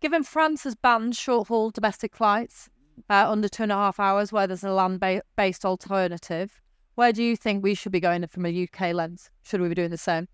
Given 0.01 0.23
France 0.23 0.63
has 0.63 0.73
banned 0.73 1.15
short 1.15 1.47
haul 1.49 1.69
domestic 1.69 2.15
flights 2.15 2.69
uh, 3.09 3.29
under 3.29 3.47
two 3.47 3.63
and 3.63 3.71
a 3.71 3.75
half 3.75 3.99
hours 3.99 4.31
where 4.31 4.47
there's 4.47 4.63
a 4.63 4.71
land 4.71 4.99
ba- 4.99 5.21
based 5.35 5.63
alternative, 5.63 6.59
where 6.95 7.13
do 7.13 7.23
you 7.23 7.35
think 7.35 7.63
we 7.63 7.75
should 7.75 7.91
be 7.91 7.99
going 7.99 8.25
from 8.25 8.47
a 8.47 8.63
UK 8.63 8.93
lens? 8.93 9.29
Should 9.43 9.61
we 9.61 9.69
be 9.69 9.75
doing 9.75 9.91
the 9.91 9.97
same? 9.97 10.27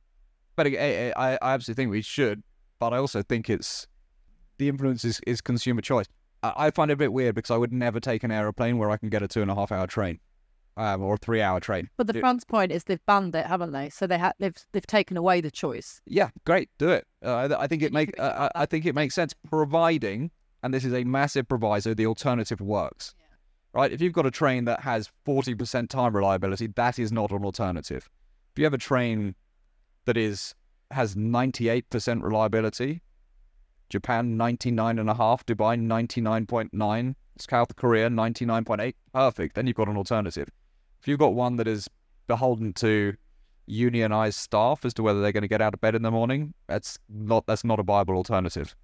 But 0.55 0.67
I, 0.67 1.11
I, 1.17 1.37
I 1.41 1.53
absolutely 1.53 1.81
think 1.81 1.91
we 1.91 2.01
should, 2.01 2.43
but 2.79 2.93
I 2.93 2.97
also 2.97 3.21
think 3.21 3.49
it's 3.49 3.87
the 4.57 4.69
influence 4.69 5.03
is, 5.03 5.19
is 5.27 5.41
consumer 5.41 5.81
choice. 5.81 6.05
I, 6.43 6.53
I 6.55 6.71
find 6.71 6.89
it 6.89 6.93
a 6.93 6.97
bit 6.97 7.11
weird 7.11 7.35
because 7.35 7.51
I 7.51 7.57
would 7.57 7.73
never 7.73 7.99
take 7.99 8.23
an 8.23 8.31
aeroplane 8.31 8.77
where 8.77 8.89
I 8.89 8.95
can 8.95 9.09
get 9.09 9.21
a 9.21 9.27
two 9.27 9.41
and 9.41 9.51
a 9.51 9.55
half 9.55 9.73
hour 9.73 9.85
train, 9.85 10.19
um, 10.77 11.03
or 11.03 11.15
a 11.15 11.17
three 11.17 11.41
hour 11.41 11.59
train. 11.59 11.89
But 11.97 12.07
the 12.07 12.13
Do- 12.13 12.21
France 12.21 12.45
point 12.45 12.71
is 12.71 12.85
they've 12.85 13.05
banned 13.05 13.35
it, 13.35 13.45
haven't 13.45 13.73
they? 13.73 13.89
So 13.89 14.07
they 14.07 14.17
ha- 14.17 14.33
they've 14.39 14.55
they've 14.71 14.87
taken 14.87 15.17
away 15.17 15.41
the 15.41 15.51
choice. 15.51 16.01
Yeah, 16.05 16.29
great, 16.45 16.69
do 16.77 16.89
it. 16.89 17.05
Uh, 17.27 17.49
I, 17.51 17.63
I 17.63 17.67
think 17.67 17.83
it 17.83 17.91
make 17.91 18.17
uh, 18.17 18.49
I 18.55 18.63
I 18.63 18.65
think 18.65 18.85
it 18.85 18.95
makes 18.95 19.13
sense, 19.13 19.35
providing, 19.49 20.31
and 20.63 20.73
this 20.73 20.85
is 20.85 20.93
a 20.93 21.03
massive 21.03 21.47
proviso, 21.47 21.93
the 21.93 22.07
alternative 22.07 22.61
works. 22.61 23.13
Right, 23.73 23.91
if 23.91 24.01
you've 24.01 24.13
got 24.13 24.25
a 24.25 24.31
train 24.31 24.65
that 24.65 24.79
has 24.79 25.11
forty 25.25 25.53
percent 25.53 25.89
time 25.89 26.15
reliability, 26.15 26.67
that 26.67 26.97
is 26.97 27.11
not 27.11 27.31
an 27.31 27.43
alternative. 27.43 28.09
If 28.53 28.59
you 28.59 28.63
have 28.63 28.73
a 28.73 28.77
train 28.77 29.35
that 30.05 30.17
is 30.17 30.55
has 30.91 31.15
ninety 31.15 31.67
eight 31.69 31.89
percent 31.89 32.23
reliability, 32.23 33.01
Japan 33.89 34.37
ninety 34.37 34.71
nine 34.71 34.97
and 34.97 35.09
a 35.09 35.13
half, 35.13 35.45
Dubai 35.45 35.77
ninety 35.77 36.21
nine 36.21 36.45
point 36.45 36.73
nine, 36.73 37.15
South 37.37 37.75
Korea 37.75 38.09
ninety 38.09 38.45
nine 38.45 38.63
point 38.63 38.81
eight, 38.81 38.95
perfect. 39.13 39.55
Then 39.55 39.67
you've 39.67 39.75
got 39.75 39.89
an 39.89 39.97
alternative. 39.97 40.47
If 41.01 41.07
you've 41.07 41.19
got 41.19 41.35
one 41.35 41.57
that 41.57 41.67
is 41.67 41.89
beholden 42.27 42.73
to 42.73 43.15
unionized 43.67 44.39
staff 44.39 44.83
as 44.85 44.93
to 44.95 45.03
whether 45.03 45.21
they're 45.21 45.31
going 45.31 45.41
to 45.43 45.47
get 45.47 45.61
out 45.61 45.73
of 45.73 45.81
bed 45.81 45.93
in 45.95 46.01
the 46.01 46.11
morning, 46.11 46.53
that's 46.67 46.97
not 47.09 47.45
that's 47.45 47.63
not 47.63 47.79
a 47.79 47.83
viable 47.83 48.15
alternative. 48.15 48.75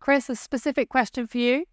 Chris, 0.00 0.28
a 0.28 0.36
specific 0.36 0.88
question 0.88 1.26
for 1.26 1.38
you. 1.38 1.64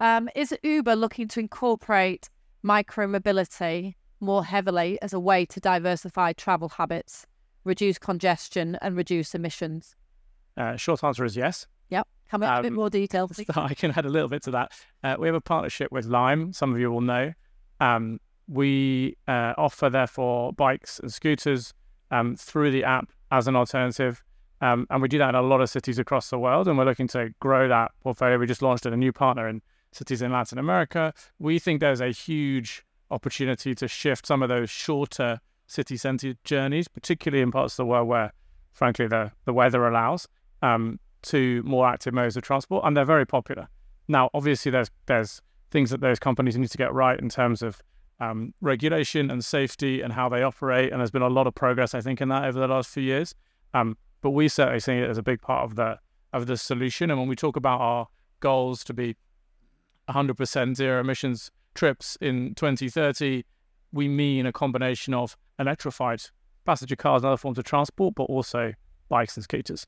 Um, 0.00 0.28
is 0.34 0.54
Uber 0.62 0.96
looking 0.96 1.28
to 1.28 1.40
incorporate 1.40 2.30
micromobility 2.64 3.94
more 4.20 4.44
heavily 4.44 4.98
as 5.02 5.12
a 5.12 5.20
way 5.20 5.44
to 5.46 5.60
diversify 5.60 6.32
travel 6.32 6.68
habits, 6.70 7.26
reduce 7.64 7.98
congestion, 7.98 8.76
and 8.82 8.96
reduce 8.96 9.34
emissions? 9.34 9.94
Uh, 10.56 10.76
short 10.76 11.02
answer 11.04 11.24
is 11.24 11.36
yes. 11.36 11.66
Yep. 11.90 12.06
Come 12.30 12.42
in 12.42 12.48
a 12.48 12.62
bit 12.62 12.68
Um, 12.68 12.74
more 12.74 12.90
detail, 12.90 13.28
please. 13.32 13.46
I 13.54 13.74
can 13.74 13.92
add 13.92 14.04
a 14.06 14.08
little 14.08 14.28
bit 14.28 14.42
to 14.44 14.50
that. 14.52 14.72
Uh, 15.02 15.16
we 15.18 15.26
have 15.28 15.34
a 15.34 15.40
partnership 15.40 15.90
with 15.92 16.06
Lime. 16.06 16.52
Some 16.52 16.72
of 16.72 16.80
you 16.80 16.90
will 16.90 17.00
know. 17.00 17.32
Um, 17.80 18.20
we 18.50 19.16
uh, 19.28 19.54
offer 19.56 19.88
therefore 19.88 20.52
bikes 20.52 20.98
and 20.98 21.12
scooters 21.12 21.72
um, 22.10 22.34
through 22.36 22.72
the 22.72 22.84
app 22.84 23.10
as 23.30 23.46
an 23.46 23.54
alternative, 23.54 24.22
um, 24.60 24.86
and 24.90 25.00
we 25.00 25.08
do 25.08 25.18
that 25.18 25.30
in 25.30 25.34
a 25.36 25.42
lot 25.42 25.60
of 25.60 25.70
cities 25.70 25.98
across 25.98 26.30
the 26.30 26.38
world. 26.38 26.66
And 26.66 26.76
we're 26.76 26.84
looking 26.84 27.08
to 27.08 27.30
grow 27.40 27.68
that 27.68 27.92
portfolio. 28.02 28.38
We 28.38 28.46
just 28.46 28.62
launched 28.62 28.84
a 28.86 28.96
new 28.96 29.12
partner 29.12 29.48
in 29.48 29.62
cities 29.92 30.20
in 30.20 30.32
Latin 30.32 30.58
America. 30.58 31.14
We 31.38 31.58
think 31.58 31.80
there's 31.80 32.00
a 32.00 32.10
huge 32.10 32.84
opportunity 33.10 33.74
to 33.74 33.88
shift 33.88 34.26
some 34.26 34.42
of 34.42 34.48
those 34.48 34.68
shorter 34.68 35.40
city 35.66 35.96
centre 35.96 36.34
journeys, 36.44 36.88
particularly 36.88 37.42
in 37.42 37.52
parts 37.52 37.74
of 37.74 37.78
the 37.78 37.86
world 37.86 38.08
where, 38.08 38.32
frankly, 38.72 39.06
the 39.06 39.30
the 39.44 39.52
weather 39.52 39.86
allows. 39.86 40.26
Um, 40.62 40.98
to 41.22 41.62
more 41.64 41.86
active 41.86 42.14
modes 42.14 42.36
of 42.36 42.42
transport, 42.42 42.84
and 42.84 42.96
they're 42.96 43.04
very 43.04 43.26
popular. 43.26 43.68
Now, 44.08 44.30
obviously, 44.34 44.72
there's 44.72 44.90
there's 45.06 45.42
things 45.70 45.90
that 45.90 46.00
those 46.00 46.18
companies 46.18 46.56
need 46.56 46.70
to 46.70 46.78
get 46.78 46.92
right 46.92 47.18
in 47.18 47.28
terms 47.28 47.62
of 47.62 47.80
um, 48.20 48.54
regulation 48.60 49.30
and 49.30 49.44
safety 49.44 50.02
and 50.02 50.12
how 50.12 50.28
they 50.28 50.42
operate, 50.42 50.92
and 50.92 51.00
there's 51.00 51.10
been 51.10 51.22
a 51.22 51.28
lot 51.28 51.46
of 51.46 51.54
progress, 51.54 51.94
I 51.94 52.00
think, 52.00 52.20
in 52.20 52.28
that 52.28 52.44
over 52.44 52.60
the 52.60 52.68
last 52.68 52.90
few 52.90 53.02
years. 53.02 53.34
Um, 53.74 53.96
but 54.20 54.30
we 54.30 54.48
certainly 54.48 54.80
see 54.80 54.92
it 54.92 55.08
as 55.08 55.18
a 55.18 55.22
big 55.22 55.40
part 55.40 55.64
of 55.64 55.76
the 55.76 55.98
of 56.32 56.46
the 56.46 56.56
solution. 56.56 57.10
And 57.10 57.18
when 57.18 57.28
we 57.28 57.34
talk 57.34 57.56
about 57.56 57.80
our 57.80 58.06
goals 58.40 58.84
to 58.84 58.94
be 58.94 59.16
100% 60.08 60.76
zero 60.76 61.00
emissions 61.00 61.50
trips 61.74 62.16
in 62.20 62.54
2030, 62.54 63.44
we 63.92 64.08
mean 64.08 64.46
a 64.46 64.52
combination 64.52 65.14
of 65.14 65.36
electrified 65.58 66.22
passenger 66.64 66.96
cars 66.96 67.22
and 67.22 67.28
other 67.28 67.36
forms 67.36 67.58
of 67.58 67.64
transport, 67.64 68.14
but 68.14 68.24
also 68.24 68.72
bikes 69.08 69.36
and 69.36 69.44
scooters. 69.44 69.86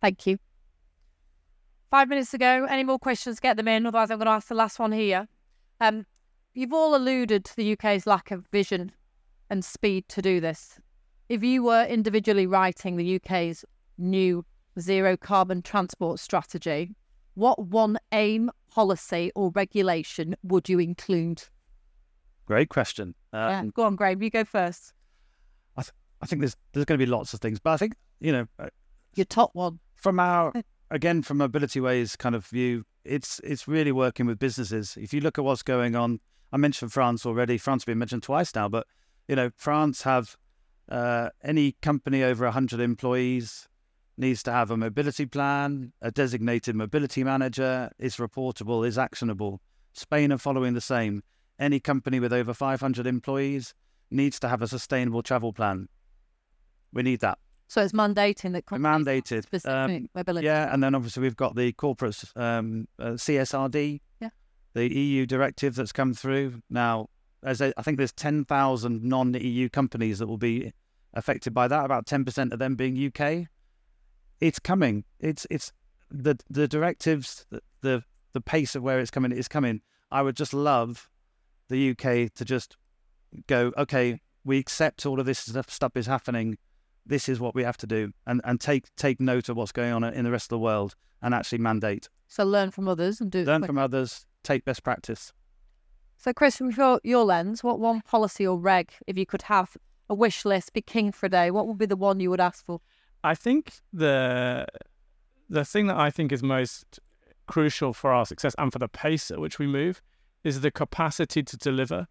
Thank 0.00 0.26
you. 0.26 0.38
Five 1.90 2.08
minutes 2.08 2.34
ago. 2.34 2.66
Any 2.68 2.84
more 2.84 2.98
questions? 2.98 3.38
Get 3.38 3.56
them 3.56 3.68
in. 3.68 3.86
Otherwise, 3.86 4.10
I'm 4.10 4.18
going 4.18 4.26
to 4.26 4.32
ask 4.32 4.48
the 4.48 4.54
last 4.54 4.78
one 4.78 4.92
here. 4.92 5.28
Um, 5.80 6.06
you've 6.54 6.72
all 6.72 6.94
alluded 6.94 7.44
to 7.46 7.56
the 7.56 7.72
UK's 7.72 8.06
lack 8.06 8.30
of 8.30 8.46
vision 8.48 8.92
and 9.50 9.64
speed 9.64 10.08
to 10.08 10.22
do 10.22 10.40
this. 10.40 10.78
If 11.28 11.42
you 11.42 11.62
were 11.62 11.84
individually 11.84 12.46
writing 12.46 12.96
the 12.96 13.16
UK's 13.16 13.64
new 13.98 14.44
zero 14.78 15.16
carbon 15.16 15.62
transport 15.62 16.20
strategy, 16.20 16.94
what 17.34 17.58
one 17.66 17.98
aim, 18.12 18.50
policy, 18.70 19.32
or 19.34 19.50
regulation 19.54 20.34
would 20.42 20.68
you 20.68 20.78
include? 20.78 21.42
Great 22.46 22.68
question. 22.68 23.14
Yeah, 23.32 23.60
Um, 23.60 23.70
go 23.70 23.84
on, 23.84 23.96
Graeme. 23.96 24.22
You 24.22 24.30
go 24.30 24.44
first. 24.44 24.92
I 25.76 25.84
I 26.20 26.26
think 26.26 26.40
there's 26.40 26.56
there's 26.72 26.84
going 26.84 26.98
to 26.98 27.04
be 27.04 27.10
lots 27.10 27.32
of 27.34 27.40
things, 27.40 27.58
but 27.58 27.70
I 27.70 27.76
think 27.78 27.94
you 28.20 28.32
know 28.32 28.46
uh, 28.58 28.68
Your 29.14 29.24
top 29.24 29.50
one. 29.54 29.78
from 29.94 30.20
our 30.20 30.52
again 30.90 31.22
from 31.22 31.38
Mobilityways 31.38 32.18
kind 32.18 32.34
of 32.34 32.46
view, 32.46 32.84
it's 33.04 33.40
it's 33.42 33.66
really 33.66 33.92
working 33.92 34.26
with 34.26 34.38
businesses. 34.38 34.96
If 35.00 35.14
you 35.14 35.20
look 35.20 35.38
at 35.38 35.44
what's 35.44 35.62
going 35.62 35.96
on, 35.96 36.20
I 36.52 36.56
mentioned 36.58 36.92
France 36.92 37.24
already. 37.24 37.58
France 37.58 37.82
has 37.82 37.86
been 37.86 37.98
mentioned 37.98 38.22
twice 38.22 38.54
now, 38.54 38.68
but 38.68 38.86
you 39.28 39.36
know 39.36 39.50
France 39.56 40.02
have 40.02 40.36
uh, 40.88 41.30
any 41.42 41.72
company 41.82 42.22
over 42.22 42.50
hundred 42.50 42.80
employees 42.80 43.68
needs 44.18 44.42
to 44.44 44.52
have 44.52 44.70
a 44.70 44.76
mobility 44.76 45.26
plan, 45.26 45.92
a 46.02 46.10
designated 46.10 46.76
mobility 46.76 47.24
manager, 47.24 47.90
is 47.98 48.16
reportable, 48.16 48.86
is 48.86 48.98
actionable. 48.98 49.60
Spain 49.92 50.32
are 50.32 50.38
following 50.38 50.74
the 50.74 50.80
same. 50.80 51.22
Any 51.58 51.80
company 51.80 52.20
with 52.20 52.32
over 52.32 52.54
500 52.54 53.06
employees 53.06 53.74
needs 54.10 54.38
to 54.40 54.48
have 54.48 54.62
a 54.62 54.68
sustainable 54.68 55.22
travel 55.22 55.52
plan. 55.52 55.88
We 56.92 57.02
need 57.02 57.20
that. 57.20 57.38
So 57.68 57.82
it's 57.82 57.92
mandating 57.92 58.52
that 58.52 58.66
mandated, 58.66 59.44
specific 59.44 59.70
um, 59.70 60.08
mobility. 60.14 60.44
Yeah, 60.44 60.72
and 60.72 60.82
then 60.82 60.94
obviously 60.94 61.22
we've 61.22 61.36
got 61.36 61.56
the 61.56 61.72
corporate 61.72 62.22
um, 62.36 62.86
uh, 62.98 63.12
CSRD. 63.12 64.00
The 64.74 64.92
EU 64.92 65.26
directive 65.26 65.74
that's 65.74 65.92
come 65.92 66.14
through. 66.14 66.62
Now, 66.70 67.08
as 67.42 67.60
I 67.60 67.72
I 67.76 67.82
think 67.82 67.98
there's 67.98 68.12
10,000 68.12 69.02
non-EU 69.02 69.68
companies 69.68 70.18
that 70.18 70.26
will 70.26 70.38
be 70.38 70.72
affected 71.14 71.52
by 71.52 71.68
that. 71.68 71.84
About 71.84 72.06
10% 72.06 72.52
of 72.52 72.58
them 72.58 72.74
being 72.74 72.96
UK. 73.06 73.46
It's 74.40 74.58
coming. 74.58 75.04
It's 75.20 75.46
it's 75.50 75.72
the 76.10 76.38
the 76.50 76.68
directives, 76.68 77.46
the 77.50 77.60
the, 77.80 78.04
the 78.32 78.40
pace 78.40 78.74
of 78.74 78.82
where 78.82 78.98
it's 78.98 79.10
coming 79.10 79.32
is 79.32 79.48
coming. 79.48 79.80
I 80.10 80.22
would 80.22 80.36
just 80.36 80.52
love 80.52 81.08
the 81.68 81.90
UK 81.90 82.32
to 82.34 82.44
just 82.44 82.76
go, 83.46 83.72
okay, 83.78 84.20
we 84.44 84.58
accept 84.58 85.06
all 85.06 85.20
of 85.20 85.26
this 85.26 85.38
stuff, 85.38 85.70
stuff 85.70 85.96
is 85.96 86.06
happening. 86.06 86.58
This 87.06 87.28
is 87.28 87.40
what 87.40 87.54
we 87.54 87.64
have 87.64 87.76
to 87.78 87.86
do, 87.86 88.12
and 88.26 88.40
and 88.44 88.60
take 88.60 88.94
take 88.96 89.20
note 89.20 89.48
of 89.48 89.56
what's 89.56 89.72
going 89.72 89.92
on 89.92 90.04
in 90.04 90.24
the 90.24 90.30
rest 90.30 90.46
of 90.46 90.50
the 90.50 90.58
world, 90.58 90.94
and 91.20 91.34
actually 91.34 91.58
mandate. 91.58 92.08
So 92.28 92.44
learn 92.44 92.70
from 92.70 92.88
others 92.88 93.20
and 93.20 93.30
do 93.30 93.44
Learn 93.44 93.64
from 93.64 93.78
others. 93.78 94.24
Take 94.42 94.64
best 94.64 94.82
practice. 94.82 95.32
So, 96.16 96.32
Chris, 96.32 96.56
from 96.56 96.70
your, 96.70 97.00
your 97.02 97.24
lens, 97.24 97.64
what 97.64 97.80
one 97.80 98.00
policy 98.02 98.46
or 98.46 98.56
reg, 98.56 98.92
if 99.06 99.18
you 99.18 99.26
could 99.26 99.42
have 99.42 99.76
a 100.08 100.14
wish 100.14 100.44
list, 100.44 100.72
be 100.72 100.80
king 100.80 101.10
for 101.10 101.26
a 101.26 101.28
day, 101.28 101.50
what 101.50 101.66
would 101.66 101.78
be 101.78 101.86
the 101.86 101.96
one 101.96 102.20
you 102.20 102.30
would 102.30 102.40
ask 102.40 102.64
for? 102.64 102.80
I 103.24 103.34
think 103.34 103.74
the 103.92 104.66
the 105.48 105.64
thing 105.64 105.86
that 105.86 105.96
I 105.96 106.10
think 106.10 106.32
is 106.32 106.42
most 106.42 106.98
crucial 107.46 107.92
for 107.92 108.10
our 108.12 108.24
success 108.24 108.54
and 108.58 108.72
for 108.72 108.78
the 108.78 108.88
pace 108.88 109.30
at 109.30 109.38
which 109.38 109.58
we 109.58 109.66
move 109.66 110.00
is 110.44 110.60
the 110.60 110.70
capacity 110.70 111.42
to 111.42 111.56
deliver. 111.56 112.06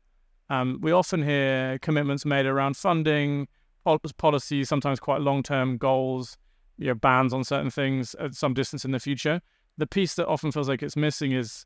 Um, 0.49 0.79
we 0.81 0.91
often 0.91 1.23
hear 1.23 1.79
commitments 1.79 2.25
made 2.25 2.45
around 2.45 2.77
funding, 2.77 3.47
pol- 3.83 3.99
policies, 4.17 4.69
sometimes 4.69 4.99
quite 4.99 5.21
long-term 5.21 5.77
goals, 5.77 6.37
you 6.77 6.87
know, 6.87 6.93
bans 6.93 7.33
on 7.33 7.43
certain 7.43 7.71
things 7.71 8.15
at 8.15 8.35
some 8.35 8.53
distance 8.53 8.85
in 8.85 8.91
the 8.91 8.99
future. 8.99 9.41
The 9.77 9.87
piece 9.87 10.15
that 10.15 10.27
often 10.27 10.51
feels 10.51 10.69
like 10.69 10.83
it's 10.83 10.97
missing 10.97 11.31
is 11.31 11.65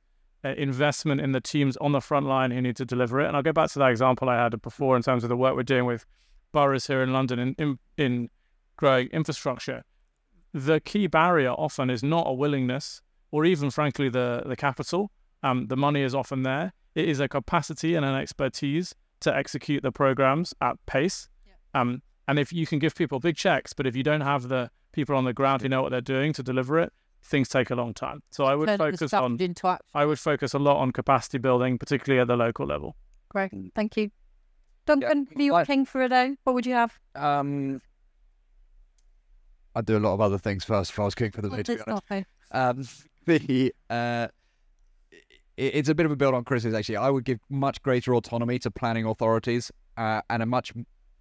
investment 0.54 1.22
in 1.22 1.32
the 1.32 1.42
teams 1.42 1.78
on 1.78 1.92
the 1.92 2.02
front 2.02 2.26
line 2.26 2.52
who 2.52 2.62
need 2.62 2.76
to 2.78 2.86
deliver 2.86 3.22
it. 3.22 3.28
And 3.28 3.36
I'll 3.36 3.44
go 3.44 3.54
back 3.54 3.72
to 3.72 3.80
that 3.80 3.92
example 3.92 4.30
I 4.30 4.42
had 4.42 4.62
before 4.62 4.96
in 4.96 5.02
terms 5.02 5.24
of 5.24 5.30
the 5.30 5.38
work 5.38 5.56
we're 5.56 5.64
doing 5.64 5.86
with 5.86 6.06
boroughs 6.52 6.88
here 6.88 7.02
in 7.02 7.14
London 7.14 7.40
in, 7.40 7.56
in, 7.58 7.80
in 7.98 8.30
growing 8.78 9.08
infrastructure. 9.08 9.84
The 10.54 10.80
key 10.80 11.08
barrier 11.08 11.52
often 11.52 11.90
is 11.90 12.04
not 12.04 12.28
a 12.28 12.34
willingness 12.34 13.02
or 13.32 13.46
even, 13.46 13.70
frankly, 13.70 14.08
the, 14.10 14.44
the 14.46 14.56
capital. 14.56 15.12
Um, 15.44 15.68
the 15.68 15.76
money 15.76 16.02
is 16.02 16.16
often 16.16 16.44
there. 16.44 16.74
It 16.96 17.10
is 17.10 17.20
a 17.20 17.28
capacity 17.28 17.96
and 17.96 18.06
an 18.06 18.16
expertise 18.16 18.96
to 19.22 19.36
execute 19.36 19.84
the 19.84 19.92
programs 19.92 20.54
at 20.62 20.78
pace. 20.86 21.28
Um, 21.74 22.02
and 22.28 22.40
if 22.40 22.54
you 22.54 22.66
can 22.66 22.80
give 22.80 22.96
people 22.96 23.20
big 23.20 23.36
checks, 23.36 23.74
but 23.74 23.86
if 23.86 23.96
you 23.96 24.04
don't 24.04 24.22
have 24.22 24.48
the 24.48 24.70
people 24.94 25.16
on 25.16 25.26
the 25.26 25.34
ground 25.34 25.62
who 25.62 25.70
know 25.70 25.82
what 25.82 25.92
they're 25.92 26.02
doing 26.02 26.32
to 26.34 26.44
deliver 26.44 26.80
it, 26.80 26.94
things 27.26 27.50
take 27.50 27.70
a 27.72 27.76
long 27.76 27.94
time. 27.94 28.22
So 28.32 28.46
I 28.46 28.56
would 28.56 28.68
Turn 28.68 28.78
focus 28.78 29.14
on 29.14 29.38
into. 29.40 29.78
I 29.94 30.06
would 30.06 30.20
focus 30.20 30.54
a 30.54 30.60
lot 30.60 30.78
on 30.78 30.92
capacity 30.92 31.38
building, 31.40 31.78
particularly 31.78 32.22
at 32.22 32.28
the 32.28 32.38
local 32.38 32.66
level. 32.66 32.96
Great. 33.30 33.52
Thank 33.76 33.98
you. 33.98 34.12
Duncan, 34.86 35.28
Yeah, 35.32 35.38
New 35.38 35.56
I- 35.56 35.66
King 35.66 35.86
for 35.86 36.02
a 36.04 36.10
day. 36.10 36.36
What 36.44 36.54
would 36.54 36.66
you 36.66 36.74
have? 36.74 36.98
Um, 37.16 37.82
I'd 39.76 39.86
do 39.86 39.98
a 39.98 40.00
lot 40.00 40.14
of 40.14 40.22
other 40.22 40.38
things 40.38 40.64
first 40.64 40.92
if 40.92 41.00
I 41.00 41.04
was 41.04 41.16
king 41.16 41.32
for 41.32 41.42
the 41.42 41.50
day. 41.50 41.64
To 41.64 41.72
be 41.76 41.80
It's 41.80 41.84
honest. 41.88 42.04
not 42.52 42.70
Um, 42.70 42.84
the 43.26 43.74
uh, 43.90 44.28
it, 45.12 45.24
it's 45.58 45.90
a 45.90 45.96
bit 45.96 46.06
of 46.06 46.12
a 46.12 46.16
build 46.16 46.34
on 46.36 46.44
Chris's 46.44 46.74
actually. 46.74 46.98
I 46.98 47.10
would 47.10 47.26
give 47.26 47.40
much 47.50 47.82
greater 47.82 48.14
autonomy 48.16 48.60
to 48.60 48.72
planning 48.72 49.06
authorities 49.06 49.72
uh, 49.98 50.22
and 50.30 50.44
a 50.44 50.46
much 50.46 50.72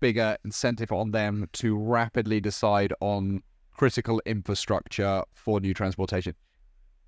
bigger 0.00 0.36
incentive 0.44 0.92
on 0.92 1.10
them 1.12 1.48
to 1.54 1.76
rapidly 1.76 2.40
decide 2.40 2.92
on 3.00 3.42
critical 3.74 4.22
infrastructure 4.24 5.22
for 5.34 5.60
new 5.60 5.74
transportation. 5.74 6.34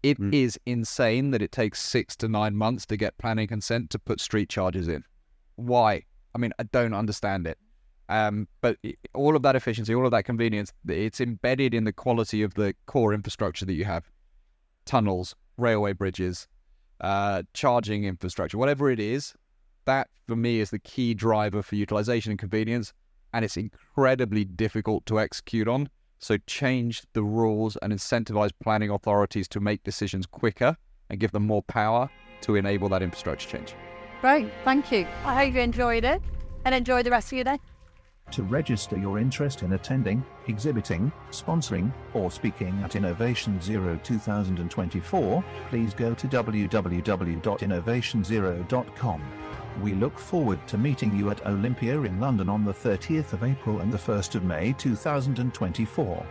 It 0.03 0.19
is 0.33 0.59
insane 0.67 1.31
that 1.31 1.43
it 1.43 1.51
takes 1.51 1.81
six 1.83 2.15
to 2.17 2.29
nine 2.29 2.55
months 2.55 2.87
to 2.87 2.97
get 2.97 3.19
planning 3.19 3.49
consent 3.49 3.91
to 3.91 3.99
put 3.99 4.21
street 4.21 4.49
charges 4.49 4.87
in. 4.89 5.03
Why? 5.57 6.03
I 6.35 6.39
mean, 6.39 6.53
I 6.59 6.65
don't 6.65 6.95
understand 6.95 7.47
it. 7.47 7.59
Um, 8.09 8.47
but 8.61 8.77
all 9.15 9.35
of 9.35 9.43
that 9.43 9.57
efficiency, 9.57 9.95
all 9.95 10.05
of 10.05 10.13
that 10.13 10.25
convenience, 10.25 10.73
it's 10.87 11.21
embedded 11.21 11.75
in 11.75 11.85
the 11.85 11.93
quality 11.93 12.43
of 12.43 12.55
the 12.55 12.75
core 12.87 13.13
infrastructure 13.13 13.65
that 13.65 13.73
you 13.73 13.85
have 13.85 14.09
tunnels, 14.85 15.35
railway 15.57 15.93
bridges, 15.93 16.47
uh, 17.01 17.43
charging 17.53 18.05
infrastructure, 18.05 18.59
whatever 18.59 18.91
it 18.91 19.01
is, 19.01 19.35
that 19.87 20.09
for 20.29 20.37
me 20.37 20.61
is 20.61 20.71
the 20.71 20.79
key 20.79 21.15
driver 21.15 21.63
for 21.63 21.75
utilization 21.75 22.31
and 22.31 22.39
convenience. 22.39 22.93
And 23.33 23.45
it's 23.45 23.57
incredibly 23.57 24.45
difficult 24.45 25.05
to 25.07 25.19
execute 25.19 25.69
on. 25.69 25.89
So 26.19 26.39
change 26.47 27.03
the 27.13 27.23
rules 27.23 27.77
and 27.77 27.93
incentivize 27.93 28.51
planning 28.63 28.91
authorities 28.91 29.49
to 29.49 29.61
make 29.61 29.83
decisions 29.83 30.27
quicker 30.27 30.77
and 31.11 31.21
give 31.21 31.33
them 31.33 31.47
more 31.47 31.63
power 31.63 32.09
to 32.43 32.57
enable 32.57 32.89
that 32.91 33.03
infrastructure 33.03 33.49
change. 33.49 33.75
Great, 34.21 34.49
thank 34.65 34.93
you. 34.93 35.07
I 35.25 35.45
hope 35.45 35.55
you 35.55 35.61
enjoyed 35.61 36.05
it 36.05 36.21
and 36.65 36.75
enjoy 36.75 37.03
the 37.03 37.11
rest 37.11 37.29
of 37.29 37.37
your 37.37 37.45
day. 37.45 37.59
To 38.33 38.43
register 38.43 38.99
your 38.99 39.21
interest 39.21 39.63
in 39.63 39.75
attending, 39.75 40.25
exhibiting, 40.49 41.13
sponsoring, 41.31 41.93
or 42.13 42.29
speaking 42.31 42.77
at 42.83 42.97
Innovation 42.97 43.61
Zero 43.61 44.01
2024, 44.03 45.45
please 45.71 45.95
go 45.95 46.13
to 46.13 46.27
www.innovationzero.com. 46.27 49.23
We 49.83 49.93
look 49.95 50.19
forward 50.19 50.67
to 50.69 50.79
meeting 50.79 51.15
you 51.15 51.31
at 51.31 51.45
Olympia 51.47 52.01
in 52.01 52.19
London 52.19 52.49
on 52.49 52.65
the 52.65 52.73
30th 52.73 53.35
of 53.35 53.45
April 53.45 53.81
and 53.81 53.93
the 53.93 53.99
1st 53.99 54.37
of 54.37 54.43
May 54.45 54.73
2024. 54.73 56.27